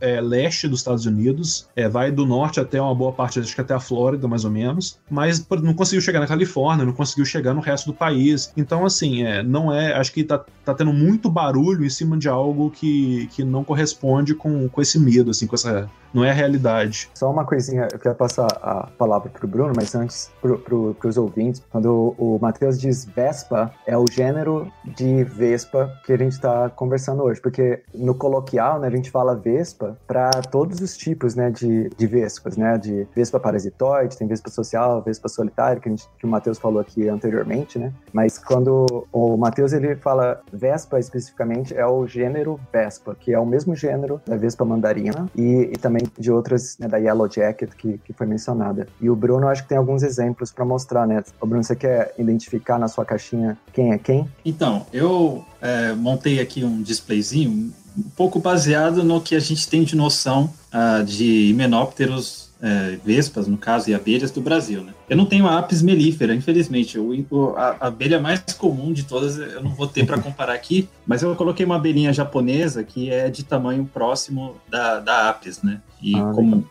é, 0.00 0.20
leste 0.20 0.68
dos 0.68 0.80
Estados 0.80 1.04
Unidos, 1.04 1.68
é, 1.74 1.88
vai 1.88 2.12
do 2.12 2.24
norte 2.24 2.60
até 2.60 2.80
uma 2.80 2.94
boa 2.94 3.12
parte, 3.12 3.40
acho 3.40 3.52
que 3.52 3.60
até 3.60 3.74
a 3.74 3.80
Flórida, 3.80 4.28
mais 4.28 4.44
ou 4.44 4.52
menos, 4.52 5.00
mas 5.10 5.44
não 5.62 5.74
conseguiu 5.74 6.00
chegar 6.00 6.20
na 6.20 6.28
Califórnia, 6.28 6.84
não 6.84 6.92
conseguiu 6.92 7.24
chegar 7.24 7.52
no 7.52 7.60
resto 7.60 7.86
do 7.86 7.94
país. 7.94 8.52
Então, 8.56 8.84
assim, 8.84 9.24
é, 9.24 9.42
não 9.42 9.63
é. 9.72 9.94
Acho 9.94 10.12
que 10.12 10.24
tá, 10.24 10.44
tá 10.64 10.74
tendo 10.74 10.92
muito 10.92 11.30
barulho 11.30 11.84
em 11.84 11.90
cima 11.90 12.16
de 12.16 12.28
algo 12.28 12.70
que, 12.70 13.28
que 13.28 13.44
não 13.44 13.64
corresponde 13.64 14.34
com, 14.34 14.68
com 14.68 14.80
esse 14.80 14.98
medo, 14.98 15.30
assim, 15.30 15.46
com 15.46 15.54
essa. 15.54 15.88
Não 16.12 16.24
é 16.24 16.30
a 16.30 16.34
realidade. 16.34 17.10
Só 17.12 17.28
uma 17.28 17.44
coisinha, 17.44 17.88
eu 17.92 17.98
quero 17.98 18.14
passar 18.14 18.46
a 18.62 18.88
palavra 18.96 19.28
pro 19.28 19.48
Bruno, 19.48 19.72
mas 19.74 19.96
antes 19.96 20.30
pro, 20.40 20.58
pro, 20.58 20.94
pros 20.94 21.16
ouvintes, 21.16 21.60
quando 21.70 22.14
o, 22.16 22.36
o 22.36 22.38
Matheus 22.40 22.80
diz 22.80 23.04
Vespa, 23.04 23.72
é 23.84 23.98
o 23.98 24.04
gênero 24.08 24.70
de 24.84 25.24
Vespa 25.24 25.92
que 26.06 26.12
a 26.12 26.16
gente 26.16 26.40
tá 26.40 26.70
conversando 26.70 27.24
hoje, 27.24 27.40
porque 27.40 27.82
no 27.92 28.14
coloquial, 28.14 28.78
né, 28.78 28.86
a 28.86 28.90
gente 28.90 29.10
fala 29.10 29.34
Vespa 29.34 29.98
para 30.06 30.30
todos 30.30 30.80
os 30.80 30.96
tipos, 30.96 31.34
né, 31.34 31.50
de, 31.50 31.90
de 31.96 32.06
Vespas, 32.06 32.56
né, 32.56 32.78
de 32.78 33.08
Vespa 33.12 33.40
parasitoide, 33.40 34.16
tem 34.16 34.28
Vespa 34.28 34.50
social, 34.50 35.02
Vespa 35.02 35.28
solitária, 35.28 35.80
que, 35.80 35.88
a 35.88 35.90
gente, 35.90 36.08
que 36.16 36.24
o 36.24 36.28
Matheus 36.28 36.58
falou 36.58 36.80
aqui 36.80 37.08
anteriormente, 37.08 37.76
né, 37.76 37.92
mas 38.12 38.38
quando 38.38 39.04
o 39.12 39.36
Matheus 39.44 39.74
ele 39.74 39.94
fala 39.94 40.40
Vespa 40.50 40.98
especificamente 40.98 41.76
é 41.76 41.86
o 41.86 42.06
gênero 42.06 42.58
Vespa, 42.72 43.14
que 43.14 43.30
é 43.30 43.38
o 43.38 43.44
mesmo 43.44 43.76
gênero 43.76 44.18
da 44.26 44.38
Vespa 44.38 44.64
mandarina 44.64 45.28
e, 45.36 45.68
e 45.70 45.76
também 45.76 46.02
de 46.18 46.32
outras, 46.32 46.78
né, 46.78 46.88
da 46.88 46.96
Yellow 46.96 47.30
Jacket 47.30 47.74
que, 47.74 47.98
que 47.98 48.14
foi 48.14 48.26
mencionada. 48.26 48.88
E 48.98 49.10
o 49.10 49.14
Bruno 49.14 49.46
acho 49.46 49.62
que 49.62 49.68
tem 49.68 49.76
alguns 49.76 50.02
exemplos 50.02 50.50
para 50.50 50.64
mostrar, 50.64 51.06
né? 51.06 51.22
O 51.38 51.46
Bruno, 51.46 51.62
você 51.62 51.76
quer 51.76 52.14
identificar 52.18 52.78
na 52.78 52.88
sua 52.88 53.04
caixinha 53.04 53.58
quem 53.70 53.92
é 53.92 53.98
quem? 53.98 54.26
Então, 54.46 54.86
eu 54.90 55.44
é, 55.60 55.92
montei 55.92 56.40
aqui 56.40 56.64
um 56.64 56.80
displayzinho 56.80 57.70
um 57.98 58.10
pouco 58.16 58.40
baseado 58.40 59.04
no 59.04 59.20
que 59.20 59.36
a 59.36 59.40
gente 59.40 59.68
tem 59.68 59.84
de 59.84 59.94
noção 59.94 60.50
uh, 60.72 61.04
de 61.04 61.50
himenópteros 61.50 62.43
é, 62.64 62.96
vespas, 63.04 63.46
no 63.46 63.58
caso, 63.58 63.90
e 63.90 63.94
abelhas 63.94 64.30
do 64.30 64.40
Brasil, 64.40 64.82
né? 64.82 64.94
Eu 65.06 65.18
não 65.18 65.26
tenho 65.26 65.46
a 65.46 65.58
apis 65.58 65.82
mellifera, 65.82 66.34
infelizmente. 66.34 66.96
Eu, 66.96 67.54
a, 67.58 67.76
a, 67.78 67.86
abelha 67.88 68.18
mais 68.18 68.40
comum 68.56 68.90
de 68.90 69.04
todas 69.04 69.36
eu 69.36 69.62
não 69.62 69.74
vou 69.74 69.86
ter 69.86 70.06
para 70.06 70.18
comparar 70.18 70.54
aqui, 70.54 70.88
mas 71.06 71.22
eu 71.22 71.36
coloquei 71.36 71.66
uma 71.66 71.76
abelhinha 71.76 72.10
japonesa 72.10 72.82
que 72.82 73.10
é 73.10 73.28
de 73.28 73.44
tamanho 73.44 73.84
próximo 73.92 74.56
da, 74.70 74.98
da 74.98 75.28
apis, 75.28 75.62
né? 75.62 75.82
E 76.02 76.16
ah, 76.16 76.32
como 76.34 76.66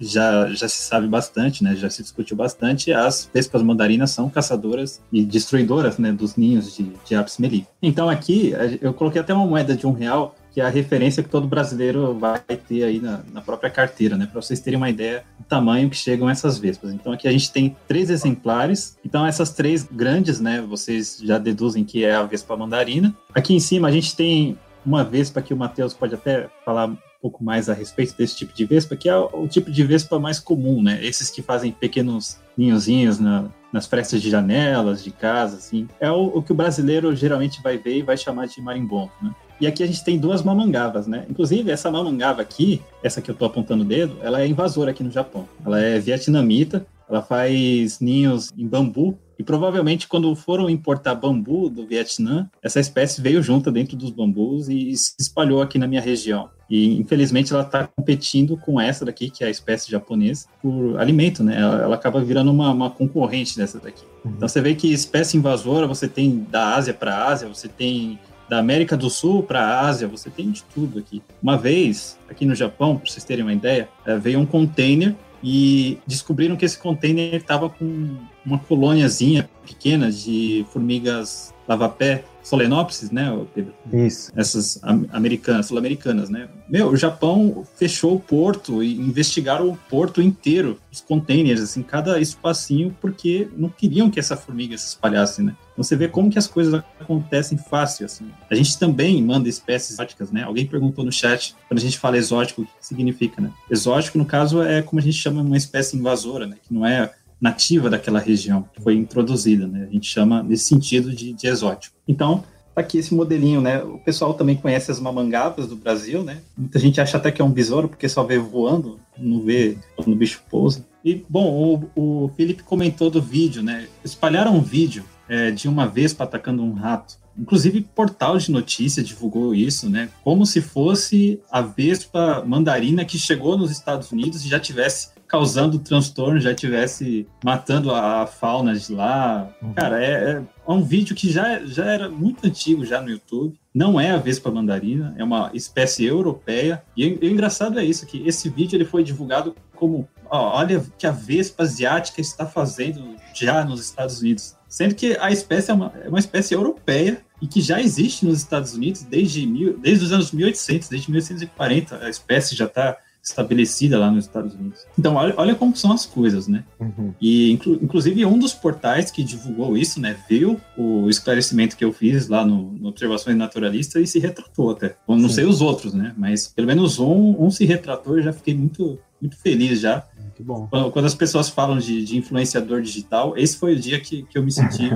já, 0.00 0.48
já 0.48 0.68
se 0.68 0.82
sabe 0.82 1.06
bastante, 1.06 1.62
né? 1.62 1.76
Já 1.76 1.88
se 1.90 2.02
discutiu 2.02 2.36
bastante, 2.36 2.92
as 2.92 3.30
vespas 3.32 3.62
mandarinas 3.62 4.10
são 4.10 4.28
caçadoras 4.28 5.00
e 5.12 5.24
destruidoras, 5.24 5.96
né? 5.96 6.10
Dos 6.10 6.34
ninhos 6.34 6.74
de, 6.74 6.90
de 7.06 7.14
apis 7.14 7.38
mellifera. 7.38 7.70
Então 7.80 8.08
aqui 8.08 8.52
eu 8.80 8.92
coloquei 8.92 9.20
até 9.20 9.32
uma 9.32 9.46
moeda 9.46 9.76
de 9.76 9.86
um 9.86 9.92
real 9.92 10.34
que 10.56 10.60
é 10.62 10.64
a 10.64 10.70
referência 10.70 11.22
que 11.22 11.28
todo 11.28 11.46
brasileiro 11.46 12.18
vai 12.18 12.38
ter 12.38 12.82
aí 12.82 12.98
na, 12.98 13.20
na 13.30 13.42
própria 13.42 13.68
carteira, 13.68 14.16
né? 14.16 14.24
Para 14.24 14.40
vocês 14.40 14.58
terem 14.58 14.78
uma 14.78 14.88
ideia 14.88 15.22
do 15.38 15.44
tamanho 15.44 15.90
que 15.90 15.96
chegam 15.96 16.30
essas 16.30 16.56
vespas. 16.56 16.94
Então 16.94 17.12
aqui 17.12 17.28
a 17.28 17.30
gente 17.30 17.52
tem 17.52 17.76
três 17.86 18.08
exemplares. 18.08 18.96
Então 19.04 19.26
essas 19.26 19.50
três 19.50 19.82
grandes, 19.82 20.40
né? 20.40 20.62
Vocês 20.66 21.20
já 21.22 21.36
deduzem 21.36 21.84
que 21.84 22.06
é 22.06 22.14
a 22.14 22.22
vespa 22.22 22.56
mandarina. 22.56 23.14
Aqui 23.34 23.52
em 23.52 23.60
cima 23.60 23.88
a 23.88 23.90
gente 23.90 24.16
tem 24.16 24.58
uma 24.82 25.04
vespa 25.04 25.42
que 25.42 25.52
o 25.52 25.56
Matheus 25.58 25.92
pode 25.92 26.14
até 26.14 26.48
falar 26.64 26.86
um 26.86 26.96
pouco 27.20 27.44
mais 27.44 27.68
a 27.68 27.74
respeito 27.74 28.16
desse 28.16 28.34
tipo 28.38 28.54
de 28.54 28.64
vespa, 28.64 28.96
que 28.96 29.10
é 29.10 29.14
o 29.14 29.46
tipo 29.46 29.70
de 29.70 29.84
vespa 29.84 30.18
mais 30.18 30.40
comum, 30.40 30.82
né? 30.82 31.04
Esses 31.04 31.28
que 31.28 31.42
fazem 31.42 31.70
pequenos 31.70 32.38
ninhozinhos 32.56 33.20
na, 33.20 33.50
nas 33.70 33.86
frestas 33.86 34.22
de 34.22 34.30
janelas, 34.30 35.04
de 35.04 35.10
casa, 35.10 35.58
assim. 35.58 35.86
É 36.00 36.10
o, 36.10 36.38
o, 36.38 36.42
que 36.42 36.52
o 36.52 36.54
brasileiro 36.54 37.14
geralmente 37.14 37.62
vai 37.62 37.76
ver 37.76 37.98
e 37.98 38.02
vai 38.02 38.16
chamar 38.16 38.46
de 38.46 38.58
marimbondo, 38.62 39.12
né? 39.20 39.34
E 39.60 39.66
aqui 39.66 39.82
a 39.82 39.86
gente 39.86 40.04
tem 40.04 40.18
duas 40.18 40.42
mamangavas, 40.42 41.06
né? 41.06 41.24
Inclusive, 41.28 41.70
essa 41.70 41.90
mamangava 41.90 42.42
aqui, 42.42 42.82
essa 43.02 43.22
que 43.22 43.30
eu 43.30 43.34
tô 43.34 43.44
apontando 43.44 43.82
o 43.82 43.86
dedo, 43.86 44.18
ela 44.22 44.40
é 44.40 44.46
invasora 44.46 44.90
aqui 44.90 45.02
no 45.02 45.10
Japão. 45.10 45.48
Ela 45.64 45.80
é 45.80 45.98
vietnamita, 45.98 46.86
ela 47.08 47.22
faz 47.22 48.00
ninhos 48.00 48.50
em 48.56 48.66
bambu 48.66 49.18
e 49.38 49.42
provavelmente 49.42 50.08
quando 50.08 50.34
foram 50.34 50.68
importar 50.70 51.14
bambu 51.14 51.68
do 51.68 51.86
Vietnã, 51.86 52.48
essa 52.62 52.80
espécie 52.80 53.20
veio 53.20 53.42
junta 53.42 53.70
dentro 53.70 53.96
dos 53.96 54.10
bambus 54.10 54.68
e 54.68 54.96
se 54.96 55.14
espalhou 55.20 55.60
aqui 55.60 55.78
na 55.78 55.86
minha 55.86 56.00
região. 56.00 56.48
E 56.68 56.98
infelizmente 56.98 57.52
ela 57.52 57.62
está 57.62 57.86
competindo 57.86 58.56
com 58.56 58.80
essa 58.80 59.04
daqui, 59.04 59.30
que 59.30 59.44
é 59.44 59.46
a 59.46 59.50
espécie 59.50 59.90
japonesa, 59.90 60.46
por 60.60 60.98
alimento, 60.98 61.44
né? 61.44 61.60
Ela, 61.60 61.82
ela 61.82 61.94
acaba 61.94 62.20
virando 62.20 62.50
uma, 62.50 62.72
uma, 62.72 62.90
concorrente 62.90 63.56
dessa 63.56 63.78
daqui. 63.78 64.04
Uhum. 64.24 64.32
Então 64.36 64.48
você 64.48 64.60
vê 64.60 64.74
que 64.74 64.92
espécie 64.92 65.36
invasora 65.36 65.86
você 65.86 66.08
tem 66.08 66.44
da 66.50 66.74
Ásia 66.74 66.94
para 66.94 67.14
a 67.14 67.28
Ásia, 67.28 67.46
você 67.46 67.68
tem 67.68 68.18
da 68.48 68.58
América 68.58 68.96
do 68.96 69.10
Sul 69.10 69.42
para 69.42 69.60
a 69.60 69.80
Ásia, 69.80 70.06
você 70.06 70.30
tem 70.30 70.50
de 70.50 70.62
tudo 70.74 70.98
aqui. 70.98 71.22
Uma 71.42 71.56
vez, 71.56 72.18
aqui 72.28 72.44
no 72.44 72.54
Japão, 72.54 72.96
para 72.96 73.10
vocês 73.10 73.24
terem 73.24 73.44
uma 73.44 73.52
ideia, 73.52 73.88
é, 74.04 74.16
veio 74.16 74.38
um 74.38 74.46
container 74.46 75.14
e 75.42 75.98
descobriram 76.06 76.56
que 76.56 76.64
esse 76.64 76.78
container 76.78 77.34
estava 77.34 77.68
com 77.68 78.16
uma 78.44 78.58
colôniazinha 78.58 79.48
pequena 79.66 80.10
de 80.10 80.64
formigas 80.72 81.54
lava-pé 81.68 82.24
Solenopsis, 82.46 83.10
né, 83.10 83.26
Pedro? 83.52 83.74
Isso. 83.92 84.30
Essas 84.36 84.80
americanas, 85.10 85.66
sul-americanas, 85.66 86.30
né? 86.30 86.48
Meu, 86.68 86.90
o 86.90 86.96
Japão 86.96 87.66
fechou 87.74 88.14
o 88.14 88.20
porto 88.20 88.84
e 88.84 88.94
investigaram 88.94 89.68
o 89.68 89.76
porto 89.76 90.22
inteiro, 90.22 90.78
os 90.92 91.00
containers, 91.00 91.60
assim, 91.60 91.82
cada 91.82 92.20
espacinho, 92.20 92.96
porque 93.00 93.48
não 93.56 93.68
queriam 93.68 94.08
que 94.08 94.20
essa 94.20 94.36
formiga 94.36 94.78
se 94.78 94.86
espalhasse, 94.86 95.42
né? 95.42 95.56
Então 95.72 95.82
você 95.82 95.96
vê 95.96 96.06
como 96.06 96.30
que 96.30 96.38
as 96.38 96.46
coisas 96.46 96.80
acontecem 97.00 97.58
fácil, 97.58 98.06
assim. 98.06 98.30
A 98.48 98.54
gente 98.54 98.78
também 98.78 99.20
manda 99.20 99.48
espécies 99.48 99.90
exóticas, 99.94 100.30
né? 100.30 100.44
Alguém 100.44 100.66
perguntou 100.66 101.04
no 101.04 101.10
chat, 101.10 101.56
quando 101.68 101.78
a 101.78 101.82
gente 101.82 101.98
fala 101.98 102.16
exótico, 102.16 102.62
o 102.62 102.64
que 102.64 102.70
significa, 102.80 103.42
né? 103.42 103.50
Exótico, 103.68 104.18
no 104.18 104.24
caso, 104.24 104.62
é 104.62 104.82
como 104.82 105.00
a 105.00 105.02
gente 105.02 105.18
chama 105.18 105.42
uma 105.42 105.56
espécie 105.56 105.96
invasora, 105.96 106.46
né? 106.46 106.56
Que 106.62 106.72
não 106.72 106.86
é 106.86 107.12
nativa 107.46 107.88
daquela 107.88 108.18
região, 108.18 108.68
que 108.74 108.82
foi 108.82 108.96
introduzida, 108.96 109.66
né? 109.68 109.86
A 109.88 109.92
gente 109.92 110.08
chama 110.08 110.42
nesse 110.42 110.64
sentido 110.64 111.14
de, 111.14 111.32
de 111.32 111.46
exótico. 111.46 111.94
Então, 112.08 112.42
tá 112.74 112.80
aqui 112.80 112.98
esse 112.98 113.14
modelinho, 113.14 113.60
né? 113.60 113.82
O 113.82 113.98
pessoal 113.98 114.34
também 114.34 114.56
conhece 114.56 114.90
as 114.90 114.98
mamangabas 114.98 115.68
do 115.68 115.76
Brasil, 115.76 116.24
né? 116.24 116.38
Muita 116.56 116.78
gente 116.78 117.00
acha 117.00 117.16
até 117.16 117.30
que 117.30 117.40
é 117.40 117.44
um 117.44 117.50
besouro, 117.50 117.88
porque 117.88 118.08
só 118.08 118.24
vê 118.24 118.38
voando, 118.38 118.98
não 119.16 119.40
vê 119.42 119.78
quando 119.94 120.12
o 120.12 120.16
bicho 120.16 120.42
pousa. 120.50 120.84
E, 121.04 121.24
bom, 121.28 121.88
o, 121.96 122.24
o 122.24 122.28
Felipe 122.36 122.64
comentou 122.64 123.10
do 123.10 123.22
vídeo, 123.22 123.62
né? 123.62 123.86
Espalharam 124.04 124.56
um 124.56 124.60
vídeo 124.60 125.04
é, 125.28 125.52
de 125.52 125.68
uma 125.68 125.86
vespa 125.86 126.24
atacando 126.24 126.62
um 126.62 126.72
rato. 126.72 127.16
Inclusive, 127.38 127.82
portal 127.94 128.38
de 128.38 128.50
notícia 128.50 129.02
divulgou 129.02 129.54
isso, 129.54 129.88
né? 129.88 130.08
Como 130.24 130.46
se 130.46 130.60
fosse 130.60 131.40
a 131.50 131.60
vespa 131.60 132.42
mandarina 132.46 133.04
que 133.04 133.18
chegou 133.18 133.56
nos 133.56 133.70
Estados 133.70 134.10
Unidos 134.10 134.44
e 134.44 134.48
já 134.48 134.58
tivesse 134.58 135.16
causando 135.26 135.78
transtorno, 135.78 136.40
já 136.40 136.54
tivesse 136.54 137.26
matando 137.44 137.92
a 137.92 138.26
fauna 138.26 138.74
de 138.74 138.92
lá. 138.92 139.50
Uhum. 139.60 139.72
Cara, 139.74 140.02
é, 140.02 140.12
é, 140.32 140.42
um 140.66 140.82
vídeo 140.82 141.14
que 141.14 141.30
já, 141.30 141.64
já 141.64 141.84
era 141.84 142.08
muito 142.08 142.46
antigo 142.46 142.84
já 142.84 143.00
no 143.00 143.10
YouTube. 143.10 143.58
Não 143.74 144.00
é 144.00 144.12
a 144.12 144.16
vespa 144.16 144.50
mandarina, 144.50 145.14
é 145.18 145.24
uma 145.24 145.50
espécie 145.52 146.04
europeia. 146.04 146.82
E, 146.96 147.04
e 147.04 147.28
o 147.28 147.30
engraçado 147.30 147.78
é 147.78 147.84
isso, 147.84 148.06
que 148.06 148.26
esse 148.26 148.48
vídeo 148.48 148.76
ele 148.76 148.84
foi 148.84 149.02
divulgado 149.02 149.54
como 149.74 150.08
ó, 150.30 150.58
olha 150.58 150.78
o 150.78 150.86
que 150.96 151.06
a 151.06 151.10
vespa 151.10 151.62
asiática 151.62 152.20
está 152.20 152.46
fazendo 152.46 153.16
já 153.34 153.64
nos 153.64 153.80
Estados 153.80 154.20
Unidos. 154.20 154.56
Sendo 154.68 154.94
que 154.94 155.16
a 155.20 155.30
espécie 155.30 155.70
é 155.70 155.74
uma, 155.74 155.92
é 156.02 156.08
uma 156.08 156.18
espécie 156.18 156.54
europeia 156.54 157.24
e 157.40 157.46
que 157.46 157.60
já 157.60 157.80
existe 157.80 158.24
nos 158.24 158.38
Estados 158.38 158.74
Unidos 158.74 159.02
desde, 159.02 159.46
mil, 159.46 159.78
desde 159.78 160.04
os 160.04 160.12
anos 160.12 160.32
1800, 160.32 160.88
desde 160.88 161.10
1840. 161.10 162.04
A 162.04 162.08
espécie 162.08 162.54
já 162.54 162.64
está 162.66 162.98
estabelecida 163.26 163.98
lá 163.98 164.10
nos 164.10 164.24
Estados 164.26 164.54
Unidos. 164.54 164.86
Então, 164.96 165.16
olha, 165.16 165.34
olha 165.36 165.54
como 165.54 165.76
são 165.76 165.92
as 165.92 166.06
coisas, 166.06 166.46
né? 166.46 166.64
Uhum. 166.78 167.12
E, 167.20 167.50
inclu, 167.50 167.74
inclusive, 167.82 168.24
um 168.24 168.38
dos 168.38 168.54
portais 168.54 169.10
que 169.10 169.24
divulgou 169.24 169.76
isso, 169.76 170.00
né, 170.00 170.16
viu 170.28 170.60
o 170.78 171.10
esclarecimento 171.10 171.76
que 171.76 171.84
eu 171.84 171.92
fiz 171.92 172.28
lá 172.28 172.46
no, 172.46 172.70
no 172.72 172.88
Observações 172.88 173.36
Naturalistas 173.36 174.02
e 174.02 174.06
se 174.06 174.18
retratou 174.20 174.70
até. 174.70 174.96
Bom, 175.06 175.16
não 175.16 175.28
Sim. 175.28 175.34
sei 175.34 175.44
os 175.44 175.60
outros, 175.60 175.92
né? 175.92 176.14
Mas 176.16 176.46
pelo 176.46 176.68
menos 176.68 177.00
um, 177.00 177.34
um 177.38 177.50
se 177.50 177.64
retratou 177.64 178.18
e 178.18 178.22
já 178.22 178.32
fiquei 178.32 178.54
muito, 178.54 178.98
muito 179.20 179.36
feliz 179.36 179.80
já. 179.80 180.06
Que 180.36 180.42
bom. 180.42 180.68
Quando, 180.70 180.90
quando 180.92 181.06
as 181.06 181.14
pessoas 181.14 181.48
falam 181.48 181.78
de, 181.78 182.04
de, 182.04 182.16
influenciador 182.16 182.80
digital, 182.80 183.36
esse 183.36 183.56
foi 183.56 183.74
o 183.74 183.78
dia 183.78 183.98
que, 183.98 184.22
que 184.24 184.38
eu 184.38 184.42
me 184.42 184.52
senti 184.52 184.90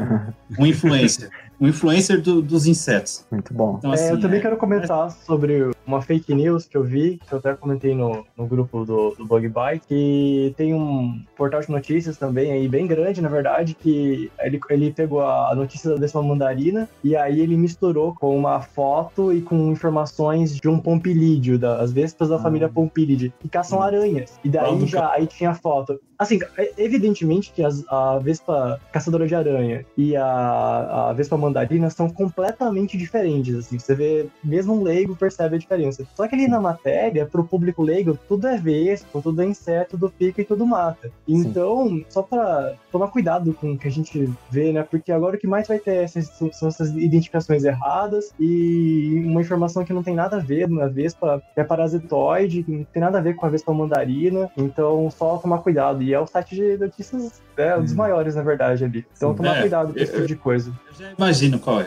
um 0.58 0.66
influencer 0.66 1.30
um 1.60 1.68
influencer 1.68 2.20
do, 2.20 2.40
dos 2.40 2.66
insetos. 2.66 3.26
Muito 3.30 3.52
bom. 3.52 3.76
Então, 3.78 3.92
assim, 3.92 4.04
é, 4.04 4.06
eu 4.08 4.12
assim, 4.14 4.22
também 4.22 4.38
é... 4.38 4.42
quero 4.42 4.56
comentar 4.56 5.10
sobre 5.10 5.70
uma 5.86 6.00
fake 6.00 6.34
news 6.34 6.66
que 6.66 6.76
eu 6.76 6.82
vi, 6.82 7.20
que 7.26 7.32
eu 7.32 7.38
até 7.38 7.54
comentei 7.54 7.94
no, 7.94 8.24
no 8.36 8.46
grupo 8.46 8.84
do, 8.84 9.10
do 9.10 9.26
Bug 9.26 9.48
Bite, 9.48 9.86
que 9.86 10.54
tem 10.56 10.72
um 10.72 11.22
portal 11.36 11.60
de 11.60 11.70
notícias 11.70 12.16
também 12.16 12.52
aí, 12.52 12.66
bem 12.68 12.86
grande, 12.86 13.20
na 13.20 13.28
verdade, 13.28 13.74
que 13.74 14.30
ele, 14.38 14.60
ele 14.70 14.92
pegou 14.92 15.20
a 15.20 15.54
notícia 15.54 15.90
da 15.90 15.96
décima 15.96 16.22
mandarina 16.22 16.88
e 17.04 17.14
aí 17.14 17.40
ele 17.40 17.56
misturou 17.56 18.14
com 18.14 18.36
uma 18.36 18.60
foto 18.60 19.32
e 19.32 19.42
com 19.42 19.70
informações 19.70 20.56
de 20.56 20.68
um 20.68 20.78
pompilídeo, 20.78 21.58
das 21.58 21.92
vespas 21.92 22.30
da 22.30 22.36
ah. 22.36 22.38
família 22.38 22.68
pompilidae, 22.68 23.32
que 23.38 23.48
caçam 23.48 23.82
aranhas. 23.82 24.38
E 24.42 24.48
daí 24.48 24.86
já 24.86 25.12
aí 25.12 25.26
tinha 25.26 25.52
foto. 25.54 26.00
Assim, 26.20 26.38
é, 26.58 26.70
evidentemente 26.76 27.50
que 27.50 27.64
as, 27.64 27.82
a 27.88 28.18
vespa 28.18 28.78
caçadora 28.92 29.26
de 29.26 29.34
aranha 29.34 29.86
e 29.96 30.14
a, 30.14 31.08
a 31.08 31.12
vespa 31.14 31.34
mandarina 31.34 31.88
são 31.88 32.10
completamente 32.10 32.98
diferentes, 32.98 33.54
assim. 33.54 33.78
Você 33.78 33.94
vê, 33.94 34.26
mesmo 34.44 34.74
um 34.74 34.82
leigo 34.82 35.16
percebe 35.16 35.56
a 35.56 35.58
diferença. 35.58 36.06
Só 36.14 36.28
que 36.28 36.34
ali 36.34 36.46
na 36.46 36.60
matéria, 36.60 37.24
pro 37.24 37.42
público 37.42 37.82
leigo, 37.82 38.18
tudo 38.28 38.46
é 38.46 38.58
vespa, 38.58 39.22
tudo 39.22 39.40
é 39.40 39.46
inseto, 39.46 39.92
tudo 39.92 40.10
pica 40.10 40.42
e 40.42 40.44
tudo 40.44 40.66
mata. 40.66 41.10
Então, 41.26 41.88
Sim. 41.88 42.04
só 42.10 42.22
pra 42.22 42.74
tomar 42.92 43.08
cuidado 43.08 43.54
com 43.54 43.72
o 43.72 43.78
que 43.78 43.88
a 43.88 43.90
gente 43.90 44.28
vê, 44.50 44.72
né? 44.72 44.82
Porque 44.82 45.10
agora 45.10 45.36
o 45.36 45.38
que 45.38 45.46
mais 45.46 45.66
vai 45.66 45.78
ter 45.78 46.04
essas, 46.04 46.26
são 46.52 46.68
essas 46.68 46.90
identificações 46.90 47.64
erradas 47.64 48.34
e 48.38 49.22
uma 49.24 49.40
informação 49.40 49.86
que 49.86 49.92
não 49.94 50.02
tem 50.02 50.14
nada 50.14 50.36
a 50.36 50.40
ver 50.40 50.68
na 50.68 50.86
vespa, 50.86 51.42
que 51.54 51.60
é 51.62 51.64
parasitoide, 51.64 52.62
que 52.62 52.70
não 52.70 52.84
tem 52.84 53.00
nada 53.00 53.16
a 53.16 53.22
ver 53.22 53.36
com 53.36 53.46
a 53.46 53.48
vespa 53.48 53.72
mandarina. 53.72 54.50
Então, 54.54 55.10
só 55.10 55.38
tomar 55.38 55.60
cuidado. 55.60 56.02
E 56.02 56.09
é 56.12 56.20
o 56.20 56.26
site 56.26 56.54
de 56.54 56.76
notícias, 56.76 57.40
é 57.56 57.76
um 57.76 57.82
dos 57.82 57.92
hum. 57.92 57.96
maiores, 57.96 58.34
na 58.34 58.42
verdade, 58.42 58.84
ali. 58.84 59.06
Então, 59.16 59.34
tomar 59.34 59.56
é, 59.56 59.60
cuidado 59.60 59.92
com 59.92 59.98
esse 59.98 60.12
tipo 60.12 60.26
de 60.26 60.36
coisa. 60.36 60.72
Eu 60.88 60.94
já 60.94 61.12
imagino 61.12 61.58
qual 61.58 61.80
é. 61.80 61.86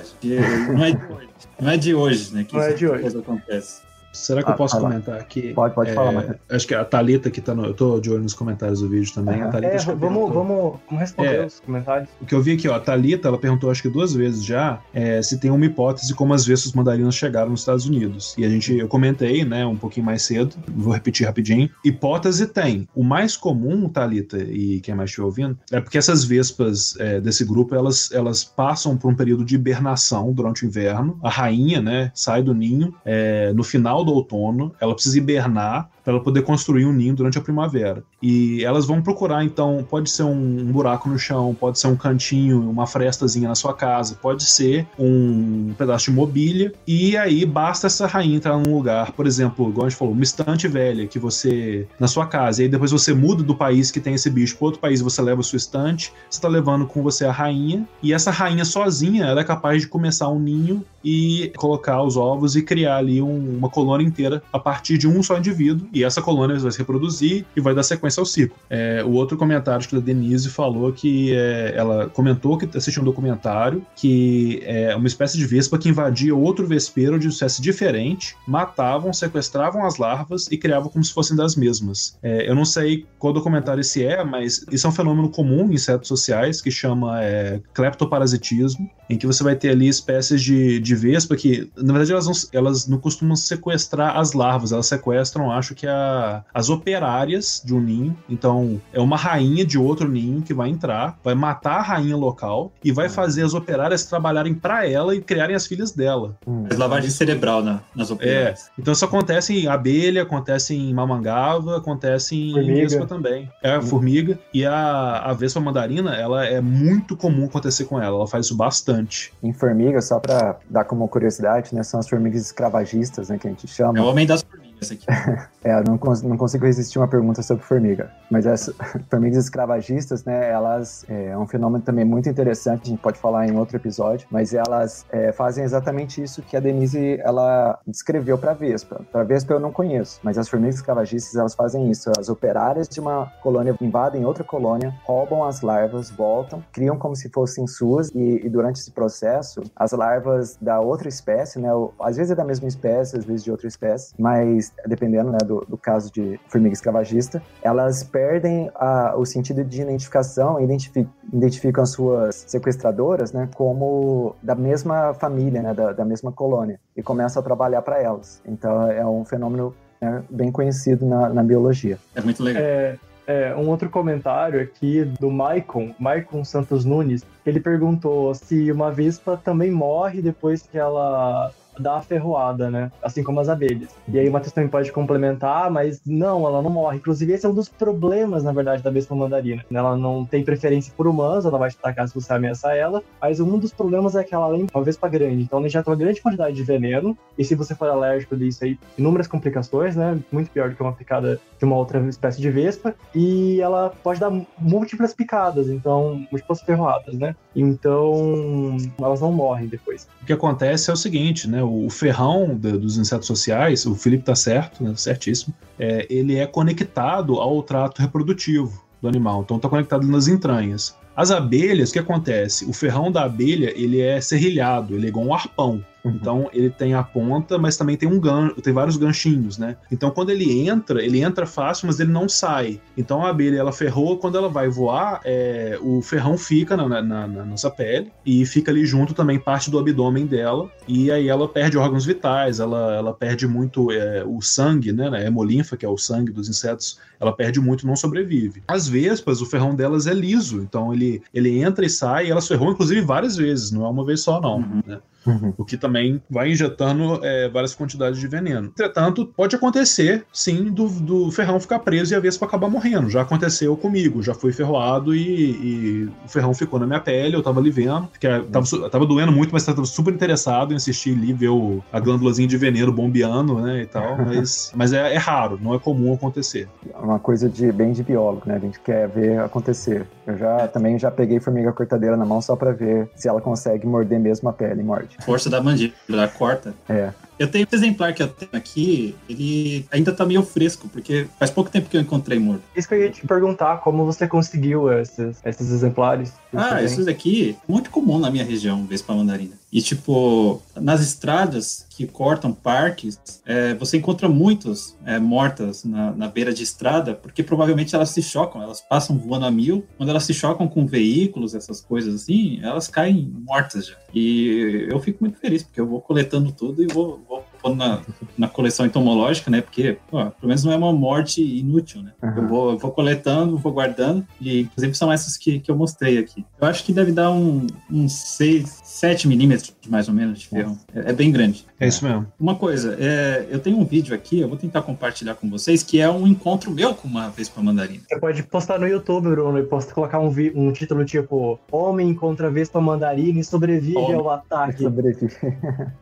Não 0.72 0.84
é 0.84 0.92
de 0.92 1.06
hoje, 1.06 1.30
não 1.60 1.72
é 1.72 1.78
de 1.78 1.96
hoje 1.96 2.34
né? 2.34 2.44
Que 2.44 2.56
não 2.56 2.64
é 2.64 2.74
de 2.74 2.88
hoje. 2.88 3.18
acontece. 3.18 3.82
Será 4.14 4.44
que 4.44 4.50
ah, 4.50 4.54
eu 4.54 4.58
posso 4.58 4.80
comentar 4.80 5.20
aqui? 5.20 5.54
Pode, 5.54 5.74
pode 5.74 5.90
é, 5.90 5.94
falar, 5.94 6.12
Matheus. 6.12 6.38
Acho 6.50 6.68
que 6.68 6.76
a 6.76 6.86
Thalita 6.86 7.32
que 7.32 7.42
tá 7.42 7.56
no. 7.56 7.66
Eu 7.66 7.74
tô 7.74 8.00
de 8.00 8.12
olho 8.12 8.22
nos 8.22 8.36
comentários 8.36 8.80
do 8.80 8.88
vídeo 8.88 9.12
também. 9.14 9.42
Uhum. 9.42 9.48
A 9.48 9.52
Thalita, 9.52 9.74
é, 9.74 9.96
vamos, 9.96 10.34
vamos, 10.34 10.80
vamos 10.88 11.00
responder 11.00 11.36
é, 11.36 11.46
os 11.46 11.60
comentários. 11.60 12.10
O 12.22 12.26
que 12.26 12.36
eu 12.36 12.42
vi 12.42 12.54
aqui, 12.54 12.68
ó, 12.70 12.76
a 12.76 12.80
Thalita, 12.80 13.28
ela 13.28 13.40
perguntou 13.40 13.72
acho 13.72 13.82
que 13.82 13.90
duas 13.90 14.14
vezes 14.14 14.46
já 14.46 14.80
é, 14.94 15.22
se 15.22 15.40
tem 15.40 15.50
uma 15.50 15.66
hipótese 15.66 16.14
como 16.14 16.34
as 16.34 16.46
vespas 16.46 16.74
mandarinas 16.74 17.16
chegaram 17.16 17.50
nos 17.50 17.62
Estados 17.62 17.88
Unidos. 17.88 18.36
E 18.38 18.46
a 18.46 18.50
gente, 18.50 18.78
eu 18.78 18.88
comentei, 18.88 19.44
né, 19.44 19.66
um 19.66 19.76
pouquinho 19.76 20.06
mais 20.06 20.22
cedo, 20.22 20.56
vou 20.76 20.94
repetir 20.94 21.26
rapidinho. 21.26 21.70
Hipótese 21.84 22.46
tem. 22.46 22.88
O 22.94 23.04
mais 23.04 23.36
comum, 23.36 23.90
Thalita, 23.90 24.38
e 24.38 24.80
quem 24.82 24.94
mais 24.94 25.10
estiver 25.10 25.26
ouvindo, 25.26 25.58
é 25.72 25.82
porque 25.82 25.98
essas 25.98 26.24
vespas 26.24 26.96
é, 27.00 27.20
desse 27.20 27.44
grupo, 27.44 27.74
elas, 27.74 28.12
elas 28.12 28.44
passam 28.44 28.96
por 28.96 29.12
um 29.12 29.16
período 29.16 29.44
de 29.44 29.56
hibernação 29.56 30.32
durante 30.32 30.64
o 30.64 30.68
inverno. 30.68 31.20
A 31.24 31.30
rainha, 31.30 31.82
né, 31.82 32.12
sai 32.14 32.44
do 32.44 32.54
ninho 32.54 32.94
é, 33.04 33.52
no 33.54 33.64
final 33.64 34.03
do 34.04 34.14
outono 34.14 34.74
ela 34.80 34.94
precisa 34.94 35.18
hibernar 35.18 35.90
para 36.04 36.14
ela 36.14 36.22
poder 36.22 36.42
construir 36.42 36.86
um 36.86 36.92
ninho 36.92 37.16
durante 37.16 37.38
a 37.38 37.42
primavera. 37.42 38.04
E 38.22 38.64
elas 38.64 38.86
vão 38.86 39.02
procurar, 39.02 39.44
então, 39.44 39.86
pode 39.90 40.10
ser 40.10 40.24
um, 40.24 40.66
buraco 40.66 41.08
no 41.08 41.18
chão, 41.18 41.56
pode 41.58 41.80
ser 41.80 41.88
um 41.88 41.96
cantinho, 41.96 42.70
uma 42.70 42.86
frestazinha 42.86 43.48
na 43.48 43.56
sua 43.56 43.74
casa, 43.74 44.18
pode 44.22 44.44
ser 44.44 44.86
um 45.00 45.74
pedaço 45.78 46.06
de 46.06 46.12
mobília, 46.12 46.74
e 46.86 47.16
aí 47.16 47.46
basta 47.46 47.88
essa 47.88 48.06
rainha 48.06 48.36
entrar 48.36 48.58
num 48.58 48.76
lugar, 48.76 49.12
por 49.12 49.26
exemplo, 49.26 49.70
igual 49.70 49.88
a 49.88 49.90
gente 49.90 49.98
falou, 49.98 50.14
uma 50.14 50.24
estante 50.24 50.68
velha 50.68 51.08
que 51.08 51.20
você, 51.20 51.88
na 52.00 52.08
sua 52.08 52.26
casa, 52.26 52.62
e 52.62 52.66
aí 52.66 52.70
depois 52.70 52.92
você 52.92 53.14
muda 53.14 53.44
do 53.44 53.56
país 53.56 53.92
que 53.92 54.00
tem 54.00 54.14
esse 54.14 54.30
bicho 54.30 54.58
para 54.58 54.66
outro 54.66 54.82
país, 54.82 55.02
você 55.02 55.22
leva 55.22 55.40
a 55.40 55.44
sua 55.44 55.58
estante, 55.58 56.12
você 56.30 56.38
está 56.38 56.48
levando 56.48 56.86
com 56.86 57.02
você 57.02 57.26
a 57.26 57.32
rainha, 57.32 57.88
e 58.02 58.14
essa 58.14 58.32
rainha 58.32 58.66
sozinha, 58.66 59.26
ela 59.26 59.42
é 59.42 59.44
capaz 59.44 59.82
de 59.82 59.88
começar 59.88 60.30
um 60.30 60.40
ninho 60.40 60.84
e 61.04 61.52
colocar 61.58 62.02
os 62.02 62.18
ovos 62.18 62.56
e 62.56 62.62
criar 62.62 62.98
ali 62.98 63.22
um, 63.22 63.58
uma 63.58 63.70
colônia 63.70 64.06
inteira 64.06 64.42
a 64.52 64.60
partir 64.60 64.98
de 64.98 65.08
um 65.08 65.22
só 65.22 65.38
indivíduo, 65.38 65.88
e 65.94 66.04
essa 66.04 66.22
colônia 66.22 66.58
vai 66.58 66.72
se 66.72 66.78
reproduzir 66.78 67.46
e 67.56 67.62
vai 67.62 67.74
dar 67.74 67.84
sequência 67.84 68.22
ao 68.22 68.26
ciclo. 68.26 68.56
É, 68.70 69.04
o 69.04 69.12
outro 69.12 69.38
comentário 69.38 69.88
que 69.88 69.96
a 69.96 70.00
Denise 70.00 70.50
falou 70.50 70.92
que 70.92 71.34
é, 71.34 71.74
ela 71.76 72.10
comentou 72.10 72.58
que 72.58 72.78
assistiu 72.78 73.02
um 73.02 73.06
documentário 73.06 73.86
que 73.96 74.62
é 74.64 74.96
uma 74.96 75.08
espécie 75.08 75.38
de 75.38 75.46
vespa 75.46 75.78
que 75.78 75.90
invadia 75.90 76.36
outro 76.36 76.66
vespeiro 76.66 77.20
de 77.20 77.28
espécie 77.28 77.62
diferente, 77.62 78.36
matavam, 78.48 79.12
sequestravam 79.14 79.86
as 79.86 79.98
larvas 79.98 80.48
e 80.52 80.58
criavam 80.58 80.90
como 80.90 81.04
se 81.04 81.14
fossem 81.14 81.36
das 81.36 81.56
mesmas. 81.56 82.18
É, 82.22 82.50
eu 82.50 82.56
não 82.56 82.66
sei 82.66 83.06
qual 83.18 83.34
documentário 83.34 83.82
esse 83.82 84.06
é, 84.06 84.24
mas 84.24 84.66
isso 84.72 84.88
é 84.88 84.90
um 84.90 84.94
fenômeno 84.94 85.30
comum 85.30 85.70
em 85.70 85.74
insetos 85.74 86.08
sociais 86.08 86.62
que 86.62 86.72
chama 86.72 87.22
é, 87.24 87.60
cleptoparasitismo, 87.74 88.90
em 89.10 89.18
que 89.18 89.28
você 89.28 89.44
vai 89.44 89.56
ter 89.56 89.70
ali 89.70 89.88
espécies 89.88 90.42
de, 90.42 90.80
de 90.80 90.93
vespa 90.96 91.36
que, 91.36 91.70
na 91.76 91.94
verdade, 91.94 92.12
elas 92.12 92.26
não, 92.26 92.34
elas 92.52 92.88
não 92.88 92.98
costumam 92.98 93.36
sequestrar 93.36 94.18
as 94.18 94.34
larvas, 94.34 94.72
elas 94.72 94.88
sequestram, 94.88 95.52
acho 95.52 95.76
que 95.76 95.88
a, 95.88 96.44
as 96.54 96.70
operárias 96.70 97.62
de 97.64 97.74
um 97.74 97.80
ninho. 97.80 98.18
Então, 98.30 98.82
é 98.92 99.00
uma 99.00 99.18
rainha 99.18 99.66
de 99.66 99.78
outro 99.78 100.08
ninho 100.08 100.42
que 100.42 100.54
vai 100.54 100.70
entrar, 100.70 101.18
vai 101.24 101.36
matar 101.36 101.80
a 101.80 101.82
rainha 101.82 102.16
local 102.16 102.72
e 102.84 102.92
vai 102.92 103.08
hum. 103.08 103.12
fazer 103.12 103.44
as 103.44 103.54
operárias 103.54 104.06
trabalharem 104.06 104.54
para 104.54 104.88
ela 104.88 105.16
e 105.16 105.22
criarem 105.22 105.56
as 105.56 105.66
filhas 105.66 105.92
dela. 105.92 106.36
Hum. 106.48 106.66
lavagem 106.78 107.10
cerebral 107.10 107.64
na, 107.64 107.82
nas 107.96 108.12
operárias. 108.12 108.68
É. 108.68 108.82
Então, 108.82 108.94
isso 108.94 109.06
acontece 109.06 109.54
em 109.54 109.68
abelha, 109.68 110.24
acontece 110.24 110.76
em 110.76 110.94
mamangava, 110.94 111.78
acontece 111.78 112.36
em 112.36 112.54
formiga. 112.54 112.82
vespa 112.82 113.06
também. 113.06 113.50
É, 113.62 113.78
hum. 113.78 113.82
formiga. 113.82 114.40
E 114.54 114.66
a, 114.66 115.20
a 115.20 115.34
vespa 115.34 115.60
mandarina, 115.60 116.16
ela 116.16 116.46
é 116.46 116.62
muito 116.62 117.16
comum 117.16 117.46
acontecer 117.46 117.86
com 117.86 118.02
ela. 118.02 118.18
Ela 118.18 118.28
faz 118.28 118.46
isso 118.46 118.56
bastante. 118.56 119.34
Em 119.42 119.54
formiga, 119.54 120.02
só 120.02 120.20
para 120.20 120.58
dar 120.70 120.83
como 120.84 121.08
curiosidade, 121.08 121.74
né, 121.74 121.84
são 121.84 122.00
as 122.00 122.08
formigas 122.08 122.42
escravagistas, 122.42 123.30
né, 123.30 123.38
que 123.38 123.48
a 123.48 123.50
gente 123.50 123.68
chama. 123.68 124.00
É 124.00 124.02
o 124.02 124.06
homem 124.06 124.26
das 124.26 124.42
formigas 124.42 124.63
aqui. 124.92 125.06
É, 125.64 125.80
eu 125.80 125.84
não, 125.86 125.98
cons 125.98 126.22
não 126.22 126.36
consigo 126.36 126.66
resistir 126.66 127.00
uma 127.00 127.08
pergunta 127.08 127.42
sobre 127.42 127.64
formiga. 127.64 128.12
Mas 128.30 128.46
as 128.46 128.70
formigas 129.10 129.46
escravagistas, 129.46 130.26
né, 130.26 130.52
elas 130.52 131.06
é, 131.08 131.28
é 131.28 131.38
um 131.38 131.48
fenômeno 131.48 131.82
também 131.82 132.04
muito 132.04 132.28
interessante, 132.28 132.82
a 132.84 132.90
gente 132.90 133.00
pode 133.00 133.18
falar 133.18 133.48
em 133.48 133.56
outro 133.56 133.78
episódio, 133.78 134.28
mas 134.30 134.54
elas 134.54 135.06
é, 135.10 135.32
fazem 135.32 135.64
exatamente 135.64 136.22
isso 136.22 136.42
que 136.42 136.58
a 136.58 136.60
Denise, 136.60 137.18
ela 137.22 137.80
descreveu 137.88 138.38
para 138.38 138.54
Vespa. 138.54 139.06
Para 139.10 139.24
Vespa 139.24 139.54
eu 139.54 139.60
não 139.60 139.72
conheço, 139.72 140.20
mas 140.22 140.38
as 140.38 140.50
formigas 140.50 140.76
escravagistas, 140.76 141.36
elas 141.36 141.56
fazem 141.56 141.90
isso. 141.90 142.12
As 142.20 142.28
operárias 142.28 142.90
de 142.90 143.00
uma 143.00 143.32
colônia 143.42 143.74
invadem 143.80 144.26
outra 144.26 144.44
colônia, 144.44 144.94
roubam 145.06 145.46
as 145.46 145.62
larvas, 145.62 146.10
voltam, 146.10 146.62
criam 146.74 146.98
como 146.98 147.16
se 147.16 147.30
fossem 147.30 147.66
suas 147.68 148.10
e, 148.10 148.42
e 148.46 148.50
durante 148.50 148.82
esse 148.82 148.92
processo, 148.92 149.62
as 149.74 149.94
larvas 149.94 150.58
da 150.62 150.82
outra 150.82 151.08
espécie, 151.08 151.58
né, 151.58 151.74
ou, 151.74 151.94
às 152.02 152.18
vezes 152.18 152.32
é 152.32 152.36
da 152.36 152.44
mesma 152.44 152.68
espécie, 152.68 153.18
às 153.18 153.24
vezes 153.24 153.44
de 153.44 153.52
outra 153.52 153.68
espécie, 153.68 154.14
mas 154.20 154.73
dependendo, 154.86 155.32
né, 155.32 155.38
do 155.40 155.64
do, 155.68 155.78
caso 155.78 156.12
de 156.12 156.40
formiga 156.48 156.74
escravagista, 156.74 157.42
elas 157.62 158.04
perdem 158.04 158.70
a, 158.76 159.16
o 159.18 159.26
sentido 159.26 159.64
de 159.64 159.82
identificação 159.82 160.60
e 160.60 160.64
identifi, 160.64 161.08
identificam 161.32 161.84
as 161.84 161.92
suas 161.92 162.46
sequestradoras 162.48 163.32
né, 163.32 163.50
como 163.56 164.36
da 164.42 164.56
mesma 164.56 165.14
família, 165.14 165.62
né, 165.62 165.74
da, 165.74 165.94
da 165.94 166.06
mesma 166.06 166.32
colônia, 166.32 166.80
e 166.96 167.02
começam 167.02 167.42
a 167.42 167.44
trabalhar 167.44 167.82
para 167.82 168.02
elas. 168.02 168.42
Então 168.46 168.90
é 168.92 169.06
um 169.06 169.26
fenômeno 169.26 169.74
né, 170.02 170.24
bem 170.30 170.52
conhecido 170.52 171.06
na, 171.06 171.30
na, 171.30 171.44
biologia. 171.44 171.98
É 172.16 172.22
muito 172.22 172.44
legal. 172.44 172.64
É... 172.64 172.98
É, 173.26 173.56
um 173.56 173.70
outro 173.70 173.90
comentário 173.90 174.62
aqui 174.62 175.06
do 175.06 175.32
Maicon, 175.32 175.96
Maicon 175.98 176.44
Santos 176.44 176.84
Nunes, 176.84 177.24
ele 177.46 177.62
perguntou 177.62 178.36
se 178.36 178.70
uma 178.70 178.92
vespa 178.92 179.40
também 179.42 179.72
morre 179.72 180.22
depois 180.22 180.64
que 180.64 180.78
ela 180.78 181.50
dá 181.80 181.98
a 181.98 182.02
ferroada, 182.02 182.70
né? 182.70 182.92
Assim 183.02 183.24
como 183.24 183.40
as 183.40 183.50
abelhas. 183.50 183.90
E 184.08 184.20
aí 184.20 184.30
o 184.30 184.32
Matheus 184.32 184.54
também 184.54 184.70
pode 184.70 184.92
complementar, 184.92 185.72
mas 185.72 186.02
não, 186.06 186.48
ela 186.48 186.62
não 186.62 186.70
morre. 186.70 186.98
Inclusive, 186.98 187.34
esse 187.34 187.46
é 187.46 187.50
um 187.50 187.54
dos 187.54 187.70
problemas, 187.70 188.44
na 188.44 188.52
verdade, 188.52 188.84
da 188.84 188.90
vespa 188.90 189.16
mandarina. 189.16 189.64
Ela 189.72 189.96
não 189.98 190.26
tem 190.26 190.44
preferência 190.44 190.94
por 190.96 191.08
humanos, 191.08 191.46
ela 191.46 191.58
vai 191.58 191.70
te 191.70 191.78
atacar 191.80 192.08
se 192.08 192.16
você 192.16 192.34
ameaçar 192.34 192.76
ela, 192.76 193.02
mas 193.22 193.40
um 193.40 193.58
dos 193.58 193.74
problemas 193.74 194.16
é 194.16 194.24
que 194.24 194.34
ela 194.34 194.56
é 194.56 194.66
uma 194.74 194.84
vespa 194.84 195.08
grande, 195.08 195.44
então 195.44 195.60
ela 195.60 195.68
injeta 195.68 195.90
uma 195.90 195.96
grande 195.96 196.22
quantidade 196.22 196.56
de 196.56 196.64
veneno, 196.64 197.18
e 197.38 197.44
se 197.44 197.56
você 197.56 197.74
for 197.74 197.90
alérgico 197.90 198.36
disso 198.36 198.64
aí, 198.64 198.78
inúmeras 198.98 199.28
complicações, 199.28 199.96
né? 199.96 200.20
Muito 200.32 200.52
pior 200.52 200.70
do 200.70 200.76
que 200.76 200.82
uma 200.82 200.94
picada 200.94 201.40
de 201.58 201.66
uma 201.66 201.76
outra 201.76 202.00
espécie 202.08 202.42
de 202.42 202.50
vespa, 202.50 202.96
e 203.16 203.60
ela 203.62 203.94
pode 204.04 204.20
dar 204.20 204.32
múltiplas 204.58 205.14
picadas, 205.14 205.70
então, 205.70 206.26
múltiplas 206.32 206.62
ferroadas, 206.62 207.16
né? 207.16 207.36
Então, 207.56 208.78
elas 209.00 209.22
não 209.22 209.32
morrem 209.32 209.68
depois. 209.68 210.08
O 210.22 210.26
que 210.26 210.34
acontece 210.34 210.90
é 210.90 210.94
o 210.94 210.98
seguinte, 210.98 211.48
né? 211.50 211.63
O 211.64 211.90
ferrão 211.90 212.56
dos 212.56 212.98
insetos 212.98 213.28
sociais, 213.28 213.86
o 213.86 213.96
Felipe 213.96 214.24
tá 214.24 214.36
certo, 214.36 214.84
né? 214.84 214.94
certíssimo, 214.96 215.54
é, 215.80 216.06
ele 216.10 216.38
é 216.38 216.46
conectado 216.46 217.40
ao 217.40 217.62
trato 217.64 218.02
reprodutivo 218.02 218.84
do 219.02 219.08
animal, 219.08 219.42
então 219.42 219.60
tá 219.60 219.68
conectado 219.68 220.08
nas 220.08 220.28
entranhas. 220.28 220.98
As 221.16 221.30
abelhas, 221.30 221.90
o 221.90 221.94
que 221.94 222.00
acontece? 222.00 222.66
O 222.66 222.74
ferrão 222.74 223.12
da 223.12 223.24
abelha, 223.24 223.72
ele 223.76 224.02
é 224.02 224.20
serrilhado, 224.20 224.96
ele 224.96 225.06
é 225.06 225.10
igual 225.10 225.26
um 225.26 225.34
arpão. 225.34 225.84
Uhum. 226.04 226.12
Então 226.12 226.50
ele 226.54 226.70
tem 226.70 226.94
a 226.94 227.04
ponta, 227.04 227.58
mas 227.58 227.78
também 227.78 227.96
tem 227.96 228.10
um 228.10 228.20
gancho, 228.20 228.62
tem 228.62 228.74
vários 228.74 228.98
ganchinhos, 228.98 229.58
né? 229.58 229.78
Então 229.92 230.12
quando 230.12 230.30
ele 230.30 230.68
entra, 230.68 231.04
ele 231.04 231.22
entra 231.22 231.46
fácil, 231.46 231.88
mas 231.88 232.00
ele 232.00 232.12
não 232.12 232.28
sai. 232.28 232.80
Então 232.98 233.26
a 233.26 233.30
abelha 233.30 233.58
ela 233.58 233.72
ferrou, 233.72 234.18
quando 234.18 234.38
ela 234.38 234.50
vai 234.50 234.68
voar, 234.68 235.22
é, 235.24 235.78
o 235.82 236.02
ferrão 236.02 236.38
fica 236.38 236.76
na, 236.76 237.02
na, 237.02 237.28
na, 237.28 237.46
nossa 237.46 237.72
pele 237.72 238.12
e 238.26 238.46
fica 238.46 238.72
ali 238.72 238.86
junto 238.86 239.14
também 239.14 239.40
parte 239.40 239.72
do 239.72 239.80
abdômen 239.80 240.26
dela. 240.26 240.70
E 240.88 241.12
aí 241.12 241.30
ela 241.30 241.48
perde 241.48 241.78
órgãos 241.78 242.06
vitais, 242.06 242.60
ela, 242.60 242.96
ela 242.96 243.14
perde 243.14 243.48
muito 243.48 243.92
é, 243.92 244.24
o 244.26 244.42
sangue, 244.42 244.92
né? 244.92 245.10
A 245.10 245.22
hemolinfa, 245.22 245.78
que 245.78 245.86
é 245.86 245.90
o 245.90 245.98
sangue 245.98 246.32
dos 246.32 246.50
insetos, 246.50 247.00
ela 247.20 247.32
perde 247.32 247.60
muito, 247.60 247.88
não 247.88 247.96
sobrevive. 247.96 248.62
As 248.68 248.88
vespas, 248.88 249.42
o 249.42 249.46
ferrão 249.46 249.74
delas 249.74 250.08
é 250.08 250.14
liso, 250.14 250.62
então 250.62 250.94
ele, 250.94 251.22
ele 251.34 251.62
entra 251.62 251.86
e 251.86 251.90
sai, 251.90 252.28
e 252.28 252.32
elas 252.32 252.48
ferrou 252.48 252.72
inclusive 252.72 253.02
várias 253.02 253.38
vezes, 253.38 253.72
não 253.72 253.86
é 253.86 253.90
uma 253.90 254.06
vez 254.06 254.22
só, 254.22 254.42
não. 254.42 254.58
Uhum. 254.58 254.84
Né? 254.86 255.00
Uhum. 255.26 255.54
O 255.58 255.66
que 255.66 255.78
também 255.78 256.22
vai 256.30 256.52
injetando 256.52 257.20
é, 257.24 257.50
várias 257.50 257.74
quantidades 257.74 258.20
de 258.20 258.28
veneno. 258.28 258.68
Entretanto, 258.68 259.26
pode 259.26 259.56
acontecer, 259.56 260.26
sim, 260.32 260.66
do, 260.66 260.88
do 260.88 261.32
ferrão 261.32 261.60
ficar 261.60 261.80
preso 261.80 262.14
e 262.14 262.16
a 262.16 262.20
vespa 262.20 262.46
acabar 262.46 262.70
morrendo. 262.70 263.10
Já 263.10 263.22
aconteceu 263.22 263.76
comigo, 263.78 264.22
já 264.22 264.34
fui 264.34 264.52
ferroado 264.52 265.16
e, 265.16 265.52
e 265.52 266.10
o 266.26 266.30
ferrão 266.30 266.54
ficou 266.54 266.80
na 266.80 266.86
minha 266.86 267.00
pele, 267.00 267.36
eu 267.36 267.44
tava 267.44 267.60
ali 267.60 267.72
vendo, 267.72 268.08
que 268.20 268.28
tava, 268.28 268.90
tava 268.90 269.06
doendo 269.06 269.32
muito, 269.32 269.52
mas 269.52 269.66
tava 269.66 269.86
super 269.86 270.14
interessado 270.14 270.74
em 270.74 270.76
assistir 270.76 271.16
ali, 271.16 271.34
ver 271.34 271.50
o, 271.50 271.84
a 271.92 272.00
glândulazinha 272.00 272.48
de 272.48 272.58
veneno 272.58 272.92
bombeando, 272.92 273.60
né, 273.60 273.84
e 273.84 273.86
tal, 273.86 274.18
mas, 274.26 274.72
mas 274.76 274.94
é, 274.94 275.14
é 275.14 275.18
raro, 275.18 275.60
não 275.62 275.74
é 275.74 275.80
comum 275.80 276.14
acontecer. 276.14 276.68
É 276.94 276.98
uma 276.98 277.20
coisa 277.20 277.50
de 277.50 277.72
bem 277.72 277.92
de 277.92 278.04
biólogo, 278.04 278.44
né, 278.46 278.56
a 278.56 278.60
gente 278.60 278.80
quer 278.80 279.08
ver 279.08 279.40
acontecer. 279.40 280.06
Eu 280.26 280.38
já 280.38 280.68
também 280.68 280.98
já 280.98 281.12
peguei 281.12 281.40
formiga 281.40 281.72
cortadeira 281.74 282.16
na 282.16 282.26
mão 282.26 282.42
só 282.42 282.56
para 282.56 282.72
ver 282.72 283.10
se 283.16 283.28
ela 283.28 283.42
consegue 283.42 283.86
morder 283.86 284.20
mesmo 284.20 284.48
a 284.50 284.54
pele 284.54 284.82
morde. 284.82 285.18
Força 285.22 285.50
da 285.50 285.62
mandíbula, 285.62 286.28
corta. 286.28 286.74
É. 286.88 287.12
Eu 287.40 287.50
tenho 287.50 287.66
esse 287.66 287.76
exemplar 287.76 288.14
que 288.14 288.24
eu 288.24 288.28
tenho 288.28 288.52
aqui, 288.54 289.16
ele 289.28 289.86
ainda 289.92 290.12
tá 290.12 290.26
meio 290.26 290.44
fresco, 290.44 290.88
porque 290.88 291.28
faz 291.40 291.52
pouco 291.52 291.70
tempo 291.70 291.90
que 291.90 291.98
eu 291.98 292.02
encontrei 292.02 292.40
morto. 292.40 292.64
Isso 292.76 292.88
que 292.88 292.94
eu 292.94 293.02
ia 293.02 293.10
te 293.10 293.26
perguntar, 293.26 293.78
como 293.78 294.06
você 294.06 294.28
conseguiu 294.28 294.92
esses, 294.92 295.40
esses 295.44 295.72
exemplares? 295.72 296.34
Ah, 296.54 296.82
esses 296.84 297.08
aqui, 297.08 297.56
muito 297.68 297.90
comum 297.90 298.20
na 298.20 298.30
minha 298.30 298.44
região, 298.44 298.86
Vespa 298.86 299.14
Mandarina. 299.14 299.64
E, 299.74 299.82
tipo, 299.82 300.62
nas 300.76 301.02
estradas 301.02 301.88
que 301.90 302.06
cortam 302.06 302.54
parques, 302.54 303.20
é, 303.44 303.74
você 303.74 303.98
encontra 303.98 304.30
muitos 304.30 304.96
é, 305.04 305.18
mortas 305.18 305.84
na, 305.84 306.12
na, 306.12 306.28
beira 306.28 306.54
de 306.54 306.62
estrada, 306.62 307.16
porque 307.16 307.42
provavelmente 307.42 307.96
elas 307.96 308.10
se 308.10 308.22
chocam, 308.22 308.62
elas 308.62 308.82
passam 308.82 309.18
voando 309.18 309.48
a 309.48 309.52
mil. 309.52 309.84
Quando 309.98 310.10
elas 310.10 310.26
se 310.26 310.34
chocam 310.34 310.68
com 310.68 310.86
veículos, 310.86 311.56
essas 311.56 311.82
coisas 311.82 312.22
assim, 312.22 312.60
elas 312.62 312.88
caem 312.88 313.34
mortas 313.48 313.88
já. 313.88 313.96
E 314.14 314.88
eu 314.92 315.00
fico 315.00 315.24
muito 315.24 315.40
feliz, 315.40 315.64
porque 315.64 315.82
eu 315.82 315.88
vou 315.88 316.00
coletando 316.00 316.52
tudo 316.52 316.84
e 316.84 316.88
vou 316.88 317.23
pondo 317.64 317.78
na, 317.78 318.02
na 318.38 318.48
coleção 318.50 318.86
entomológica, 318.86 319.50
né? 319.50 319.62
Porque, 319.62 319.98
pô, 320.12 320.18
pelo 320.18 320.48
menos 320.48 320.64
não 320.64 320.74
é 320.74 320.76
uma 320.76 320.92
morte 320.92 321.42
inútil, 321.42 322.04
né? 322.04 322.12
Uhum. 322.22 322.34
Eu, 322.36 322.48
vou, 322.48 322.72
eu 322.72 322.78
vou 322.78 322.92
coletando, 322.92 323.58
vou 323.58 323.72
guardando, 323.72 324.28
e 324.40 324.62
inclusive 324.62 324.94
são 324.94 325.12
essas 325.12 325.38
que, 325.38 325.60
que 325.60 325.72
eu 325.72 325.76
mostrei 325.76 326.18
aqui. 326.18 326.46
Eu 326.60 326.68
acho 326.68 326.84
que 326.84 326.92
deve 326.92 327.12
dar 327.14 327.32
um, 327.32 327.66
uns 327.90 328.14
6, 328.14 328.82
7 328.84 329.28
milímetros, 329.28 329.74
mais 329.88 330.08
ou 330.10 330.14
menos, 330.14 330.40
de 330.40 330.48
ferro. 330.48 330.78
É, 330.94 331.12
é, 331.12 331.14
bem 331.14 331.32
grande. 331.32 331.66
É 331.80 331.88
isso 331.88 332.04
mesmo. 332.04 332.28
Uma 332.40 332.56
coisa, 332.56 332.98
é, 333.00 333.48
eu 333.50 333.60
tenho 333.60 333.78
um 333.78 333.86
vídeo 333.86 334.14
aqui, 334.14 334.40
eu 334.40 334.48
vou 334.48 334.58
tentar 334.58 334.82
compartilhar 334.82 335.36
com 335.36 335.50
vocês, 335.50 335.82
que 335.82 336.00
é 336.02 336.10
um 336.10 336.28
encontro 336.28 336.70
meu 336.72 336.94
com 336.94 337.08
uma 337.08 337.30
vespa 337.30 337.62
mandarina. 337.62 338.04
Você 338.08 338.20
pode 338.20 338.44
postar 338.44 338.80
no 338.80 338.88
YouTube, 338.88 339.30
Bruno, 339.30 339.58
e 339.60 339.64
posta, 339.64 339.94
colocar 339.94 340.20
um, 340.20 340.34
um 340.56 340.72
título 340.74 341.06
tipo 341.06 341.60
Homem 341.72 342.10
encontra 342.10 342.50
vespa 342.50 342.82
mandarina 342.82 343.40
e 343.40 343.44
sobrevive 343.44 343.98
Homem. 343.98 344.16
ao 344.16 344.30
ataque. 344.30 344.84
Sobrevive. 344.84 345.34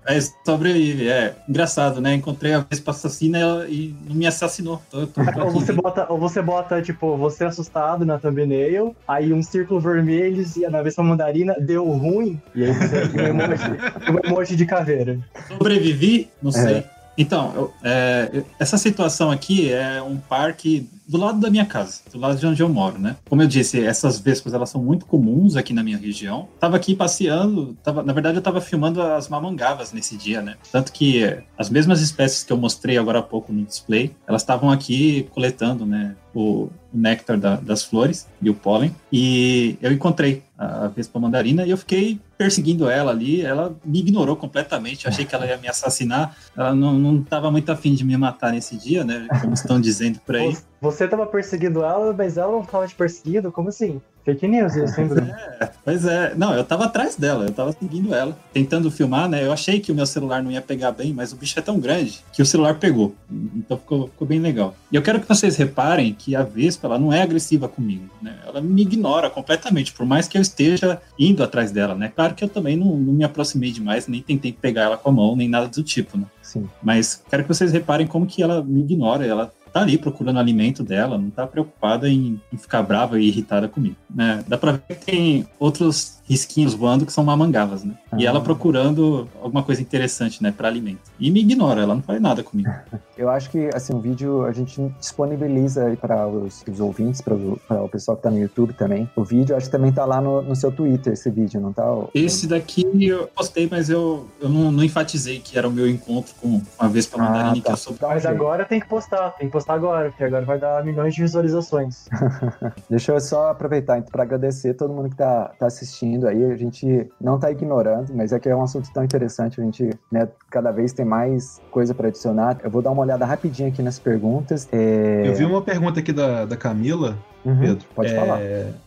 é, 0.05 0.19
sobrevive, 0.45 1.07
é 1.07 1.35
engraçado, 1.51 2.01
né? 2.01 2.15
Encontrei 2.15 2.53
a 2.53 2.65
Vespa 2.67 2.91
assassina 2.91 3.65
e 3.67 3.93
não 4.07 4.15
me 4.15 4.25
assassinou. 4.25 4.81
Tô, 4.89 5.05
tô, 5.05 5.23
tô 5.23 5.39
ou, 5.45 5.51
você 5.51 5.73
bota, 5.73 6.05
ou 6.09 6.17
você 6.17 6.41
bota, 6.41 6.81
tipo, 6.81 7.15
você 7.17 7.43
assustado 7.43 8.05
na 8.05 8.17
thumbnail, 8.17 8.95
aí 9.07 9.31
um 9.31 9.43
círculo 9.43 9.79
vermelho 9.79 10.43
e 10.55 10.59
na 10.69 10.81
Vespa 10.81 11.03
mandarina 11.03 11.55
deu 11.59 11.85
ruim, 11.91 12.41
e 12.55 12.63
aí 12.63 12.73
você 12.73 13.03
um 13.03 13.41
emoji, 13.41 13.63
um 14.09 14.27
emoji 14.27 14.55
de 14.55 14.65
caveira. 14.65 15.19
Sobrevivi? 15.47 16.29
Não 16.41 16.49
é. 16.49 16.53
sei. 16.53 16.83
Então, 17.17 17.51
eu, 17.53 17.73
é, 17.83 18.43
essa 18.57 18.77
situação 18.77 19.29
aqui 19.29 19.71
é 19.71 20.01
um 20.01 20.17
parque 20.17 20.89
do 21.07 21.17
lado 21.17 21.39
da 21.39 21.49
minha 21.49 21.65
casa, 21.65 22.01
do 22.11 22.19
lado 22.19 22.39
de 22.39 22.45
onde 22.45 22.61
eu 22.61 22.69
moro, 22.69 22.97
né? 22.97 23.15
Como 23.27 23.41
eu 23.41 23.47
disse, 23.47 23.83
essas 23.83 24.19
vespas 24.19 24.53
elas 24.53 24.69
são 24.69 24.81
muito 24.81 25.05
comuns 25.05 25.55
aqui 25.55 25.73
na 25.73 25.83
minha 25.83 25.97
região. 25.97 26.47
Tava 26.59 26.75
aqui 26.75 26.95
passeando, 26.95 27.77
tava, 27.83 28.03
na 28.03 28.13
verdade 28.13 28.37
eu 28.37 28.41
tava 28.41 28.61
filmando 28.61 29.01
as 29.01 29.27
mamangavas 29.27 29.91
nesse 29.91 30.15
dia, 30.15 30.41
né? 30.41 30.55
Tanto 30.71 30.91
que 30.91 31.37
as 31.57 31.69
mesmas 31.69 32.01
espécies 32.01 32.43
que 32.43 32.53
eu 32.53 32.57
mostrei 32.57 32.97
agora 32.97 33.19
há 33.19 33.23
pouco 33.23 33.51
no 33.51 33.65
display, 33.65 34.15
elas 34.27 34.41
estavam 34.41 34.71
aqui 34.71 35.27
coletando, 35.31 35.85
né? 35.85 36.15
O, 36.33 36.69
o 36.93 36.97
néctar 36.97 37.37
da, 37.37 37.55
das 37.57 37.83
flores 37.83 38.27
e 38.41 38.49
o 38.49 38.53
pólen. 38.53 38.95
E 39.11 39.77
eu 39.81 39.91
encontrei 39.91 40.43
a 40.57 40.87
Vespa 40.87 41.19
Mandarina 41.19 41.65
e 41.65 41.71
eu 41.71 41.77
fiquei 41.77 42.19
perseguindo 42.37 42.89
ela 42.89 43.11
ali. 43.11 43.41
Ela 43.41 43.75
me 43.83 43.99
ignorou 43.99 44.35
completamente. 44.35 45.05
Eu 45.05 45.09
achei 45.11 45.25
que 45.25 45.33
ela 45.33 45.45
ia 45.45 45.57
me 45.57 45.67
assassinar. 45.67 46.35
Ela 46.55 46.73
não, 46.75 46.93
não 46.93 47.21
tava 47.21 47.49
muito 47.49 47.71
afim 47.71 47.93
de 47.93 48.03
me 48.03 48.15
matar 48.15 48.53
nesse 48.53 48.77
dia, 48.77 49.03
né? 49.03 49.27
Como 49.41 49.53
estão 49.53 49.81
dizendo 49.81 50.19
por 50.25 50.35
aí. 50.35 50.55
Você 50.79 50.90
tava 50.91 51.25
perseguindo 51.25 51.83
ela, 51.83 52.13
mas 52.13 52.37
ela 52.37 52.51
não 52.51 52.63
tava 52.63 52.87
te 52.87 52.95
perseguindo? 52.95 53.51
Como 53.51 53.69
assim? 53.69 54.01
Fake 54.23 54.47
news 54.47 54.75
hein, 54.75 54.85
Bruno? 55.07 55.31
É, 55.59 55.69
pois 55.83 56.05
é. 56.05 56.35
Não, 56.35 56.53
eu 56.53 56.63
tava 56.63 56.85
atrás 56.85 57.15
dela, 57.15 57.45
eu 57.45 57.51
tava 57.51 57.71
seguindo 57.71 58.13
ela, 58.13 58.37
tentando 58.53 58.91
filmar, 58.91 59.27
né? 59.27 59.43
Eu 59.45 59.51
achei 59.51 59.79
que 59.79 59.91
o 59.91 59.95
meu 59.95 60.05
celular 60.05 60.43
não 60.43 60.51
ia 60.51 60.61
pegar 60.61 60.91
bem, 60.91 61.11
mas 61.13 61.33
o 61.33 61.35
bicho 61.35 61.57
é 61.57 61.61
tão 61.61 61.79
grande 61.79 62.23
que 62.31 62.41
o 62.41 62.45
celular 62.45 62.75
pegou. 62.75 63.15
Então 63.55 63.77
ficou, 63.77 64.07
ficou 64.07 64.27
bem 64.27 64.39
legal. 64.39 64.75
E 64.91 64.95
eu 64.95 65.01
quero 65.01 65.19
que 65.19 65.27
vocês 65.27 65.55
reparem 65.55 66.13
que 66.13 66.35
a 66.35 66.43
Vespa, 66.43 66.87
ela 66.87 66.99
não 66.99 67.11
é 67.11 67.21
agressiva 67.21 67.67
comigo, 67.67 68.07
né? 68.21 68.37
Ela 68.45 68.61
me 68.61 68.83
ignora 68.83 69.29
completamente, 69.29 69.91
por 69.91 70.05
mais 70.05 70.27
que 70.27 70.37
eu 70.37 70.41
esteja 70.41 71.01
indo 71.17 71.43
atrás 71.43 71.71
dela, 71.71 71.95
né? 71.95 72.11
Claro 72.15 72.35
que 72.35 72.43
eu 72.43 72.49
também 72.49 72.77
não, 72.77 72.95
não 72.95 73.13
me 73.13 73.23
aproximei 73.23 73.71
demais, 73.71 74.07
nem 74.07 74.21
tentei 74.21 74.53
pegar 74.53 74.83
ela 74.83 74.97
com 74.97 75.09
a 75.09 75.13
mão, 75.13 75.35
nem 75.35 75.49
nada 75.49 75.67
do 75.67 75.83
tipo, 75.83 76.17
né? 76.17 76.25
Sim. 76.51 76.69
Mas 76.83 77.23
quero 77.29 77.43
que 77.43 77.47
vocês 77.47 77.71
reparem 77.71 78.05
como 78.05 78.25
que 78.25 78.43
ela 78.43 78.61
me 78.61 78.81
ignora, 78.81 79.25
ela 79.25 79.53
tá 79.71 79.81
ali 79.81 79.97
procurando 79.97 80.37
alimento 80.37 80.83
dela, 80.83 81.17
não 81.17 81.29
tá 81.29 81.47
preocupada 81.47 82.09
em, 82.09 82.41
em 82.51 82.57
ficar 82.57 82.83
brava 82.83 83.17
e 83.17 83.27
irritada 83.29 83.69
comigo, 83.69 83.95
né? 84.13 84.43
Dá 84.45 84.57
pra 84.57 84.73
ver 84.73 84.81
que 84.89 85.05
tem 85.05 85.47
outros 85.57 86.20
risquinhos 86.31 86.73
voando 86.73 87.05
que 87.05 87.11
são 87.13 87.23
mamangavas, 87.23 87.83
né? 87.83 87.93
E 88.17 88.25
Ah. 88.25 88.29
ela 88.29 88.41
procurando 88.41 89.27
alguma 89.41 89.63
coisa 89.63 89.81
interessante, 89.81 90.41
né, 90.41 90.53
para 90.55 90.67
alimento. 90.67 91.01
E 91.19 91.29
me 91.29 91.41
ignora, 91.41 91.81
ela 91.81 91.93
não 91.95 92.01
faz 92.01 92.21
nada 92.21 92.41
comigo. 92.43 92.69
Eu 93.17 93.29
acho 93.29 93.49
que 93.51 93.69
assim, 93.75 93.93
o 93.93 93.99
vídeo 93.99 94.43
a 94.45 94.51
gente 94.51 94.81
disponibiliza 94.99 95.85
aí 95.85 95.95
para 95.95 96.27
os, 96.27 96.63
os 96.67 96.79
ouvintes, 96.79 97.21
para 97.21 97.35
o, 97.35 97.59
para 97.67 97.87
pessoal 97.89 98.17
que 98.17 98.23
tá 98.23 98.31
no 98.31 98.39
YouTube 98.39 98.73
também. 98.73 99.07
O 99.15 99.23
vídeo 99.23 99.55
acho 99.55 99.67
que 99.67 99.71
também 99.71 99.91
tá 99.91 100.05
lá 100.05 100.19
no, 100.19 100.41
no 100.41 100.55
seu 100.55 100.71
Twitter, 100.71 101.13
esse 101.13 101.29
vídeo, 101.29 101.61
não 101.61 101.71
tá? 101.71 101.83
Esse 102.15 102.47
daqui 102.47 102.83
eu 103.05 103.27
postei, 103.27 103.67
mas 103.69 103.89
eu, 103.89 104.25
eu 104.41 104.49
não, 104.49 104.71
não 104.71 104.83
enfatizei 104.83 105.39
que 105.39 105.55
era 105.57 105.67
o 105.67 105.71
meu 105.71 105.87
encontro 105.87 106.33
com, 106.41 106.59
com 106.61 106.83
a 106.83 106.87
Vespa 106.87 107.17
Ah, 107.19 107.23
Mandarina, 107.23 107.55
tá. 107.57 107.61
que 107.61 107.71
eu 107.71 107.77
sou 107.77 107.95
Mas 108.01 108.25
agora 108.25 108.65
tem 108.65 108.79
que 108.79 108.87
postar, 108.87 109.31
tem 109.31 109.47
que 109.47 109.53
postar 109.53 109.73
agora, 109.75 110.09
porque 110.09 110.23
agora 110.23 110.45
vai 110.45 110.57
dar 110.57 110.83
milhões 110.83 111.13
de 111.13 111.21
visualizações. 111.21 112.07
Deixa 112.89 113.11
eu 113.11 113.19
só 113.19 113.49
aproveitar 113.51 113.99
então, 113.99 114.09
para 114.11 114.23
agradecer 114.23 114.73
todo 114.73 114.93
mundo 114.93 115.09
que 115.09 115.15
tá, 115.15 115.51
tá 115.59 115.67
assistindo 115.67 116.20
aí. 116.27 116.45
A 116.51 116.57
gente 116.57 117.09
não 117.19 117.39
tá 117.39 117.51
ignorando, 117.51 118.13
mas 118.13 118.31
é 118.31 118.39
que 118.39 118.49
é 118.49 118.55
um 118.55 118.63
assunto 118.63 118.91
tão 118.93 119.03
interessante. 119.03 119.59
A 119.59 119.63
gente, 119.63 119.89
né, 120.11 120.27
cada 120.49 120.71
vez 120.71 120.93
tem 120.93 121.05
mais 121.05 121.61
coisa 121.71 121.93
para 121.93 122.07
adicionar. 122.07 122.57
Eu 122.63 122.69
vou 122.69 122.81
dar 122.81 122.91
uma 122.91 123.01
olhada 123.01 123.25
rapidinho 123.25 123.69
aqui 123.69 123.81
nas 123.81 123.99
perguntas. 123.99 124.67
É... 124.71 125.23
Eu 125.27 125.35
vi 125.35 125.45
uma 125.45 125.61
pergunta 125.61 125.99
aqui 125.99 126.11
da, 126.11 126.45
da 126.45 126.57
Camila, 126.57 127.17
Uhum, 127.43 127.59
Pedro. 127.59 127.85
Pode 127.95 128.11
é, 128.11 128.15
falar. 128.15 128.39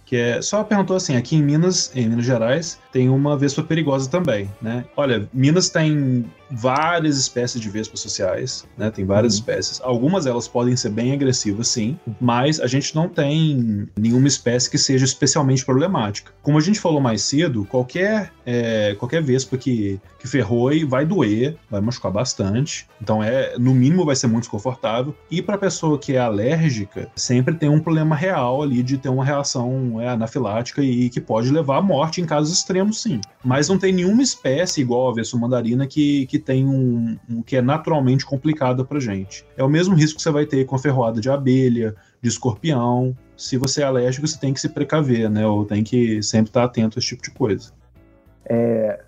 Que 0.06 0.16
é, 0.16 0.42
só 0.42 0.62
perguntou 0.62 0.96
assim, 0.96 1.16
aqui 1.16 1.36
em 1.36 1.42
Minas, 1.42 1.90
em 1.94 2.08
Minas 2.08 2.26
Gerais, 2.26 2.78
tem 2.92 3.08
uma 3.08 3.36
vespa 3.36 3.62
perigosa 3.62 4.08
também, 4.08 4.50
né? 4.60 4.84
Olha, 4.96 5.26
Minas 5.32 5.70
tem 5.70 6.26
várias 6.50 7.16
espécies 7.16 7.60
de 7.60 7.68
vespas 7.70 8.00
sociais, 8.00 8.66
né? 8.76 8.90
Tem 8.90 9.04
várias 9.04 9.32
Uhum. 9.34 9.38
espécies. 9.40 9.80
Algumas 9.82 10.24
delas 10.26 10.46
podem 10.46 10.76
ser 10.76 10.90
bem 10.90 11.12
agressivas, 11.12 11.68
sim, 11.68 11.98
mas 12.20 12.60
a 12.60 12.66
gente 12.66 12.94
não 12.94 13.08
tem 13.08 13.88
nenhuma 13.98 14.28
espécie 14.28 14.70
que 14.70 14.78
seja 14.78 15.04
especialmente 15.04 15.64
problemática. 15.64 16.32
Como 16.42 16.58
a 16.58 16.60
gente 16.60 16.78
falou 16.78 17.00
mais 17.00 17.22
cedo, 17.22 17.64
qualquer, 17.64 18.30
é, 18.44 18.94
qualquer 18.98 19.22
vespa 19.22 19.56
que, 19.56 19.98
que 20.20 20.28
ferroe 20.28 20.84
vai 20.84 21.06
doer, 21.06 21.56
vai 21.70 21.80
machucar 21.80 22.12
bastante. 22.12 22.86
Então, 23.00 23.22
é 23.22 23.54
no 23.58 23.74
mínimo, 23.74 24.04
vai 24.04 24.14
ser 24.14 24.26
muito 24.26 24.42
desconfortável. 24.42 25.14
E 25.30 25.40
para 25.40 25.56
pessoa 25.56 25.98
que 25.98 26.14
é 26.14 26.18
alérgica, 26.18 27.08
sempre 27.16 27.54
tem 27.54 27.68
um 27.70 27.80
problema 27.80 28.14
real 28.14 28.43
ali 28.62 28.82
de 28.82 28.98
ter 28.98 29.08
uma 29.08 29.24
reação 29.24 30.00
é, 30.00 30.08
anafilática 30.08 30.82
e 30.82 31.08
que 31.08 31.20
pode 31.20 31.50
levar 31.50 31.78
à 31.78 31.82
morte 31.82 32.20
em 32.20 32.26
casos 32.26 32.56
extremos, 32.56 33.00
sim. 33.00 33.20
Mas 33.44 33.68
não 33.68 33.78
tem 33.78 33.92
nenhuma 33.92 34.22
espécie 34.22 34.80
igual 34.80 35.08
a 35.08 35.14
vespa 35.14 35.38
mandarina 35.38 35.86
que, 35.86 36.26
que 36.26 36.38
tem 36.38 36.66
um, 36.66 37.16
um 37.28 37.42
que 37.42 37.56
é 37.56 37.62
naturalmente 37.62 38.24
complicada 38.24 38.84
pra 38.84 39.00
gente. 39.00 39.44
É 39.56 39.64
o 39.64 39.68
mesmo 39.68 39.94
risco 39.94 40.16
que 40.16 40.22
você 40.22 40.30
vai 40.30 40.46
ter 40.46 40.64
com 40.64 40.76
a 40.76 40.78
ferroada 40.78 41.20
de 41.20 41.30
abelha, 41.30 41.94
de 42.22 42.28
escorpião. 42.28 43.16
Se 43.36 43.56
você 43.56 43.82
é 43.82 43.84
alérgico, 43.84 44.26
você 44.26 44.38
tem 44.38 44.52
que 44.52 44.60
se 44.60 44.68
precaver, 44.68 45.28
né? 45.28 45.46
Ou 45.46 45.64
tem 45.64 45.82
que 45.82 46.22
sempre 46.22 46.50
estar 46.50 46.64
atento 46.64 46.98
a 46.98 47.00
esse 47.00 47.08
tipo 47.08 47.22
de 47.22 47.30
coisa. 47.30 47.72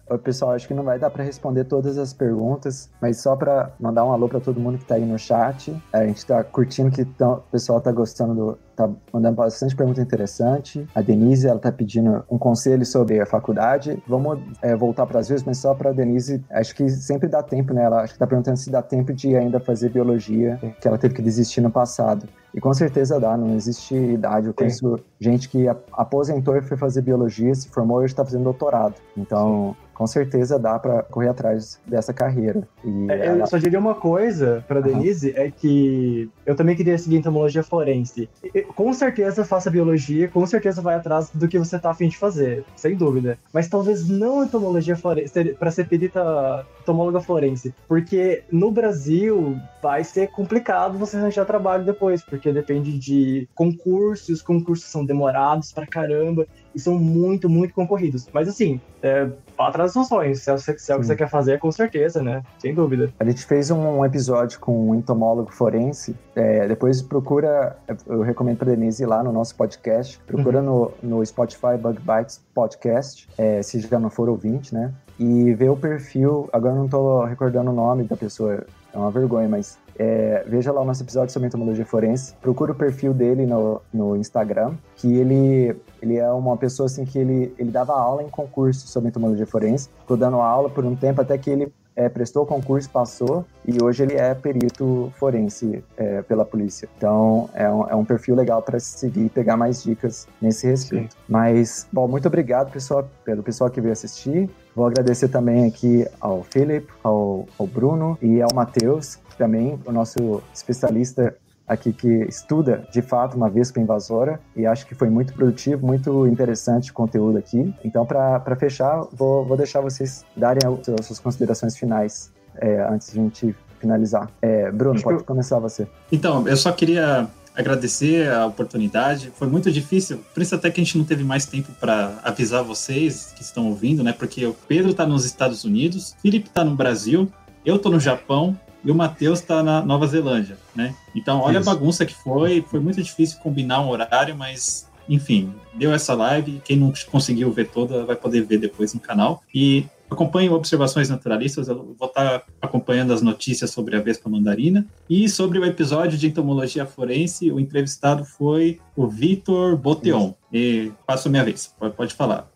Ô, 0.09 0.19
Pessoal, 0.19 0.53
acho 0.53 0.69
que 0.69 0.75
não 0.75 0.85
vai 0.85 0.99
dar 0.99 1.11
para 1.11 1.25
responder 1.25 1.65
todas 1.65 1.99
as 1.99 2.13
perguntas, 2.13 2.89
mas 3.03 3.19
só 3.21 3.35
para 3.37 3.73
mandar 3.79 4.05
um 4.05 4.13
alô 4.13 4.29
para 4.29 4.41
todo 4.41 4.61
mundo 4.61 4.79
que 4.79 4.85
tá 4.85 4.95
aí 4.95 5.05
no 5.05 5.19
chat. 5.19 5.77
A 5.93 6.07
gente 6.07 6.25
tá 6.25 6.43
curtindo 6.45 6.91
que 6.91 7.05
tão- 7.05 7.35
o 7.35 7.41
pessoal 7.51 7.81
tá 7.81 7.91
gostando 7.93 8.35
do. 8.35 8.59
tá 8.77 8.89
mandando 9.13 9.37
bastante 9.37 9.75
pergunta 9.75 10.01
interessante. 10.03 10.87
A 10.95 11.01
Denise, 11.01 11.49
ela 11.49 11.59
tá 11.59 11.73
pedindo 11.73 12.23
um 12.31 12.37
conselho 12.39 12.85
sobre 12.85 13.19
a 13.21 13.25
faculdade. 13.27 14.03
Vamos 14.07 14.39
é, 14.61 14.77
voltar 14.77 15.07
para 15.07 15.19
as 15.19 15.29
vezes, 15.29 15.45
mas 15.45 15.57
só 15.59 15.75
para 15.75 15.93
Denise, 15.93 16.45
acho 16.51 16.75
que 16.75 16.89
sempre 16.91 17.27
dá 17.27 17.43
tempo, 17.43 17.73
né? 17.73 17.85
Ela 17.85 18.03
acho 18.03 18.13
que 18.13 18.19
tá 18.19 18.27
perguntando 18.27 18.59
se 18.59 18.71
dá 18.71 18.83
tempo 18.83 19.13
de 19.15 19.35
ainda 19.35 19.59
fazer 19.59 19.89
biologia, 19.89 20.59
que 20.81 20.87
ela 20.87 20.99
teve 20.99 21.15
que 21.15 21.23
desistir 21.23 21.61
no 21.63 21.71
passado. 21.71 22.29
E 22.57 22.61
com 22.61 22.73
certeza 22.73 23.21
dá, 23.21 23.37
não 23.37 23.55
existe 23.55 23.95
idade. 23.95 24.47
Eu 24.47 24.55
conheço 24.55 24.99
gente 25.21 25.47
que 25.47 25.67
aposentou 25.93 26.57
e 26.57 26.63
foi 26.63 26.79
fazer 26.79 27.03
biologia, 27.03 27.55
se 27.55 27.69
formou 27.69 28.01
e 28.01 28.05
hoje 28.05 28.15
está 28.15 28.25
fazendo 28.25 28.45
doutorado. 28.45 28.95
Então, 29.15 29.77
com 29.97 30.07
certeza 30.07 30.59
dá 30.59 30.79
para 30.79 31.03
correr 31.05 31.29
atrás 31.29 31.79
dessa 31.87 32.13
carreira. 32.13 32.69
E 32.85 33.11
É, 33.11 33.27
ela- 33.29 33.39
eu 33.39 33.47
só 33.47 33.57
diria 33.57 33.79
uma 33.79 33.95
coisa 33.95 34.63
pra 34.69 34.81
Aham. 34.81 34.89
Denise, 34.89 35.33
é 35.35 35.51
que 35.51 36.29
eu 36.45 36.55
também 36.55 36.77
queria 36.77 36.99
seguir 36.99 37.17
entomologia 37.17 37.63
forense. 37.63 38.29
Com 38.75 38.93
certeza 38.93 39.45
faça 39.45 39.71
biologia, 39.71 40.29
com 40.29 40.45
certeza 40.47 40.83
vai 40.83 40.97
atrás 40.97 41.31
do 41.31 41.49
que 41.49 41.59
você 41.59 41.79
tá 41.79 41.91
afim 41.91 42.09
de 42.09 42.19
fazer, 42.19 42.65
sem 42.77 42.95
dúvida. 42.95 43.39
Mas 43.55 43.69
talvez 43.69 44.07
não 44.09 44.45
entomologia 44.45 44.97
forense, 44.97 45.55
pra 45.55 45.71
ser 45.71 45.89
perita 45.89 46.67
entomóloga 46.83 47.21
forense. 47.21 47.75
Porque 47.89 48.45
no 48.53 48.71
Brasil 48.71 49.57
vai 49.83 50.05
ser 50.05 50.29
complicado 50.29 50.99
você 50.99 51.17
arranjar 51.17 51.47
trabalho 51.47 51.85
depois, 51.85 52.23
porque 52.23 52.53
depende 52.53 52.99
de 52.99 53.49
concursos, 53.55 54.29
os 54.29 54.43
concursos 54.43 54.91
são 54.91 55.05
demorados 55.07 55.73
pra 55.73 55.87
caramba 55.87 56.47
e 56.75 56.79
são 56.81 56.99
muito, 56.99 57.49
muito 57.49 57.73
concorridos. 57.75 58.29
Mas 58.33 58.47
assim, 58.49 58.79
é, 59.03 59.29
dos 59.57 59.93
seus 59.93 60.09
sonhos. 60.09 60.41
Se 60.43 60.51
é, 60.51 60.55
o 60.55 60.57
que- 60.57 60.79
se 60.79 60.93
é 60.93 60.97
o 60.97 61.01
que 61.01 61.07
você 61.07 61.17
quer 61.17 61.29
fazer, 61.29 61.59
com 61.59 61.71
certeza, 61.73 62.23
né? 62.23 62.43
Sem 62.59 62.75
dúvida. 62.75 63.13
A 63.19 63.25
gente 63.25 63.45
fez 63.45 63.71
um 63.71 64.05
episódio 64.05 64.61
com 64.61 64.91
um 64.91 64.95
entomólogo 64.95 65.51
forense. 65.53 66.15
É, 66.35 66.67
depois 66.69 67.01
procura, 67.03 67.77
eu 68.07 68.23
recomendo 68.23 68.59
para 68.59 68.71
Denise 68.71 69.03
ir 69.03 69.07
lá 69.07 69.23
no 69.23 69.33
nosso 69.33 69.55
podcast. 69.57 70.21
Procura 70.27 70.61
no, 70.63 70.93
no 71.03 71.25
Spotify 71.25 71.77
Bug 71.81 71.99
Bites 72.01 72.41
Podcast, 72.55 73.29
é, 73.39 73.63
se 73.63 73.81
já 73.81 73.99
não 73.99 74.11
for 74.11 74.29
ouvinte, 74.29 74.75
né? 74.75 74.93
E 75.19 75.55
vê 75.55 75.69
o 75.69 75.77
perfil. 75.77 76.49
Agora 76.53 76.75
eu 76.75 76.79
não 76.79 76.89
tô 76.89 77.25
recordando 77.25 77.71
o 77.71 77.75
nome 77.75 78.05
da 78.05 78.17
pessoa, 78.17 78.65
é 78.93 78.99
uma 78.99 79.11
vergonha, 79.11 79.49
mas 79.49 79.79
é, 79.99 80.45
veja 80.47 80.73
lá 80.73 80.81
o 80.81 80.85
nosso 80.85 81.03
episódio 81.03 81.33
sobre 81.33 81.49
entomologia 81.49 81.87
forense. 81.87 82.35
Procura 82.41 82.73
o 82.73 82.75
perfil 82.75 83.15
dele 83.15 83.47
no, 83.47 83.81
no 83.93 84.17
Instagram, 84.17 84.75
que 84.97 85.13
ele, 85.15 85.77
ele 86.03 86.17
é 86.17 86.31
uma 86.31 86.57
pessoa 86.57 86.87
assim 86.87 87.05
que 87.05 87.19
ele, 87.19 87.55
ele 87.59 87.71
dava 87.71 87.95
aula 87.95 88.23
em 88.23 88.29
concurso 88.29 88.87
sobre 88.89 89.09
entomologia 89.09 89.47
forense. 89.47 89.89
Ficou 90.01 90.17
dando 90.17 90.37
aula 90.37 90.69
por 90.69 90.85
um 90.85 90.95
tempo 90.95 91.21
até 91.21 91.37
que 91.39 91.51
ele 91.51 91.73
é, 91.97 92.09
prestou 92.09 92.43
o 92.43 92.47
concurso, 92.47 92.89
passou, 92.91 93.45
e 93.67 93.83
hoje 93.83 94.03
ele 94.03 94.15
é 94.15 94.35
perito 94.35 95.13
forense 95.19 95.83
é, 95.97 96.23
pela 96.23 96.45
polícia. 96.45 96.89
Então 96.97 97.49
é 97.55 97.69
um, 97.69 97.89
é 97.89 97.95
um 97.97 98.05
perfil 98.05 98.37
legal 98.37 98.63
para 98.63 98.79
seguir 98.79 99.27
e 99.27 99.29
pegar 99.31 99.57
mais 99.57 99.83
dicas 99.83 100.29
nesse 100.41 100.67
respeito. 100.67 101.17
Mas, 101.27 101.89
bom, 101.91 102.07
muito 102.07 102.29
obrigado, 102.29 102.71
pessoal, 102.71 103.09
pelo 103.25 103.43
pessoal 103.43 103.71
que 103.71 103.81
veio 103.81 103.93
assistir. 103.93 104.49
Vou 104.75 104.87
agradecer 104.87 105.29
também 105.29 105.67
aqui 105.67 106.07
ao 106.21 106.45
Philip, 106.45 106.87
ao, 107.03 107.49
ao 107.59 107.67
Bruno 107.67 108.19
e 108.21 108.43
ao 108.43 108.55
Matheus, 108.55 109.19
também, 109.39 109.79
o 109.85 109.93
nosso 109.93 110.43
especialista 110.55 111.37
aqui 111.67 111.93
que 111.93 112.25
estuda 112.25 112.87
de 112.93 113.03
fato 113.03 113.37
uma 113.37 113.51
vespa 113.51 113.81
invasora 113.81 114.41
e 114.55 114.67
acho 114.67 114.87
que 114.87 114.95
foi 114.95 115.11
muito 115.11 115.33
produtivo, 115.33 115.87
muito 115.87 116.27
interessante 116.27 116.91
o 116.91 116.95
conteúdo 116.95 117.39
aqui. 117.39 117.75
Então, 117.85 118.07
para 118.07 118.57
fechar, 118.57 119.05
vou, 119.13 119.45
vou 119.45 119.57
deixar 119.57 119.81
vocês 119.81 120.25
darem 120.37 120.61
as 120.65 120.89
as 121.01 121.07
suas 121.07 121.19
considerações 121.19 121.77
finais 121.77 122.33
é, 122.57 122.81
antes 122.89 123.13
de 123.13 123.19
a 123.19 123.23
gente 123.23 123.57
finalizar. 123.81 124.31
É, 124.41 124.71
Bruno, 124.71 124.95
Acho 124.95 125.05
pode 125.05 125.19
que 125.19 125.25
começar 125.25 125.59
você. 125.59 125.87
Então, 126.11 126.47
eu 126.47 126.57
só 126.57 126.73
queria 126.73 127.29
agradecer 127.57 128.31
a 128.31 128.47
oportunidade. 128.47 129.33
Foi 129.35 129.49
muito 129.49 129.73
difícil, 129.73 130.21
por 130.35 130.43
isso 130.43 130.55
até 130.55 130.71
que 130.71 130.81
a 130.81 130.85
gente 130.85 130.99
não 130.99 131.05
teve 131.05 131.25
mais 131.25 131.47
tempo 131.47 131.73
para 131.81 132.19
avisar 132.23 132.63
vocês 132.63 133.33
que 133.35 133.43
estão 133.43 133.67
ouvindo, 133.67 134.05
né? 134.05 134.13
Porque 134.13 134.45
o 134.45 134.55
Pedro 134.69 134.91
está 134.91 135.07
nos 135.07 135.25
Estados 135.25 135.65
Unidos, 135.65 136.15
Felipe 136.21 136.49
está 136.49 136.63
no 136.63 136.77
Brasil, 136.77 137.31
eu 137.65 137.77
estou 137.77 137.91
no 137.91 137.99
Japão 137.99 138.59
e 138.87 138.91
o 138.91 138.95
Matheus 138.95 139.41
está 139.41 139.65
na 139.65 139.85
Nova 139.85 140.07
Zelândia, 140.07 140.57
né? 140.73 140.95
Então, 141.13 141.41
olha 141.41 141.59
Isso. 141.59 141.69
a 141.69 141.75
bagunça 141.75 142.07
que 142.07 142.15
foi. 142.15 142.65
Foi 142.71 142.79
muito 142.79 143.03
difícil 143.03 143.41
combinar 143.41 143.81
um 143.81 143.89
horário, 143.89 144.37
mas 144.37 144.89
enfim, 145.09 145.53
deu 145.75 145.93
essa 145.93 146.15
live. 146.15 146.63
Quem 146.65 146.77
não 146.77 146.93
conseguiu 147.11 147.51
ver 147.51 147.69
toda 147.69 148.05
vai 148.05 148.15
poder 148.15 148.43
ver 148.43 148.59
depois 148.59 148.95
no 148.95 149.01
canal. 149.01 149.43
E 149.53 149.87
acompanhe 150.09 150.49
Observações 150.51 151.11
Naturalistas. 151.11 151.67
Eu 151.67 151.97
vou 151.99 152.07
estar 152.07 152.45
acompanhando 152.63 153.13
as 153.13 153.23
notícias 153.23 153.73
sobre 153.73 153.97
a 153.97 154.01
Vespa 154.01 154.31
Mandarina. 154.31 154.87
E 155.11 155.29
sobre 155.29 155.59
o 155.59 155.65
episódio 155.65 156.17
de 156.17 156.29
entomologia 156.29 156.87
forense, 156.87 157.51
o 157.51 157.59
entrevistado 157.59 158.25
foi 158.25 158.79
o 158.95 159.09
Vitor 159.09 159.77
Boteon. 159.77 160.33
E 160.53 160.93
passo 161.05 161.27
a 161.27 161.31
minha 161.33 161.43
vez. 161.43 161.75
Pode, 161.97 162.15
falar. 162.15 162.49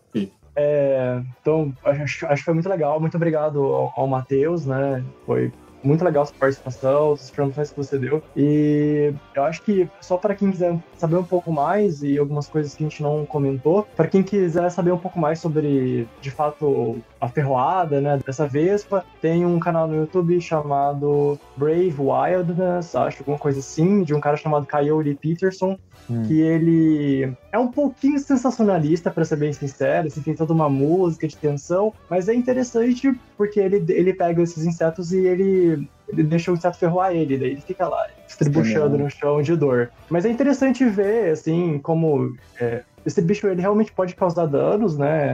É, 0.55 1.21
então, 1.41 1.73
acho, 1.83 2.25
acho 2.25 2.41
que 2.41 2.45
foi 2.45 2.53
muito 2.53 2.69
legal. 2.69 2.99
Muito 2.99 3.15
obrigado 3.15 3.61
ao, 3.61 3.93
ao 3.95 4.07
Matheus, 4.07 4.65
né? 4.65 5.03
Foi 5.25 5.51
muito 5.83 6.03
legal 6.03 6.25
sua 6.25 6.35
participação, 6.39 7.13
as 7.13 7.29
informações 7.29 7.71
que 7.71 7.77
você 7.77 7.97
deu. 7.97 8.21
E 8.35 9.13
eu 9.35 9.43
acho 9.43 9.61
que 9.63 9.89
só 9.99 10.17
para 10.17 10.35
quem 10.35 10.51
quiser 10.51 10.77
saber 10.97 11.15
um 11.17 11.23
pouco 11.23 11.51
mais 11.51 12.03
e 12.03 12.17
algumas 12.17 12.47
coisas 12.47 12.73
que 12.73 12.83
a 12.83 12.87
gente 12.87 13.01
não 13.01 13.25
comentou, 13.25 13.87
para 13.95 14.07
quem 14.07 14.23
quiser 14.23 14.69
saber 14.69 14.91
um 14.91 14.97
pouco 14.97 15.19
mais 15.19 15.39
sobre, 15.39 16.07
de 16.21 16.31
fato, 16.31 16.99
a 17.19 17.27
ferroada, 17.27 17.99
né, 18.01 18.19
dessa 18.25 18.47
Vespa, 18.47 19.03
tem 19.21 19.45
um 19.45 19.59
canal 19.59 19.87
no 19.87 19.95
YouTube 19.95 20.39
chamado 20.41 21.39
Brave 21.55 21.95
Wildness, 21.97 22.95
acho 22.95 23.19
alguma 23.19 23.37
coisa 23.37 23.59
assim, 23.59 24.03
de 24.03 24.13
um 24.13 24.19
cara 24.19 24.37
chamado 24.37 24.67
Coyote 24.67 25.15
Peterson, 25.15 25.77
Hum. 26.09 26.23
que 26.23 26.41
ele 26.41 27.31
é 27.51 27.59
um 27.59 27.67
pouquinho 27.67 28.17
sensacionalista, 28.17 29.11
para 29.11 29.25
ser 29.25 29.35
bem 29.35 29.51
sincero, 29.51 30.07
assim, 30.07 30.21
tem 30.21 30.33
toda 30.33 30.53
uma 30.53 30.69
música 30.69 31.27
de 31.27 31.35
tensão, 31.35 31.93
mas 32.09 32.29
é 32.29 32.33
interessante 32.33 33.13
porque 33.37 33.59
ele, 33.59 33.83
ele 33.89 34.13
pega 34.13 34.41
esses 34.41 34.65
insetos 34.65 35.11
e 35.11 35.25
ele, 35.25 35.87
ele 36.07 36.23
deixa 36.23 36.51
o 36.51 36.55
inseto 36.55 36.77
ferroar 36.77 37.13
ele, 37.13 37.37
daí 37.37 37.51
ele 37.51 37.61
fica 37.61 37.87
lá, 37.87 38.07
estribuchando 38.27 38.97
no 38.97 39.09
chão 39.09 39.41
de 39.41 39.55
dor. 39.55 39.91
Mas 40.09 40.25
é 40.25 40.29
interessante 40.29 40.85
ver, 40.85 41.31
assim, 41.31 41.79
como 41.79 42.35
é, 42.59 42.83
esse 43.05 43.21
bicho 43.21 43.47
ele 43.47 43.61
realmente 43.61 43.91
pode 43.91 44.15
causar 44.15 44.45
danos, 44.45 44.97
né, 44.97 45.33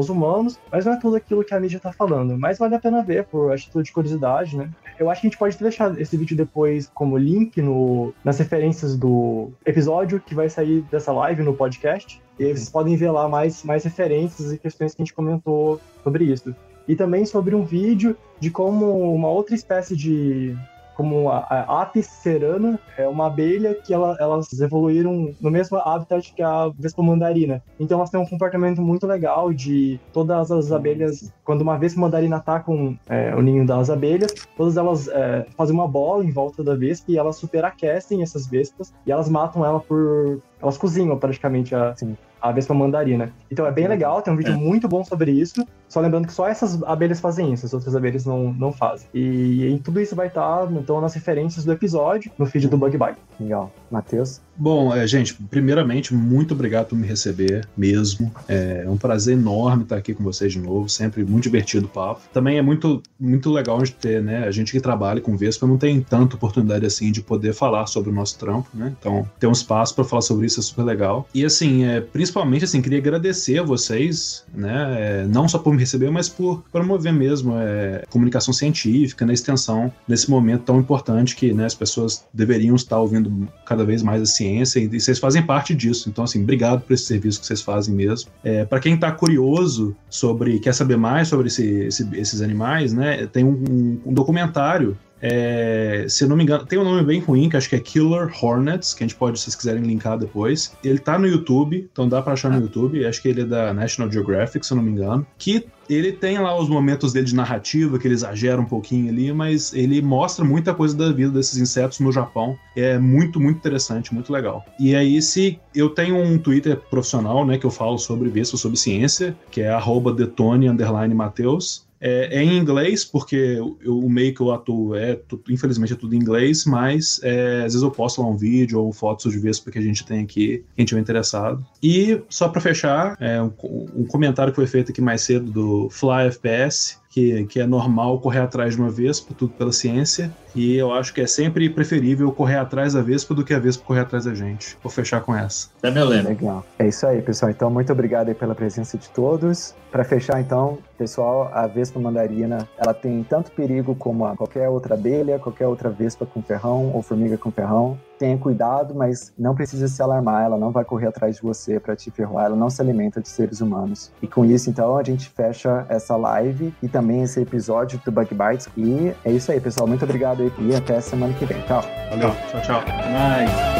aos 0.00 0.08
humanos, 0.08 0.58
mas 0.72 0.84
não 0.84 0.94
é 0.94 0.96
tudo 0.96 1.16
aquilo 1.16 1.44
que 1.44 1.54
a 1.54 1.60
mídia 1.60 1.78
tá 1.78 1.92
falando. 1.92 2.36
Mas 2.38 2.58
vale 2.58 2.74
a 2.74 2.80
pena 2.80 3.02
ver, 3.02 3.24
por 3.24 3.52
atitude 3.52 3.84
de 3.84 3.92
curiosidade, 3.92 4.56
né. 4.56 4.70
Eu 4.98 5.08
acho 5.08 5.20
que 5.20 5.26
a 5.26 5.30
gente 5.30 5.38
pode 5.38 5.56
deixar 5.56 5.98
esse 6.00 6.16
vídeo 6.16 6.36
depois 6.36 6.90
como 6.92 7.16
link 7.16 7.60
no, 7.62 8.12
nas 8.24 8.38
referências 8.38 8.96
do 8.96 9.50
episódio 9.64 10.20
que 10.20 10.34
vai 10.34 10.48
sair 10.48 10.82
dessa 10.90 11.12
live 11.12 11.42
no 11.42 11.54
podcast. 11.54 12.20
E 12.38 12.44
aí 12.44 12.56
vocês 12.56 12.68
podem 12.68 12.96
ver 12.96 13.10
lá 13.10 13.28
mais, 13.28 13.62
mais 13.62 13.84
referências 13.84 14.52
e 14.52 14.58
questões 14.58 14.94
que 14.94 15.02
a 15.02 15.04
gente 15.04 15.14
comentou 15.14 15.80
sobre 16.02 16.24
isso. 16.24 16.54
E 16.88 16.96
também 16.96 17.24
sobre 17.24 17.54
um 17.54 17.64
vídeo 17.64 18.16
de 18.38 18.50
como 18.50 19.14
uma 19.14 19.28
outra 19.28 19.54
espécie 19.54 19.96
de. 19.96 20.56
Como 20.96 21.30
a, 21.30 21.38
a 21.38 21.82
Apis 21.82 22.06
cerana, 22.06 22.78
é 22.96 23.08
uma 23.08 23.26
abelha 23.26 23.74
que 23.74 23.92
ela, 23.92 24.16
elas 24.20 24.52
evoluíram 24.60 25.34
no 25.40 25.50
mesmo 25.50 25.78
habitat 25.78 26.32
que 26.34 26.42
a 26.42 26.70
Vespa 26.78 27.02
mandarina. 27.02 27.62
Então 27.78 27.98
elas 27.98 28.10
têm 28.10 28.20
um 28.20 28.26
comportamento 28.26 28.82
muito 28.82 29.06
legal 29.06 29.52
de 29.52 29.98
todas 30.12 30.50
as 30.50 30.72
abelhas, 30.72 31.32
quando 31.44 31.62
uma 31.62 31.78
Vespa 31.78 32.00
mandarina 32.00 32.36
ataca 32.36 32.70
um, 32.70 32.96
é, 33.08 33.34
o 33.34 33.40
ninho 33.40 33.66
das 33.66 33.90
abelhas, 33.90 34.34
todas 34.56 34.76
elas 34.76 35.08
é, 35.08 35.46
fazem 35.56 35.74
uma 35.74 35.88
bola 35.88 36.24
em 36.24 36.30
volta 36.30 36.62
da 36.62 36.74
Vespa 36.74 37.10
e 37.10 37.18
elas 37.18 37.36
superaquecem 37.36 38.22
essas 38.22 38.46
Vespas 38.46 38.92
e 39.06 39.12
elas 39.12 39.28
matam 39.28 39.64
ela 39.64 39.80
por. 39.80 40.40
Elas 40.60 40.76
cozinham 40.76 41.18
praticamente 41.18 41.74
a. 41.74 41.94
a 42.40 42.52
Vespa 42.52 42.74
mandarina. 42.74 43.32
Então 43.50 43.66
é 43.66 43.72
bem 43.72 43.86
legal, 43.88 44.22
tem 44.22 44.32
um 44.32 44.36
vídeo 44.36 44.52
É. 44.52 44.56
muito 44.56 44.88
bom 44.88 45.04
sobre 45.04 45.30
isso. 45.30 45.66
Só 45.88 46.00
lembrando 46.00 46.26
que 46.26 46.32
só 46.32 46.46
essas 46.46 46.80
abelhas 46.84 47.18
fazem 47.18 47.52
isso, 47.52 47.66
as 47.66 47.74
outras 47.74 47.96
abelhas 47.96 48.24
não, 48.24 48.52
não 48.52 48.72
fazem. 48.72 49.08
E, 49.12 49.66
e 49.74 49.78
tudo 49.80 50.00
isso 50.00 50.14
vai 50.14 50.28
estar 50.28 50.70
então 50.70 51.00
nas 51.00 51.14
referências 51.14 51.64
do 51.64 51.72
episódio, 51.72 52.30
no 52.38 52.46
feed 52.46 52.68
do 52.68 52.78
Bug 52.78 52.96
Bite. 52.96 53.18
Legal. 53.40 53.72
Matheus? 53.90 54.40
Bom, 54.56 54.94
é, 54.94 55.06
gente, 55.06 55.34
primeiramente, 55.34 56.14
muito 56.14 56.54
obrigado 56.54 56.88
por 56.88 56.96
me 56.96 57.06
receber 57.06 57.66
mesmo. 57.76 58.30
É 58.46 58.84
um 58.86 58.96
prazer 58.96 59.36
enorme 59.36 59.82
estar 59.82 59.96
aqui 59.96 60.14
com 60.14 60.22
vocês 60.22 60.52
de 60.52 60.60
novo, 60.60 60.88
sempre 60.88 61.24
muito 61.24 61.44
divertido 61.44 61.86
o 61.86 61.88
papo. 61.88 62.20
Também 62.32 62.58
é 62.58 62.62
muito, 62.62 63.02
muito 63.18 63.50
legal 63.50 63.82
de 63.82 63.92
ter, 63.92 64.22
né? 64.22 64.44
A 64.46 64.50
gente 64.50 64.70
que 64.70 64.80
trabalha 64.80 65.20
com 65.20 65.36
Vespa 65.36 65.66
não 65.66 65.78
tem 65.78 66.00
tanta 66.02 66.36
oportunidade 66.36 66.86
assim 66.86 67.10
de 67.10 67.22
poder 67.22 67.52
falar 67.54 67.86
sobre 67.86 68.10
o 68.10 68.12
nosso 68.12 68.38
trampo, 68.38 68.68
né? 68.74 68.92
Então, 69.00 69.26
ter 69.40 69.46
um 69.46 69.52
espaço 69.52 69.94
para 69.94 70.04
falar 70.04 70.22
sobre 70.22 70.46
isso 70.46 70.60
é 70.60 70.62
super 70.62 70.82
legal. 70.82 71.26
E 71.34 71.44
assim, 71.44 71.84
é, 71.84 72.00
principalmente 72.00 72.29
assim, 72.62 72.82
queria 72.82 72.98
agradecer 72.98 73.58
a 73.58 73.62
vocês, 73.62 74.44
né? 74.54 74.96
é, 74.98 75.26
não 75.26 75.48
só 75.48 75.58
por 75.58 75.72
me 75.72 75.78
receber, 75.80 76.10
mas 76.10 76.28
por 76.28 76.62
promover 76.72 77.12
mesmo 77.12 77.54
é, 77.56 78.04
comunicação 78.10 78.52
científica, 78.52 79.24
na 79.26 79.32
extensão, 79.32 79.92
nesse 80.06 80.30
momento 80.30 80.62
tão 80.62 80.78
importante 80.80 81.36
que 81.36 81.52
né, 81.52 81.66
as 81.66 81.74
pessoas 81.74 82.24
deveriam 82.32 82.74
estar 82.76 82.98
ouvindo 82.98 83.48
cada 83.66 83.84
vez 83.84 84.02
mais 84.02 84.22
a 84.22 84.26
ciência 84.26 84.78
e, 84.80 84.84
e 84.84 85.00
vocês 85.00 85.18
fazem 85.18 85.42
parte 85.42 85.74
disso. 85.74 86.08
Então, 86.08 86.24
assim, 86.24 86.42
obrigado 86.42 86.82
por 86.82 86.92
esse 86.94 87.04
serviço 87.04 87.40
que 87.40 87.46
vocês 87.46 87.60
fazem 87.62 87.94
mesmo. 87.94 88.30
É, 88.44 88.64
para 88.64 88.80
quem 88.80 88.94
está 88.94 89.10
curioso 89.12 89.96
sobre, 90.08 90.58
quer 90.58 90.74
saber 90.74 90.96
mais 90.96 91.28
sobre 91.28 91.48
esse- 91.48 91.84
esse- 91.84 92.08
esses 92.14 92.40
animais, 92.42 92.92
né? 92.92 93.26
Tem 93.26 93.44
um, 93.44 94.00
um 94.04 94.12
documentário 94.12 94.96
é, 95.22 96.06
se 96.08 96.24
eu 96.24 96.28
não 96.28 96.36
me 96.36 96.42
engano, 96.42 96.64
tem 96.64 96.78
um 96.78 96.84
nome 96.84 97.04
bem 97.04 97.20
ruim, 97.20 97.48
que 97.48 97.56
acho 97.56 97.68
que 97.68 97.76
é 97.76 97.80
Killer 97.80 98.30
Hornets, 98.42 98.94
que 98.94 99.04
a 99.04 99.06
gente 99.06 99.16
pode, 99.16 99.38
se 99.38 99.44
vocês 99.44 99.56
quiserem, 99.56 99.82
linkar 99.82 100.18
depois. 100.18 100.76
Ele 100.82 100.98
tá 100.98 101.18
no 101.18 101.26
YouTube, 101.26 101.88
então 101.92 102.08
dá 102.08 102.22
pra 102.22 102.32
achar 102.32 102.50
no 102.50 102.60
YouTube. 102.60 103.04
Acho 103.04 103.20
que 103.20 103.28
ele 103.28 103.42
é 103.42 103.44
da 103.44 103.74
National 103.74 104.10
Geographic, 104.10 104.64
se 104.64 104.72
eu 104.72 104.76
não 104.76 104.84
me 104.84 104.90
engano. 104.90 105.26
Que 105.38 105.66
ele 105.88 106.12
tem 106.12 106.38
lá 106.38 106.56
os 106.56 106.68
momentos 106.68 107.12
dele 107.12 107.26
de 107.26 107.34
narrativa, 107.34 107.98
que 107.98 108.06
ele 108.06 108.14
exagera 108.14 108.60
um 108.60 108.64
pouquinho 108.64 109.10
ali, 109.10 109.32
mas 109.32 109.72
ele 109.74 110.00
mostra 110.00 110.44
muita 110.44 110.72
coisa 110.72 110.96
da 110.96 111.10
vida 111.12 111.30
desses 111.30 111.58
insetos 111.58 111.98
no 111.98 112.12
Japão. 112.12 112.56
É 112.76 112.96
muito, 112.98 113.40
muito 113.40 113.58
interessante, 113.58 114.14
muito 114.14 114.32
legal. 114.32 114.64
E 114.78 114.94
aí, 114.94 115.20
se 115.20 115.58
eu 115.74 115.90
tenho 115.90 116.16
um 116.16 116.38
Twitter 116.38 116.76
profissional, 116.76 117.44
né, 117.44 117.58
que 117.58 117.66
eu 117.66 117.70
falo 117.70 117.98
sobre 117.98 118.28
vespa, 118.28 118.56
sobre 118.56 118.78
ciência, 118.78 119.36
que 119.50 119.60
é 119.60 119.70
arroba 119.70 120.12
detone 120.12 120.68
underline 120.68 121.14
Mateus. 121.14 121.89
É, 122.00 122.38
é 122.38 122.42
em 122.42 122.56
inglês, 122.56 123.04
porque 123.04 123.36
eu- 123.36 123.76
o 123.98 124.08
meio 124.08 124.34
que 124.34 124.40
eu 124.40 124.50
atuo 124.50 124.94
é, 124.94 125.14
tu- 125.16 125.40
infelizmente, 125.50 125.92
é 125.92 125.96
tudo 125.96 126.14
em 126.14 126.18
inglês, 126.18 126.64
mas 126.64 127.20
é, 127.22 127.58
às 127.58 127.64
vezes 127.74 127.82
eu 127.82 127.90
posto 127.90 128.22
lá 128.22 128.28
um 128.28 128.36
vídeo 128.36 128.80
ou 128.80 128.92
fotos 128.92 129.30
de 129.32 129.38
Vespa 129.38 129.70
que 129.70 129.78
a 129.78 129.82
gente 129.82 130.04
tem 130.04 130.20
aqui, 130.22 130.64
quem 130.74 130.84
tiver 130.86 131.00
interessado. 131.00 131.64
E 131.82 132.20
só 132.30 132.48
para 132.48 132.60
fechar, 132.60 133.16
é, 133.20 133.40
um, 133.42 133.52
um 133.94 134.04
comentário 134.06 134.52
que 134.52 134.56
foi 134.56 134.66
feito 134.66 134.90
aqui 134.92 135.00
mais 135.00 135.22
cedo 135.22 135.50
do 135.50 135.90
Fly 135.90 136.26
FPS, 136.28 136.98
que, 137.10 137.44
que 137.46 137.58
é 137.60 137.66
normal 137.66 138.20
correr 138.20 138.38
atrás 138.38 138.74
de 138.74 138.80
uma 138.80 138.90
Vespa, 138.90 139.34
tudo 139.34 139.52
pela 139.52 139.72
ciência, 139.72 140.32
e 140.54 140.76
eu 140.76 140.92
acho 140.92 141.12
que 141.14 141.20
é 141.20 141.26
sempre 141.26 141.68
preferível 141.68 142.30
correr 142.32 142.56
atrás 142.56 142.94
da 142.94 143.02
Vespa 143.02 143.34
do 143.34 143.44
que 143.44 143.54
a 143.54 143.58
Vespa 143.58 143.84
correr 143.84 144.00
atrás 144.00 144.24
da 144.24 144.34
gente. 144.34 144.76
Vou 144.82 144.90
fechar 144.90 145.20
com 145.20 145.34
essa. 145.34 145.68
É 145.82 145.90
meu 145.90 146.04
lema. 146.04 146.28
Legal. 146.28 146.64
É 146.78 146.88
isso 146.88 147.06
aí, 147.06 147.22
pessoal. 147.22 147.50
Então, 147.50 147.70
muito 147.70 147.92
obrigado 147.92 148.28
aí 148.28 148.34
pela 148.34 148.54
presença 148.54 148.98
de 148.98 149.08
todos. 149.10 149.74
Para 149.90 150.04
fechar, 150.04 150.40
então, 150.40 150.78
pessoal, 150.96 151.50
a 151.52 151.66
Vespa 151.66 151.98
mandarina, 151.98 152.68
ela 152.78 152.94
tem 152.94 153.24
tanto 153.24 153.50
perigo 153.50 153.94
como 153.96 154.24
a 154.24 154.36
qualquer 154.36 154.68
outra 154.68 154.94
abelha, 154.94 155.38
qualquer 155.38 155.66
outra 155.66 155.90
Vespa 155.90 156.24
com 156.24 156.40
ferrão 156.40 156.92
ou 156.94 157.02
formiga 157.02 157.36
com 157.36 157.50
ferrão. 157.50 157.98
Tenha 158.16 158.36
cuidado, 158.38 158.94
mas 158.94 159.32
não 159.36 159.54
precisa 159.54 159.88
se 159.88 160.00
alarmar. 160.00 160.44
Ela 160.44 160.58
não 160.58 160.70
vai 160.70 160.84
correr 160.84 161.08
atrás 161.08 161.36
de 161.36 161.42
você 161.42 161.80
para 161.80 161.96
te 161.96 162.10
ferroar. 162.10 162.46
Ela 162.46 162.56
não 162.56 162.70
se 162.70 162.80
alimenta 162.80 163.20
de 163.20 163.28
seres 163.28 163.60
humanos. 163.60 164.12
E 164.22 164.28
com 164.28 164.44
isso, 164.44 164.70
então, 164.70 164.96
a 164.96 165.02
gente 165.02 165.28
fecha 165.30 165.86
essa 165.88 166.14
live 166.16 166.72
e 166.82 166.88
também 166.88 167.22
esse 167.22 167.40
episódio 167.40 168.00
do 168.04 168.12
Bug 168.12 168.28
Bites. 168.32 168.68
E 168.76 169.12
é 169.24 169.32
isso 169.32 169.50
aí, 169.50 169.58
pessoal. 169.58 169.88
Muito 169.88 170.04
obrigado 170.04 170.39
aí 170.40 170.52
e 170.58 170.74
até 170.74 171.00
semana 171.00 171.32
que 171.34 171.44
vem. 171.44 171.60
Tchau. 171.62 171.84
Valeu, 172.10 172.34
tchau, 172.50 172.60
tchau. 172.62 172.84
Mas... 173.12 173.79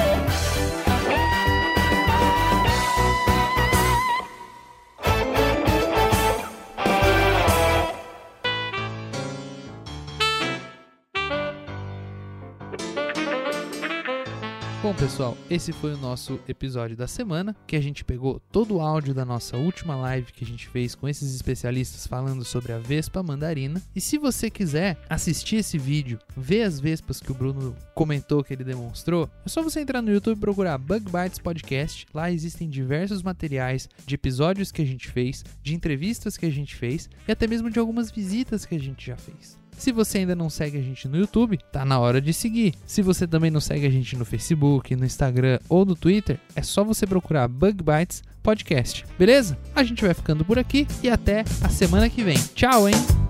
pessoal, 15.10 15.36
esse 15.50 15.72
foi 15.72 15.92
o 15.92 15.98
nosso 15.98 16.38
episódio 16.46 16.96
da 16.96 17.08
semana, 17.08 17.56
que 17.66 17.74
a 17.74 17.80
gente 17.80 18.04
pegou 18.04 18.38
todo 18.52 18.76
o 18.76 18.80
áudio 18.80 19.12
da 19.12 19.24
nossa 19.24 19.56
última 19.56 19.96
live 19.96 20.32
que 20.32 20.44
a 20.44 20.46
gente 20.46 20.68
fez 20.68 20.94
com 20.94 21.08
esses 21.08 21.34
especialistas 21.34 22.06
falando 22.06 22.44
sobre 22.44 22.72
a 22.72 22.78
Vespa 22.78 23.20
mandarina. 23.20 23.82
E 23.94 24.00
se 24.00 24.16
você 24.16 24.48
quiser 24.48 24.96
assistir 25.10 25.56
esse 25.56 25.76
vídeo, 25.76 26.20
ver 26.36 26.62
as 26.62 26.78
vespas 26.78 27.20
que 27.20 27.32
o 27.32 27.34
Bruno 27.34 27.76
comentou 27.92 28.44
que 28.44 28.54
ele 28.54 28.62
demonstrou, 28.62 29.28
é 29.44 29.48
só 29.48 29.64
você 29.64 29.80
entrar 29.80 30.00
no 30.00 30.12
YouTube 30.12 30.38
e 30.38 30.40
procurar 30.40 30.78
Bug 30.78 31.04
Bites 31.06 31.40
Podcast. 31.40 32.06
Lá 32.14 32.30
existem 32.30 32.70
diversos 32.70 33.20
materiais 33.20 33.88
de 34.06 34.14
episódios 34.14 34.70
que 34.70 34.80
a 34.80 34.86
gente 34.86 35.08
fez, 35.08 35.44
de 35.60 35.74
entrevistas 35.74 36.36
que 36.36 36.46
a 36.46 36.50
gente 36.50 36.76
fez 36.76 37.10
e 37.26 37.32
até 37.32 37.48
mesmo 37.48 37.68
de 37.68 37.80
algumas 37.80 38.12
visitas 38.12 38.64
que 38.64 38.76
a 38.76 38.80
gente 38.80 39.08
já 39.08 39.16
fez. 39.16 39.59
Se 39.80 39.92
você 39.92 40.18
ainda 40.18 40.36
não 40.36 40.50
segue 40.50 40.76
a 40.76 40.82
gente 40.82 41.08
no 41.08 41.16
YouTube, 41.16 41.58
tá 41.72 41.86
na 41.86 41.98
hora 41.98 42.20
de 42.20 42.34
seguir. 42.34 42.74
Se 42.84 43.00
você 43.00 43.26
também 43.26 43.50
não 43.50 43.62
segue 43.62 43.86
a 43.86 43.90
gente 43.90 44.14
no 44.14 44.26
Facebook, 44.26 44.94
no 44.94 45.06
Instagram 45.06 45.58
ou 45.70 45.86
no 45.86 45.96
Twitter, 45.96 46.38
é 46.54 46.60
só 46.60 46.84
você 46.84 47.06
procurar 47.06 47.48
Bug 47.48 47.82
Bites 47.82 48.22
Podcast. 48.42 49.06
Beleza? 49.18 49.56
A 49.74 49.82
gente 49.82 50.04
vai 50.04 50.12
ficando 50.12 50.44
por 50.44 50.58
aqui 50.58 50.86
e 51.02 51.08
até 51.08 51.44
a 51.62 51.70
semana 51.70 52.10
que 52.10 52.22
vem. 52.22 52.36
Tchau, 52.54 52.90
hein? 52.90 53.29